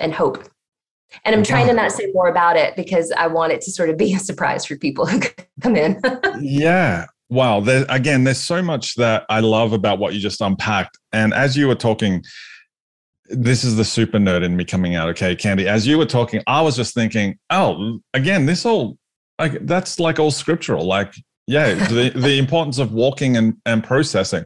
and 0.00 0.12
hope. 0.12 0.48
And 1.24 1.34
I'm 1.34 1.42
trying 1.42 1.66
to 1.66 1.72
not 1.72 1.90
say 1.90 2.10
more 2.14 2.28
about 2.28 2.56
it 2.56 2.76
because 2.76 3.12
I 3.16 3.26
want 3.26 3.52
it 3.52 3.60
to 3.62 3.72
sort 3.72 3.90
of 3.90 3.96
be 3.96 4.14
a 4.14 4.18
surprise 4.18 4.64
for 4.64 4.76
people 4.76 5.06
who 5.06 5.20
come 5.60 5.76
in. 5.76 6.00
yeah. 6.40 7.06
Wow. 7.28 7.60
There, 7.60 7.84
again, 7.88 8.24
there's 8.24 8.38
so 8.38 8.62
much 8.62 8.94
that 8.94 9.24
I 9.28 9.40
love 9.40 9.72
about 9.72 9.98
what 9.98 10.14
you 10.14 10.20
just 10.20 10.40
unpacked. 10.40 10.96
And 11.12 11.34
as 11.34 11.56
you 11.56 11.66
were 11.66 11.74
talking, 11.74 12.22
this 13.28 13.64
is 13.64 13.76
the 13.76 13.84
super 13.84 14.18
nerd 14.18 14.44
in 14.44 14.56
me 14.56 14.64
coming 14.64 14.94
out. 14.94 15.08
Okay, 15.10 15.36
Candy. 15.36 15.68
As 15.68 15.86
you 15.86 15.98
were 15.98 16.06
talking, 16.06 16.42
I 16.46 16.62
was 16.62 16.76
just 16.76 16.94
thinking, 16.94 17.38
oh, 17.50 18.00
again, 18.14 18.46
this 18.46 18.64
all 18.66 18.96
like 19.38 19.66
that's 19.66 20.00
like 20.00 20.18
all 20.18 20.30
scriptural. 20.30 20.84
Like 20.84 21.14
yeah, 21.50 21.74
the, 21.88 22.12
the 22.14 22.38
importance 22.38 22.78
of 22.78 22.92
walking 22.92 23.36
and, 23.36 23.56
and 23.66 23.82
processing. 23.82 24.44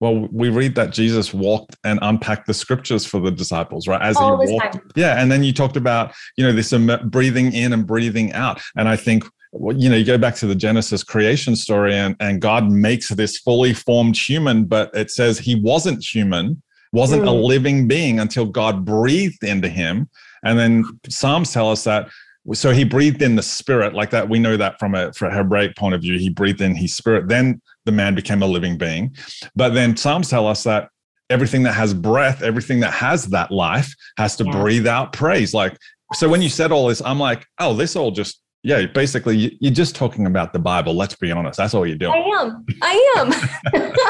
Well, 0.00 0.28
we 0.30 0.50
read 0.50 0.74
that 0.74 0.90
Jesus 0.90 1.32
walked 1.32 1.76
and 1.84 1.98
unpacked 2.02 2.46
the 2.46 2.54
scriptures 2.54 3.06
for 3.06 3.18
the 3.18 3.30
disciples, 3.30 3.88
right? 3.88 4.02
As 4.02 4.16
All 4.16 4.44
he 4.44 4.52
walked. 4.52 4.74
Time. 4.74 4.90
Yeah. 4.94 5.20
And 5.20 5.32
then 5.32 5.42
you 5.42 5.52
talked 5.52 5.76
about, 5.76 6.14
you 6.36 6.44
know, 6.44 6.52
this 6.52 6.72
breathing 7.04 7.54
in 7.54 7.72
and 7.72 7.86
breathing 7.86 8.32
out. 8.32 8.60
And 8.76 8.88
I 8.88 8.96
think 8.96 9.24
you 9.52 9.88
know, 9.88 9.96
you 9.96 10.04
go 10.04 10.18
back 10.18 10.34
to 10.36 10.46
the 10.46 10.54
Genesis 10.54 11.02
creation 11.02 11.56
story 11.56 11.94
and, 11.94 12.14
and 12.20 12.40
God 12.40 12.70
makes 12.70 13.08
this 13.08 13.38
fully 13.38 13.72
formed 13.72 14.16
human, 14.16 14.64
but 14.64 14.90
it 14.94 15.10
says 15.10 15.38
he 15.38 15.54
wasn't 15.54 16.04
human, 16.04 16.62
wasn't 16.92 17.22
mm. 17.22 17.28
a 17.28 17.30
living 17.30 17.88
being 17.88 18.20
until 18.20 18.44
God 18.44 18.84
breathed 18.84 19.42
into 19.42 19.68
him. 19.68 20.08
And 20.44 20.58
then 20.58 20.84
Psalms 21.08 21.52
tell 21.52 21.70
us 21.70 21.84
that 21.84 22.08
so 22.52 22.72
he 22.72 22.84
breathed 22.84 23.22
in 23.22 23.36
the 23.36 23.42
spirit 23.42 23.94
like 23.94 24.10
that 24.10 24.28
we 24.28 24.38
know 24.38 24.56
that 24.56 24.78
from 24.78 24.94
a, 24.94 25.12
from 25.12 25.32
a 25.32 25.34
hebraic 25.34 25.76
point 25.76 25.94
of 25.94 26.00
view 26.00 26.18
he 26.18 26.28
breathed 26.28 26.60
in 26.60 26.74
his 26.74 26.94
spirit. 26.94 27.28
Then 27.28 27.60
the 27.84 27.92
man 27.92 28.14
became 28.14 28.42
a 28.42 28.46
living 28.46 28.78
being. 28.78 29.14
But 29.54 29.74
then 29.74 29.96
psalms 29.96 30.28
tell 30.28 30.46
us 30.46 30.64
that 30.64 30.90
everything 31.28 31.64
that 31.64 31.72
has 31.72 31.92
breath 31.92 32.42
everything 32.42 32.78
that 32.80 32.92
has 32.92 33.26
that 33.26 33.50
life 33.50 33.92
has 34.16 34.36
to 34.36 34.44
yeah. 34.44 34.60
breathe 34.60 34.86
out 34.86 35.12
praise. 35.12 35.52
Like 35.52 35.76
so 36.14 36.28
when 36.28 36.40
you 36.40 36.48
said 36.48 36.70
all 36.70 36.86
this 36.86 37.02
i'm 37.04 37.18
like 37.18 37.44
oh 37.58 37.74
this 37.74 37.96
all 37.96 38.12
just 38.12 38.40
yeah 38.62 38.86
basically 38.86 39.56
you're 39.60 39.72
just 39.72 39.96
talking 39.96 40.26
about 40.26 40.52
the 40.52 40.58
bible 40.58 40.94
let's 40.94 41.16
be 41.16 41.32
honest. 41.32 41.56
That's 41.56 41.74
all 41.74 41.86
you're 41.86 41.96
doing. 41.96 42.12
I 42.12 42.40
am. 42.40 42.66
I 42.82 43.14
am 43.16 43.92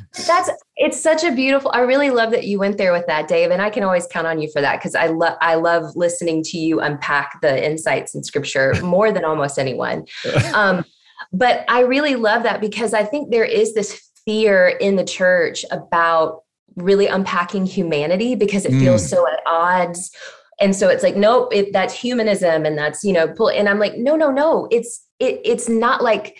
That's 0.26 0.50
it's 0.76 1.00
such 1.00 1.24
a 1.24 1.32
beautiful. 1.32 1.72
I 1.74 1.80
really 1.80 2.10
love 2.10 2.30
that 2.30 2.44
you 2.44 2.58
went 2.58 2.78
there 2.78 2.92
with 2.92 3.06
that, 3.08 3.26
Dave, 3.26 3.50
and 3.50 3.60
I 3.60 3.68
can 3.68 3.82
always 3.82 4.06
count 4.06 4.26
on 4.26 4.40
you 4.40 4.48
for 4.52 4.60
that 4.60 4.78
because 4.78 4.94
I 4.94 5.06
love 5.06 5.36
I 5.40 5.56
love 5.56 5.96
listening 5.96 6.42
to 6.44 6.58
you 6.58 6.80
unpack 6.80 7.40
the 7.42 7.64
insights 7.64 8.14
in 8.14 8.22
Scripture 8.22 8.74
more 8.82 9.10
than 9.10 9.24
almost 9.24 9.58
anyone. 9.58 10.06
Um, 10.54 10.84
but 11.32 11.64
I 11.68 11.80
really 11.80 12.14
love 12.14 12.44
that 12.44 12.60
because 12.60 12.94
I 12.94 13.04
think 13.04 13.30
there 13.30 13.44
is 13.44 13.74
this 13.74 14.00
fear 14.24 14.68
in 14.68 14.96
the 14.96 15.04
church 15.04 15.64
about 15.70 16.42
really 16.76 17.06
unpacking 17.06 17.66
humanity 17.66 18.34
because 18.34 18.64
it 18.64 18.72
mm. 18.72 18.80
feels 18.80 19.08
so 19.08 19.28
at 19.28 19.40
odds 19.46 20.10
and 20.60 20.74
so 20.74 20.88
it's 20.88 21.02
like 21.02 21.16
nope 21.16 21.48
it, 21.52 21.72
that's 21.72 21.94
humanism 21.94 22.64
and 22.64 22.76
that's 22.76 23.04
you 23.04 23.12
know 23.12 23.28
pull 23.28 23.48
and 23.48 23.68
i'm 23.68 23.78
like 23.78 23.96
no 23.96 24.16
no 24.16 24.30
no 24.30 24.66
it's 24.72 25.06
it, 25.20 25.40
it's 25.44 25.68
not 25.68 26.02
like 26.02 26.36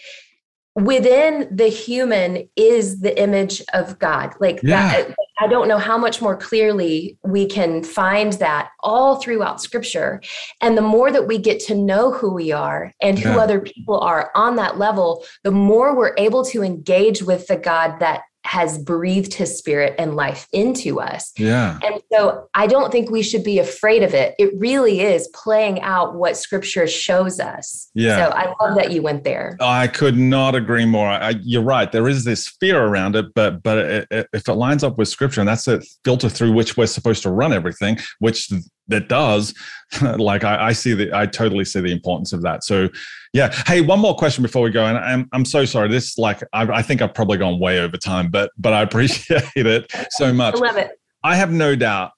within 0.75 1.49
the 1.55 1.69
human 1.69 2.49
is 2.57 3.01
the 3.01 3.21
image 3.21 3.63
of 3.73 3.99
God. 3.99 4.35
Like 4.41 4.61
yeah. 4.63 5.03
that, 5.05 5.15
I 5.41 5.47
don't 5.47 5.69
know 5.69 5.79
how 5.79 5.97
much 5.97 6.21
more 6.21 6.37
clearly 6.37 7.17
we 7.23 7.47
can 7.47 7.83
find 7.85 8.33
that 8.35 8.71
all 8.83 9.17
throughout 9.17 9.61
scripture. 9.61 10.21
And 10.61 10.77
the 10.77 10.83
more 10.83 11.13
that 11.13 11.29
we 11.29 11.39
get 11.39 11.61
to 11.67 11.75
know 11.75 12.13
who 12.13 12.33
we 12.33 12.51
are 12.51 12.93
and 13.01 13.19
who 13.19 13.31
yeah. 13.31 13.39
other 13.39 13.61
people 13.61 14.01
are 14.01 14.31
on 14.35 14.57
that 14.57 14.79
level, 14.79 15.25
the 15.45 15.53
more 15.53 15.97
we're 15.97 16.15
able 16.19 16.45
to 16.47 16.63
engage 16.63 17.23
with 17.23 17.47
the 17.47 17.57
God 17.57 18.01
that 18.01 18.23
has 18.45 18.79
breathed 18.79 19.33
his 19.33 19.57
spirit 19.59 19.95
and 19.99 20.17
life 20.17 20.47
into 20.53 21.01
us. 21.01 21.33
Yeah. 21.39 21.79
And 21.83 22.01
so 22.13 22.49
I 22.55 22.67
don't 22.67 22.93
think 22.93 23.11
we 23.11 23.23
should 23.23 23.43
be 23.43 23.59
afraid 23.59 24.03
of 24.03 24.13
it. 24.13 24.35
It 24.39 24.53
really 24.59 25.01
is 25.01 25.29
playing 25.29 25.81
out 25.81 26.15
what 26.15 26.37
scripture 26.37 26.87
shows 26.87 27.41
us. 27.41 27.91
Yeah. 27.95 28.17
So 28.17 28.37
I 28.37 28.55
love 28.61 28.77
that 28.77 28.93
you 28.93 29.03
went 29.03 29.25
there. 29.25 29.57
I 29.61 29.87
could 29.87 30.19
not 30.19 30.55
agree 30.55 30.85
more. 30.85 31.09
I, 31.09 31.35
you're 31.43 31.63
right. 31.63 31.91
There 31.91 32.07
is 32.07 32.25
this 32.25 32.49
fear 32.61 32.83
around 32.83 33.17
it, 33.17 33.33
but 33.35 33.63
but 33.63 33.79
it, 33.79 34.09
it, 34.11 34.29
if 34.33 34.49
it 34.49 34.55
lines 34.55 34.85
up 34.85 34.99
with 34.99 35.09
scripture 35.09 35.41
and 35.41 35.49
that's 35.49 35.65
the 35.65 35.85
filter 36.05 36.29
through 36.29 36.53
which 36.53 36.77
we're 36.77 36.87
supposed 36.87 37.23
to 37.23 37.31
run 37.31 37.53
everything, 37.53 37.99
which 38.19 38.51
that 38.89 39.09
does, 39.09 39.55
like 40.03 40.45
I, 40.45 40.69
I 40.69 40.73
see 40.73 40.95
the 40.95 41.13
I 41.17 41.27
totally 41.27 41.65
see 41.65 41.81
the 41.81 41.93
importance 41.93 42.33
of 42.33 42.43
that. 42.43 42.65
So 42.65 42.89
yeah. 43.35 43.53
Hey, 43.67 43.81
one 43.81 43.99
more 43.99 44.15
question 44.15 44.43
before 44.43 44.63
we 44.63 44.71
go. 44.71 44.87
And 44.87 44.97
I'm, 44.97 45.29
I'm 45.33 45.45
so 45.45 45.65
sorry. 45.65 45.89
This 45.89 46.17
like 46.17 46.41
I, 46.53 46.63
I 46.63 46.83
think 46.83 47.03
I've 47.03 47.15
probably 47.15 47.37
gone 47.37 47.59
way 47.59 47.81
over 47.81 47.97
time, 47.97 48.31
but 48.31 48.53
but 48.57 48.73
I 48.73 48.83
appreciate 48.89 49.43
it 49.57 49.93
so 50.11 50.33
much. 50.33 50.55
I 50.55 50.59
love 50.59 50.77
it. 50.77 50.93
I 51.25 51.35
have 51.35 51.51
no 51.51 51.75
doubt, 51.75 52.13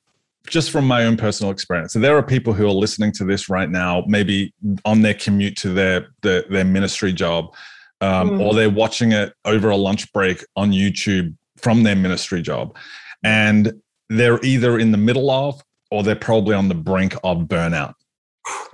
just 0.47 0.71
from 0.71 0.87
my 0.87 1.05
own 1.05 1.17
personal 1.17 1.51
experience, 1.51 1.95
so 1.95 2.01
there 2.01 2.17
are 2.17 2.23
people 2.23 2.53
who 2.53 2.67
are 2.67 2.73
listening 2.73 3.13
to 3.13 3.25
this 3.25 3.49
right 3.49 3.71
now, 3.71 4.05
maybe 4.07 4.53
on 4.85 5.01
their 5.01 5.15
commute 5.15 5.57
to 5.59 5.71
their 5.71 6.09
their, 6.23 6.43
their 6.51 6.65
ministry 6.65 7.13
job, 7.13 7.55
um, 8.03 8.31
mm. 8.31 8.41
or 8.41 8.55
they're 8.55 8.69
watching 8.69 9.13
it 9.13 9.33
over 9.47 9.71
a 9.71 9.77
lunch 9.77 10.13
break 10.13 10.45
on 10.55 10.71
YouTube 10.71 11.35
from 11.57 11.83
their 11.83 11.97
ministry 11.97 12.43
job, 12.43 12.77
and 13.25 13.73
they're 14.11 14.45
either 14.45 14.79
in 14.79 14.93
the 14.93 14.99
middle 14.99 15.31
of 15.31 15.63
or 15.91 16.03
they're 16.03 16.17
probably 16.17 16.55
on 16.55 16.69
the 16.69 16.75
brink 16.75 17.15
of 17.25 17.39
burnout 17.43 17.95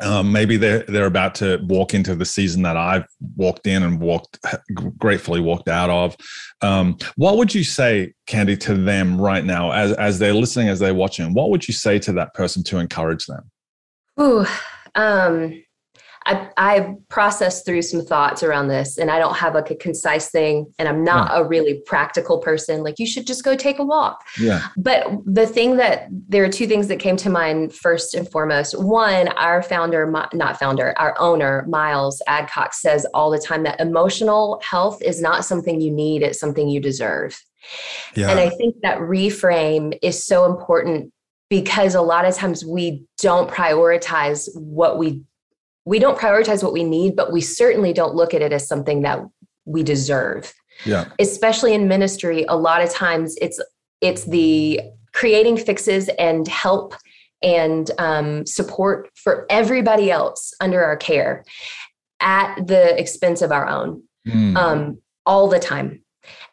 um, 0.01 0.33
maybe 0.33 0.57
they're 0.57 0.85
they're 0.89 1.07
about 1.07 1.35
to 1.37 1.59
walk 1.65 1.95
into 1.95 2.15
the 2.15 2.25
season 2.25 2.63
that 2.63 2.77
I've 2.77 3.07
walked 3.37 3.67
in 3.67 3.83
and 3.83 4.01
walked 4.01 4.39
gratefully 4.99 5.41
walked 5.41 5.69
out 5.69 5.91
of. 5.91 6.17
Um, 6.61 6.99
what 7.17 7.37
would 7.37 7.55
you 7.55 7.65
say, 7.65 8.15
Candy, 8.27 8.57
to 8.59 8.75
them 8.75 9.21
right 9.21 9.45
now 9.45 9.73
as 9.73 9.93
as 9.93 10.19
they're 10.19 10.35
listening, 10.35 10.69
as 10.69 10.79
they're 10.79 10.95
watching? 10.95 11.33
What 11.35 11.51
would 11.51 11.67
you 11.67 11.75
say 11.75 11.99
to 12.01 12.13
that 12.15 12.35
person 12.35 12.63
to 12.65 12.79
encourage 12.79 13.27
them? 13.27 13.51
Ooh, 14.21 14.45
um, 14.95 15.63
I, 16.27 16.49
I 16.57 16.95
processed 17.09 17.65
through 17.65 17.83
some 17.83 18.05
thoughts 18.05 18.43
around 18.43 18.69
this 18.69 18.99
and 18.99 19.11
I 19.11 19.19
don't 19.19 19.37
have 19.37 19.55
like 19.55 19.71
a 19.71 19.75
concise 19.75 20.31
thing 20.31 20.73
and 20.79 20.89
I'm 20.89 21.05
not 21.05 21.31
yeah. 21.31 21.39
a 21.39 21.45
really 21.45 21.83
practical 21.87 22.39
person. 22.39 22.83
Like 22.83 22.99
you 22.99 23.07
should 23.07 23.27
just 23.27 23.45
go 23.45 23.57
take 23.57 23.79
a 23.79 23.85
walk. 23.85 24.23
Yeah. 24.39 24.67
But 24.77 25.07
the 25.25 25.47
thing 25.47 25.77
that 25.77 26.09
there 26.11 26.45
are 26.45 26.49
two 26.49 26.67
things 26.67 26.89
that 26.89 26.99
came 26.99 27.17
to 27.19 27.31
mind 27.31 27.75
first 27.75 28.15
and 28.15 28.29
foremost. 28.29 28.79
One, 28.79 29.29
our 29.29 29.63
founder, 29.63 30.11
not 30.33 30.59
founder, 30.59 30.95
our 30.99 31.19
owner, 31.19 31.65
Miles 31.69 32.23
Adcox 32.29 32.75
says 32.75 33.07
all 33.15 33.31
the 33.31 33.39
time 33.39 33.63
that 33.65 33.81
emotional 33.81 34.61
health 34.63 35.03
is 35.03 35.21
not 35.21 35.45
something 35.45 35.81
you 35.81 35.91
need, 35.91 36.23
it's 36.23 36.39
something 36.39 36.69
you 36.69 36.81
deserve. 36.81 37.41
Yeah. 38.15 38.31
And 38.31 38.41
I 38.41 38.51
think 38.51 38.77
that 38.83 38.99
reframe 38.99 39.97
is 40.03 40.25
so 40.25 40.45
important 40.45 41.13
because 41.49 41.95
a 41.95 42.01
lot 42.01 42.25
of 42.25 42.35
times 42.35 42.65
we 42.65 43.05
don't 43.19 43.51
prioritize 43.51 44.49
what 44.55 44.99
we 44.99 45.23
we 45.85 45.99
don't 45.99 46.19
prioritize 46.19 46.63
what 46.63 46.73
we 46.73 46.85
need, 46.85 47.17
but 47.17 47.33
we 47.33 47.41
certainly 47.41 47.93
don't 47.93 48.15
look 48.15 48.35
at 48.35 48.43
it 48.43 48.53
as 48.53 48.67
something 48.67 49.03
that 49.03 49.21
we 49.65 49.83
deserve. 49.83 50.53
Yeah. 50.85 51.09
Especially 51.19 51.75
in 51.75 51.89
ministry, 51.89 52.45
a 52.49 52.57
lot 52.57 52.83
of 52.83 52.91
times 52.91 53.37
it's 53.41 53.61
it's 54.01 54.25
the 54.25 54.81
creating 55.13 55.57
fixes 55.57 56.09
and 56.19 56.49
help 56.49 56.95
and 57.43 57.91
um, 57.99 58.47
support 58.47 59.11
for 59.15 59.47
everybody 59.51 60.11
else 60.11 60.55
under 60.61 60.83
our 60.83 60.97
care 60.97 61.45
at 62.21 62.55
the 62.67 62.99
expense 62.99 63.43
of 63.43 63.53
our 63.53 63.69
own 63.69 64.03
mm. 64.27 64.57
um, 64.57 64.99
all 65.27 65.49
the 65.49 65.59
time. 65.59 66.03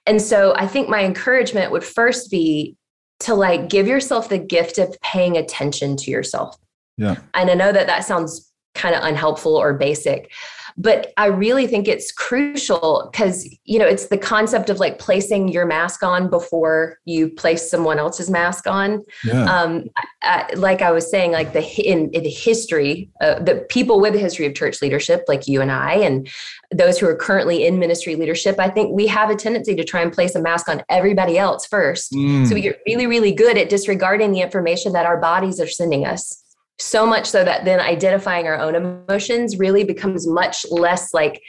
And 0.06 0.22
so 0.22 0.56
I 0.56 0.68
think 0.68 0.90
my 0.90 1.04
encouragement 1.04 1.72
would 1.72 1.84
first 1.84 2.32
be 2.32 2.76
to 3.22 3.36
like 3.36 3.70
give 3.70 3.88
yourself 3.88 4.30
the 4.30 4.38
gift 4.38 4.78
of 4.78 4.96
paying 5.02 5.38
attention 5.38 5.96
to 5.98 6.12
yourself. 6.12 6.58
Yeah. 6.98 7.18
And 7.34 7.50
I 7.50 7.54
know 7.54 7.72
that 7.72 7.88
that 7.88 8.04
sounds 8.06 8.49
kind 8.76 8.96
of 8.96 9.04
unhelpful 9.04 9.56
or 9.56 9.74
basic 9.74 10.32
but 10.80 11.12
i 11.18 11.26
really 11.26 11.68
think 11.68 11.88
it's 11.88 12.12
crucial 12.12 13.10
because 13.12 13.48
you 13.66 13.78
know 13.78 13.86
it's 13.86 14.08
the 14.08 14.18
concept 14.18 14.70
of 14.70 14.80
like 14.80 14.98
placing 14.98 15.50
your 15.50 15.66
mask 15.66 16.02
on 16.02 16.30
before 16.30 16.98
you 17.06 17.30
place 17.30 17.70
someone 17.70 18.00
else's 18.00 18.30
mask 18.30 18.66
on 18.66 19.04
yeah. 19.26 19.44
um 19.44 19.84
I, 20.24 20.52
like 20.56 20.82
i 20.82 20.92
was 20.92 21.10
saying 21.10 21.32
like 21.32 21.54
the 21.54 21.64
in, 21.86 22.10
in 22.12 22.24
history 22.26 23.12
uh, 23.22 23.40
the 23.40 23.66
people 23.70 24.00
with 24.00 24.16
a 24.16 24.20
history 24.20 24.46
of 24.46 24.56
church 24.56 24.82
leadership 24.82 25.26
like 25.28 25.48
you 25.48 25.62
and 25.62 25.72
i 25.72 25.96
and 25.96 26.28
those 26.72 26.98
who 26.98 27.08
are 27.08 27.16
currently 27.16 27.66
in 27.66 27.80
ministry 27.80 28.16
leadership 28.16 28.58
i 28.60 28.70
think 28.70 28.94
we 28.94 29.06
have 29.08 29.30
a 29.30 29.36
tendency 29.36 29.76
to 29.76 29.84
try 29.84 30.02
and 30.02 30.14
place 30.14 30.36
a 30.36 30.42
mask 30.42 30.70
on 30.70 30.82
everybody 30.90 31.38
else 31.38 31.66
first 31.66 32.14
mm. 32.14 32.48
so 32.48 32.56
we 32.56 32.62
get 32.62 32.80
really 32.88 33.08
really 33.08 33.34
good 33.34 33.58
at 33.58 33.70
disregarding 33.70 34.32
the 34.32 34.42
information 34.42 34.94
that 34.94 35.06
our 35.06 35.20
bodies 35.20 35.60
are 35.60 35.68
sending 35.68 36.06
us 36.06 36.44
so 36.80 37.06
much 37.06 37.26
so 37.28 37.44
that 37.44 37.66
then 37.66 37.80
identifying 37.80 38.48
our 38.48 38.58
own 38.58 38.76
emotions 38.76 39.58
really 39.58 39.84
becomes 39.84 40.26
much 40.28 40.66
less 40.72 41.14
like 41.14 41.42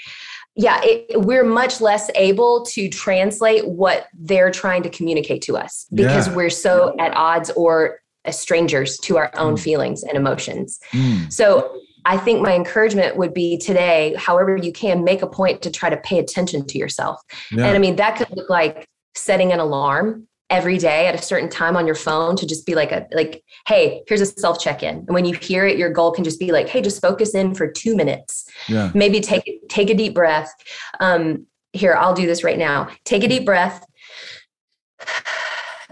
yeah 0.57 0.81
it, 0.83 1.20
we're 1.20 1.45
much 1.45 1.81
less 1.81 2.11
able 2.16 2.64
to 2.64 2.89
translate 2.89 3.66
what 3.66 4.09
they're 4.18 4.51
trying 4.51 4.83
to 4.83 4.91
communicate 4.91 5.43
to 5.43 5.57
us 5.57 5.87
because 5.95 6.26
yeah. 6.26 6.35
we're 6.35 6.51
so 6.51 6.95
at 6.99 7.16
odds 7.16 7.51
or 7.51 8.01
as 8.24 8.39
strangers 8.39 8.99
to 8.99 9.16
our 9.16 9.31
own 9.37 9.55
mm. 9.55 9.61
feelings 9.61 10.03
and 10.03 10.16
emotions 10.16 10.81
mm. 10.91 11.33
so 11.33 11.72
i 12.05 12.16
think 12.16 12.43
my 12.43 12.55
encouragement 12.55 13.16
would 13.16 13.33
be 13.33 13.57
today 13.57 14.14
however 14.18 14.57
you 14.57 14.72
can 14.72 15.05
make 15.05 15.22
a 15.22 15.28
point 15.28 15.62
to 15.62 15.70
try 15.70 15.89
to 15.89 15.97
pay 15.99 16.18
attention 16.18 16.66
to 16.66 16.76
yourself 16.76 17.20
yeah. 17.53 17.66
and 17.66 17.76
i 17.76 17.78
mean 17.78 17.97
that 17.97 18.16
could 18.16 18.28
look 18.37 18.51
like 18.51 18.87
setting 19.14 19.53
an 19.53 19.61
alarm 19.61 20.26
every 20.51 20.78
day 20.78 21.07
at 21.07 21.14
a 21.14 21.22
certain 21.22 21.48
time 21.48 21.76
on 21.76 21.86
your 21.86 21.94
phone 21.94 22.36
to 22.36 22.46
just 22.46 22.66
be 22.66 22.74
like 22.74 22.92
a 22.92 23.07
like 23.12 23.42
hey 23.66 24.03
here's 24.07 24.20
a 24.20 24.26
self 24.26 24.61
check-in 24.61 24.96
and 24.96 25.11
when 25.11 25.24
you 25.24 25.34
hear 25.36 25.64
it 25.64 25.78
your 25.78 25.90
goal 25.90 26.11
can 26.11 26.24
just 26.24 26.40
be 26.40 26.51
like 26.51 26.68
hey 26.68 26.82
just 26.82 27.01
focus 27.01 27.34
in 27.34 27.55
for 27.55 27.70
two 27.70 27.96
minutes. 27.96 28.44
Yeah. 28.68 28.90
maybe 28.94 29.20
take 29.20 29.44
take 29.68 29.90
a 29.90 29.94
deep 29.94 30.14
breath. 30.14 30.53
Um 30.98 31.46
here 31.72 31.94
i'll 31.94 32.14
do 32.14 32.26
this 32.26 32.44
right 32.44 32.59
now. 32.59 32.90
Take 33.05 33.24
a 33.24 33.28
deep 33.28 33.46
breath 33.46 33.84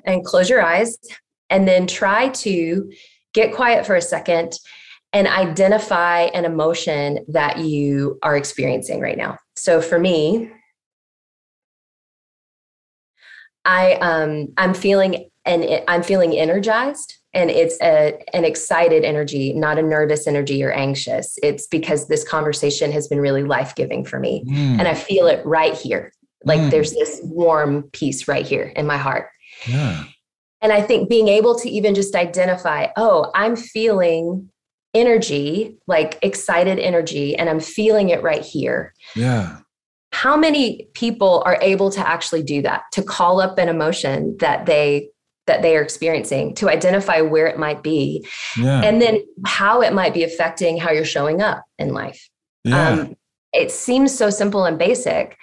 and 0.04 0.24
close 0.24 0.50
your 0.50 0.62
eyes 0.62 0.98
and 1.50 1.66
then 1.66 1.86
try 1.86 2.28
to 2.28 2.92
get 3.32 3.54
quiet 3.54 3.86
for 3.86 3.94
a 3.94 4.02
second 4.02 4.58
and 5.12 5.26
identify 5.26 6.22
an 6.34 6.44
emotion 6.44 7.24
that 7.28 7.58
you 7.58 8.18
are 8.22 8.36
experiencing 8.36 9.00
right 9.00 9.16
now. 9.16 9.38
So 9.56 9.80
for 9.80 9.98
me 9.98 10.50
I 13.68 13.94
um 13.96 14.48
I'm 14.56 14.74
feeling 14.74 15.28
and 15.44 15.82
I'm 15.86 16.02
feeling 16.02 16.36
energized. 16.36 17.14
and 17.34 17.50
it's 17.50 17.76
a, 17.82 18.18
an 18.32 18.44
excited 18.44 19.04
energy, 19.04 19.52
not 19.52 19.78
a 19.78 19.82
nervous 19.82 20.26
energy 20.26 20.64
or 20.64 20.72
anxious. 20.72 21.38
It's 21.42 21.66
because 21.66 22.08
this 22.08 22.26
conversation 22.26 22.90
has 22.92 23.06
been 23.06 23.20
really 23.20 23.44
life 23.44 23.74
giving 23.74 24.04
for 24.04 24.18
me. 24.18 24.44
Mm. 24.46 24.78
And 24.78 24.88
I 24.88 24.94
feel 24.94 25.26
it 25.26 25.44
right 25.44 25.74
here. 25.74 26.12
Like 26.44 26.60
mm. 26.60 26.70
there's 26.70 26.92
this 26.92 27.20
warm 27.24 27.84
peace 27.92 28.26
right 28.28 28.46
here 28.46 28.72
in 28.74 28.86
my 28.86 28.96
heart. 28.96 29.28
Yeah. 29.66 30.04
And 30.60 30.72
I 30.72 30.82
think 30.82 31.08
being 31.08 31.28
able 31.28 31.56
to 31.60 31.68
even 31.68 31.94
just 31.94 32.14
identify, 32.14 32.88
oh, 32.96 33.30
I'm 33.34 33.54
feeling 33.54 34.50
energy, 34.94 35.76
like 35.86 36.18
excited 36.22 36.78
energy, 36.78 37.36
and 37.36 37.48
I'm 37.48 37.60
feeling 37.60 38.08
it 38.08 38.22
right 38.22 38.42
here. 38.42 38.94
Yeah. 39.14 39.58
How 40.18 40.36
many 40.36 40.88
people 40.94 41.44
are 41.46 41.58
able 41.62 41.90
to 41.92 42.00
actually 42.06 42.42
do 42.42 42.60
that, 42.62 42.82
to 42.90 43.04
call 43.04 43.40
up 43.40 43.56
an 43.56 43.68
emotion 43.68 44.36
that 44.40 44.66
they 44.66 45.10
that 45.46 45.62
they 45.62 45.76
are 45.76 45.82
experiencing 45.82 46.54
to 46.56 46.68
identify 46.68 47.20
where 47.20 47.46
it 47.46 47.56
might 47.56 47.82
be 47.82 48.26
yeah. 48.56 48.82
and 48.82 49.00
then 49.00 49.20
how 49.46 49.80
it 49.80 49.94
might 49.94 50.12
be 50.12 50.22
affecting 50.24 50.76
how 50.76 50.90
you're 50.90 51.04
showing 51.04 51.40
up 51.40 51.64
in 51.78 51.94
life 51.94 52.28
yeah. 52.64 52.90
um, 52.90 53.16
it 53.54 53.70
seems 53.70 54.14
so 54.14 54.28
simple 54.28 54.66
and 54.66 54.78
basic 54.78 55.38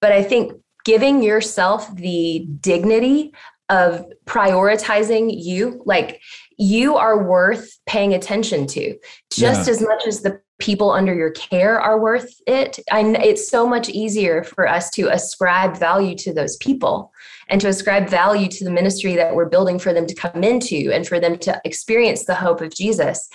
but 0.00 0.12
i 0.12 0.22
think 0.22 0.52
giving 0.84 1.24
yourself 1.24 1.92
the 1.96 2.46
dignity 2.60 3.32
of 3.68 4.06
prioritizing 4.26 5.28
you 5.36 5.82
like 5.84 6.20
you 6.56 6.96
are 6.96 7.24
worth 7.24 7.78
paying 7.86 8.14
attention 8.14 8.64
to 8.66 8.96
just 9.32 9.66
yeah. 9.66 9.72
as 9.72 9.82
much 9.82 10.06
as 10.06 10.22
the 10.22 10.40
people 10.58 10.90
under 10.90 11.14
your 11.14 11.30
care 11.30 11.80
are 11.80 12.00
worth 12.00 12.40
it 12.46 12.78
I, 12.90 13.02
it's 13.22 13.48
so 13.48 13.66
much 13.66 13.88
easier 13.88 14.42
for 14.42 14.66
us 14.66 14.90
to 14.90 15.08
ascribe 15.08 15.76
value 15.78 16.16
to 16.16 16.32
those 16.32 16.56
people 16.56 17.12
and 17.48 17.60
to 17.60 17.68
ascribe 17.68 18.08
value 18.08 18.48
to 18.48 18.64
the 18.64 18.70
ministry 18.70 19.16
that 19.16 19.34
we're 19.34 19.48
building 19.48 19.78
for 19.78 19.92
them 19.92 20.06
to 20.06 20.14
come 20.14 20.44
into 20.44 20.90
and 20.92 21.06
for 21.06 21.18
them 21.18 21.38
to 21.38 21.60
experience 21.64 22.24
the 22.24 22.34
hope 22.34 22.60
of 22.60 22.74
Jesus. 22.74 23.28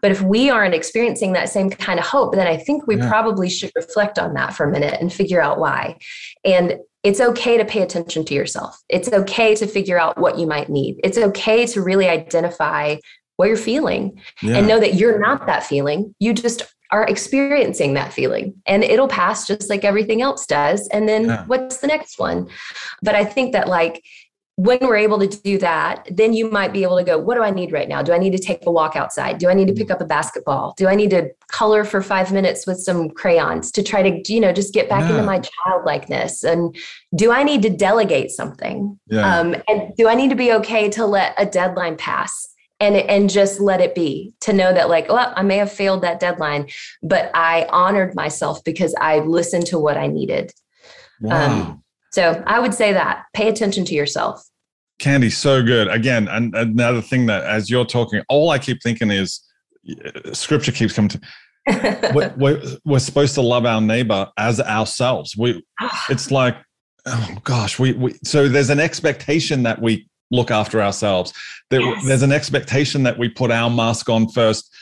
But 0.00 0.10
if 0.10 0.22
we 0.22 0.50
aren't 0.50 0.74
experiencing 0.74 1.32
that 1.32 1.48
same 1.48 1.70
kind 1.70 1.98
of 1.98 2.06
hope, 2.06 2.34
then 2.34 2.46
I 2.46 2.56
think 2.56 2.86
we 2.86 2.96
yeah. 2.96 3.08
probably 3.08 3.50
should 3.50 3.72
reflect 3.74 4.18
on 4.18 4.34
that 4.34 4.54
for 4.54 4.68
a 4.68 4.70
minute 4.70 5.00
and 5.00 5.12
figure 5.12 5.42
out 5.42 5.58
why. 5.58 5.98
And 6.44 6.76
it's 7.02 7.20
okay 7.20 7.56
to 7.56 7.64
pay 7.64 7.82
attention 7.82 8.24
to 8.24 8.34
yourself. 8.34 8.80
It's 8.88 9.12
okay 9.12 9.54
to 9.56 9.66
figure 9.66 9.98
out 9.98 10.18
what 10.18 10.38
you 10.38 10.46
might 10.46 10.68
need. 10.68 11.00
It's 11.04 11.18
okay 11.18 11.66
to 11.66 11.82
really 11.82 12.08
identify 12.08 12.96
what 13.36 13.48
you're 13.48 13.56
feeling 13.56 14.20
yeah. 14.42 14.58
and 14.58 14.66
know 14.66 14.80
that 14.80 14.94
you're 14.94 15.18
not 15.18 15.46
that 15.46 15.64
feeling. 15.64 16.14
You 16.18 16.32
just 16.32 16.62
are 16.92 17.06
experiencing 17.06 17.94
that 17.94 18.12
feeling 18.12 18.54
and 18.66 18.84
it'll 18.84 19.08
pass 19.08 19.46
just 19.46 19.68
like 19.68 19.84
everything 19.84 20.22
else 20.22 20.46
does. 20.46 20.88
And 20.88 21.08
then 21.08 21.26
yeah. 21.26 21.44
what's 21.46 21.78
the 21.78 21.86
next 21.86 22.18
one? 22.18 22.48
But 23.02 23.14
I 23.14 23.24
think 23.24 23.52
that 23.52 23.68
like 23.68 24.04
when 24.58 24.78
we're 24.80 24.96
able 24.96 25.18
to 25.18 25.26
do 25.26 25.58
that, 25.58 26.08
then 26.10 26.32
you 26.32 26.50
might 26.50 26.72
be 26.72 26.82
able 26.82 26.96
to 26.96 27.04
go, 27.04 27.18
what 27.18 27.34
do 27.34 27.42
I 27.42 27.50
need 27.50 27.72
right 27.72 27.88
now? 27.88 28.02
Do 28.02 28.14
I 28.14 28.18
need 28.18 28.30
to 28.30 28.38
take 28.38 28.64
a 28.64 28.70
walk 28.70 28.96
outside? 28.96 29.36
Do 29.36 29.50
I 29.50 29.54
need 29.54 29.68
to 29.68 29.74
pick 29.74 29.90
up 29.90 30.00
a 30.00 30.06
basketball? 30.06 30.72
Do 30.78 30.88
I 30.88 30.94
need 30.94 31.10
to 31.10 31.28
color 31.48 31.84
for 31.84 32.00
five 32.00 32.32
minutes 32.32 32.66
with 32.66 32.78
some 32.78 33.10
crayons 33.10 33.70
to 33.72 33.82
try 33.82 34.08
to, 34.08 34.32
you 34.32 34.40
know, 34.40 34.52
just 34.52 34.72
get 34.72 34.88
back 34.88 35.02
yeah. 35.02 35.10
into 35.10 35.24
my 35.24 35.40
childlikeness? 35.40 36.42
And 36.42 36.74
do 37.14 37.32
I 37.32 37.42
need 37.42 37.60
to 37.62 37.70
delegate 37.70 38.30
something? 38.30 38.98
Yeah. 39.08 39.40
Um, 39.40 39.56
and 39.68 39.94
do 39.94 40.08
I 40.08 40.14
need 40.14 40.30
to 40.30 40.36
be 40.36 40.50
okay 40.54 40.88
to 40.90 41.04
let 41.04 41.34
a 41.36 41.44
deadline 41.44 41.98
pass? 41.98 42.48
And 42.80 42.96
and 42.96 43.30
just 43.30 43.60
let 43.60 43.80
it 43.80 43.94
be 43.94 44.32
to 44.40 44.52
know 44.52 44.72
that 44.72 44.88
like 44.88 45.08
well 45.08 45.32
i 45.36 45.42
may 45.42 45.56
have 45.56 45.72
failed 45.72 46.02
that 46.02 46.20
deadline 46.20 46.68
but 47.02 47.30
i 47.34 47.66
honored 47.70 48.14
myself 48.14 48.62
because 48.64 48.94
i 49.00 49.18
listened 49.20 49.66
to 49.66 49.78
what 49.78 49.96
i 49.96 50.06
needed. 50.06 50.52
Wow. 51.20 51.46
um, 51.46 51.84
so 52.12 52.42
i 52.46 52.58
would 52.58 52.74
say 52.74 52.92
that. 52.92 53.24
Pay 53.34 53.48
attention 53.48 53.84
to 53.86 53.94
yourself. 53.94 54.42
Candy 54.98 55.30
so 55.30 55.62
good. 55.62 55.88
Again 55.88 56.28
and 56.28 56.54
another 56.54 57.02
thing 57.02 57.26
that 57.26 57.44
as 57.44 57.70
you're 57.70 57.84
talking 57.84 58.22
all 58.28 58.50
i 58.50 58.58
keep 58.58 58.82
thinking 58.82 59.10
is 59.10 59.40
uh, 60.04 60.32
scripture 60.32 60.72
keeps 60.72 60.92
coming 60.92 61.08
to 61.08 61.20
we're, 62.14 62.32
we're, 62.36 62.62
we're, 62.84 62.98
supposed 63.00 63.34
to 63.34 63.40
love 63.40 63.66
our 63.66 63.80
neighbor 63.80 64.30
as 64.36 64.60
ourselves. 64.60 65.36
We 65.36 65.64
it's 66.08 66.30
like 66.30 66.56
oh 67.06 67.36
gosh 67.42 67.78
we, 67.78 67.92
we 67.92 68.14
so 68.22 68.48
there's 68.48 68.70
an 68.70 68.78
expectation 68.78 69.64
that 69.64 69.82
we 69.82 70.08
look 70.30 70.50
after 70.50 70.82
ourselves. 70.82 71.32
There, 71.70 71.80
yes. 71.80 72.06
There's 72.06 72.22
an 72.22 72.32
expectation 72.32 73.02
that 73.04 73.18
we 73.18 73.28
put 73.28 73.50
our 73.50 73.70
mask 73.70 74.08
on 74.08 74.28
first 74.28 74.72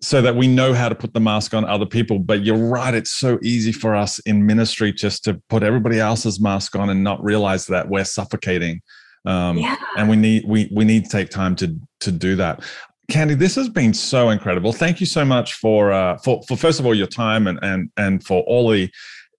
so 0.00 0.22
that 0.22 0.36
we 0.36 0.46
know 0.46 0.72
how 0.74 0.88
to 0.88 0.94
put 0.94 1.12
the 1.12 1.20
mask 1.20 1.54
on 1.54 1.64
other 1.64 1.86
people. 1.86 2.18
But 2.18 2.44
you're 2.44 2.56
right, 2.56 2.94
it's 2.94 3.10
so 3.10 3.38
easy 3.42 3.72
for 3.72 3.96
us 3.96 4.18
in 4.20 4.46
ministry 4.46 4.92
just 4.92 5.24
to 5.24 5.40
put 5.48 5.62
everybody 5.62 5.98
else's 5.98 6.40
mask 6.40 6.76
on 6.76 6.90
and 6.90 7.02
not 7.02 7.22
realize 7.22 7.66
that 7.66 7.88
we're 7.88 8.04
suffocating. 8.04 8.80
Um, 9.24 9.58
yeah. 9.58 9.76
And 9.96 10.08
we 10.08 10.16
need 10.16 10.44
we 10.46 10.70
we 10.72 10.84
need 10.84 11.04
to 11.04 11.10
take 11.10 11.30
time 11.30 11.56
to 11.56 11.76
to 12.00 12.12
do 12.12 12.36
that. 12.36 12.62
Candy, 13.10 13.34
this 13.34 13.54
has 13.56 13.68
been 13.68 13.94
so 13.94 14.30
incredible. 14.30 14.72
Thank 14.72 15.00
you 15.00 15.06
so 15.06 15.24
much 15.24 15.54
for 15.54 15.92
uh, 15.92 16.18
for 16.18 16.42
for 16.46 16.56
first 16.56 16.78
of 16.78 16.86
all 16.86 16.94
your 16.94 17.06
time 17.06 17.46
and 17.46 17.58
and 17.62 17.90
and 17.96 18.24
for 18.24 18.42
all 18.42 18.70
the 18.70 18.90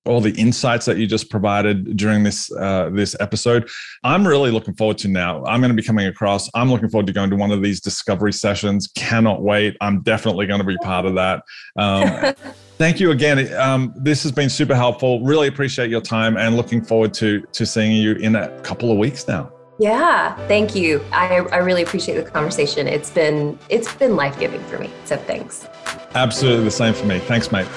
all 0.05 0.21
the 0.21 0.31
insights 0.31 0.85
that 0.85 0.97
you 0.97 1.05
just 1.05 1.29
provided 1.29 1.97
during 1.97 2.23
this 2.23 2.51
uh, 2.53 2.89
this 2.91 3.15
episode. 3.19 3.69
I'm 4.03 4.27
really 4.27 4.51
looking 4.51 4.73
forward 4.73 4.97
to 4.99 5.07
now. 5.07 5.43
I'm 5.45 5.61
going 5.61 5.75
to 5.75 5.75
be 5.75 5.85
coming 5.85 6.07
across. 6.07 6.49
I'm 6.53 6.71
looking 6.71 6.89
forward 6.89 7.07
to 7.07 7.13
going 7.13 7.29
to 7.29 7.35
one 7.35 7.51
of 7.51 7.61
these 7.61 7.79
discovery 7.79 8.33
sessions. 8.33 8.87
Cannot 8.95 9.41
wait. 9.41 9.75
I'm 9.81 10.01
definitely 10.01 10.47
going 10.47 10.61
to 10.61 10.65
be 10.65 10.77
part 10.77 11.05
of 11.05 11.15
that. 11.15 11.43
Um, 11.75 12.33
thank 12.77 12.99
you 12.99 13.11
again. 13.11 13.53
Um, 13.53 13.93
this 13.95 14.23
has 14.23 14.31
been 14.31 14.49
super 14.49 14.75
helpful. 14.75 15.23
Really 15.23 15.47
appreciate 15.47 15.89
your 15.89 16.01
time 16.01 16.37
and 16.37 16.55
looking 16.55 16.83
forward 16.83 17.13
to 17.15 17.41
to 17.41 17.65
seeing 17.65 17.91
you 17.91 18.13
in 18.13 18.35
a 18.35 18.49
couple 18.61 18.91
of 18.91 18.97
weeks 18.97 19.27
now. 19.27 19.51
Yeah, 19.79 20.35
thank 20.49 20.75
you. 20.75 21.01
I, 21.13 21.37
I 21.37 21.57
really 21.57 21.83
appreciate 21.83 22.21
the 22.21 22.29
conversation. 22.29 22.87
It's 22.87 23.09
been 23.09 23.57
it's 23.69 23.93
been 23.95 24.15
life 24.15 24.37
giving 24.39 24.63
for 24.65 24.77
me. 24.77 24.91
So 25.05 25.15
thanks. 25.17 25.67
Absolutely 26.15 26.65
the 26.65 26.71
same 26.71 26.93
for 26.93 27.05
me. 27.05 27.19
Thanks, 27.19 27.51
mate. 27.51 27.67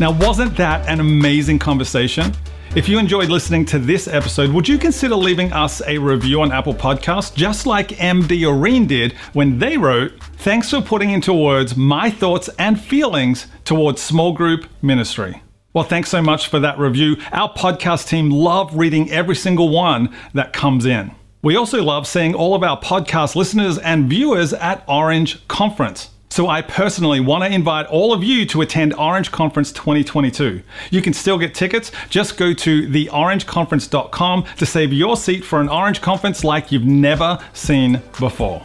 Now, 0.00 0.10
wasn't 0.10 0.56
that 0.56 0.88
an 0.88 0.98
amazing 0.98 1.60
conversation? 1.60 2.32
If 2.74 2.88
you 2.88 2.98
enjoyed 2.98 3.28
listening 3.28 3.64
to 3.66 3.78
this 3.78 4.08
episode, 4.08 4.50
would 4.50 4.66
you 4.66 4.76
consider 4.76 5.14
leaving 5.14 5.52
us 5.52 5.80
a 5.86 5.98
review 5.98 6.42
on 6.42 6.50
Apple 6.50 6.74
Podcasts, 6.74 7.32
just 7.32 7.64
like 7.64 7.90
MD 7.90 8.40
Oreen 8.40 8.88
did 8.88 9.12
when 9.34 9.60
they 9.60 9.76
wrote, 9.76 10.12
Thanks 10.38 10.70
for 10.70 10.80
putting 10.80 11.10
into 11.10 11.32
words 11.32 11.76
my 11.76 12.10
thoughts 12.10 12.50
and 12.58 12.80
feelings 12.80 13.46
towards 13.64 14.02
small 14.02 14.32
group 14.32 14.66
ministry. 14.82 15.40
Well, 15.72 15.84
thanks 15.84 16.10
so 16.10 16.20
much 16.20 16.48
for 16.48 16.58
that 16.58 16.76
review. 16.76 17.16
Our 17.30 17.52
podcast 17.52 18.08
team 18.08 18.30
love 18.30 18.76
reading 18.76 19.12
every 19.12 19.36
single 19.36 19.68
one 19.68 20.12
that 20.32 20.52
comes 20.52 20.86
in. 20.86 21.12
We 21.42 21.54
also 21.54 21.82
love 21.84 22.08
seeing 22.08 22.34
all 22.34 22.56
of 22.56 22.64
our 22.64 22.80
podcast 22.80 23.36
listeners 23.36 23.78
and 23.78 24.10
viewers 24.10 24.52
at 24.52 24.82
Orange 24.88 25.46
Conference. 25.46 26.10
So 26.34 26.48
I 26.48 26.62
personally 26.62 27.20
want 27.20 27.44
to 27.44 27.48
invite 27.48 27.86
all 27.86 28.12
of 28.12 28.24
you 28.24 28.44
to 28.46 28.62
attend 28.62 28.92
Orange 28.94 29.30
Conference 29.30 29.70
2022. 29.70 30.62
You 30.90 31.00
can 31.00 31.12
still 31.12 31.38
get 31.38 31.54
tickets. 31.54 31.92
Just 32.08 32.36
go 32.36 32.52
to 32.52 32.88
theorangeconference.com 32.88 34.44
to 34.56 34.66
save 34.66 34.92
your 34.92 35.16
seat 35.16 35.44
for 35.44 35.60
an 35.60 35.68
Orange 35.68 36.00
Conference 36.00 36.42
like 36.42 36.72
you've 36.72 36.86
never 36.86 37.38
seen 37.52 38.02
before. 38.18 38.60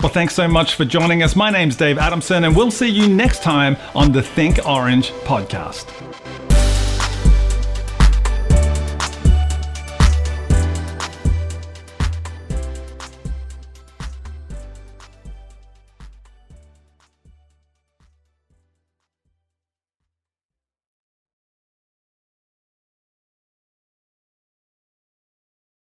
Well, 0.00 0.08
thanks 0.08 0.34
so 0.34 0.48
much 0.48 0.76
for 0.76 0.86
joining 0.86 1.22
us. 1.22 1.36
My 1.36 1.50
name's 1.50 1.76
Dave 1.76 1.98
Adamson, 1.98 2.44
and 2.44 2.56
we'll 2.56 2.70
see 2.70 2.88
you 2.88 3.06
next 3.06 3.42
time 3.42 3.76
on 3.94 4.12
the 4.12 4.22
Think 4.22 4.66
Orange 4.66 5.10
podcast. 5.26 6.09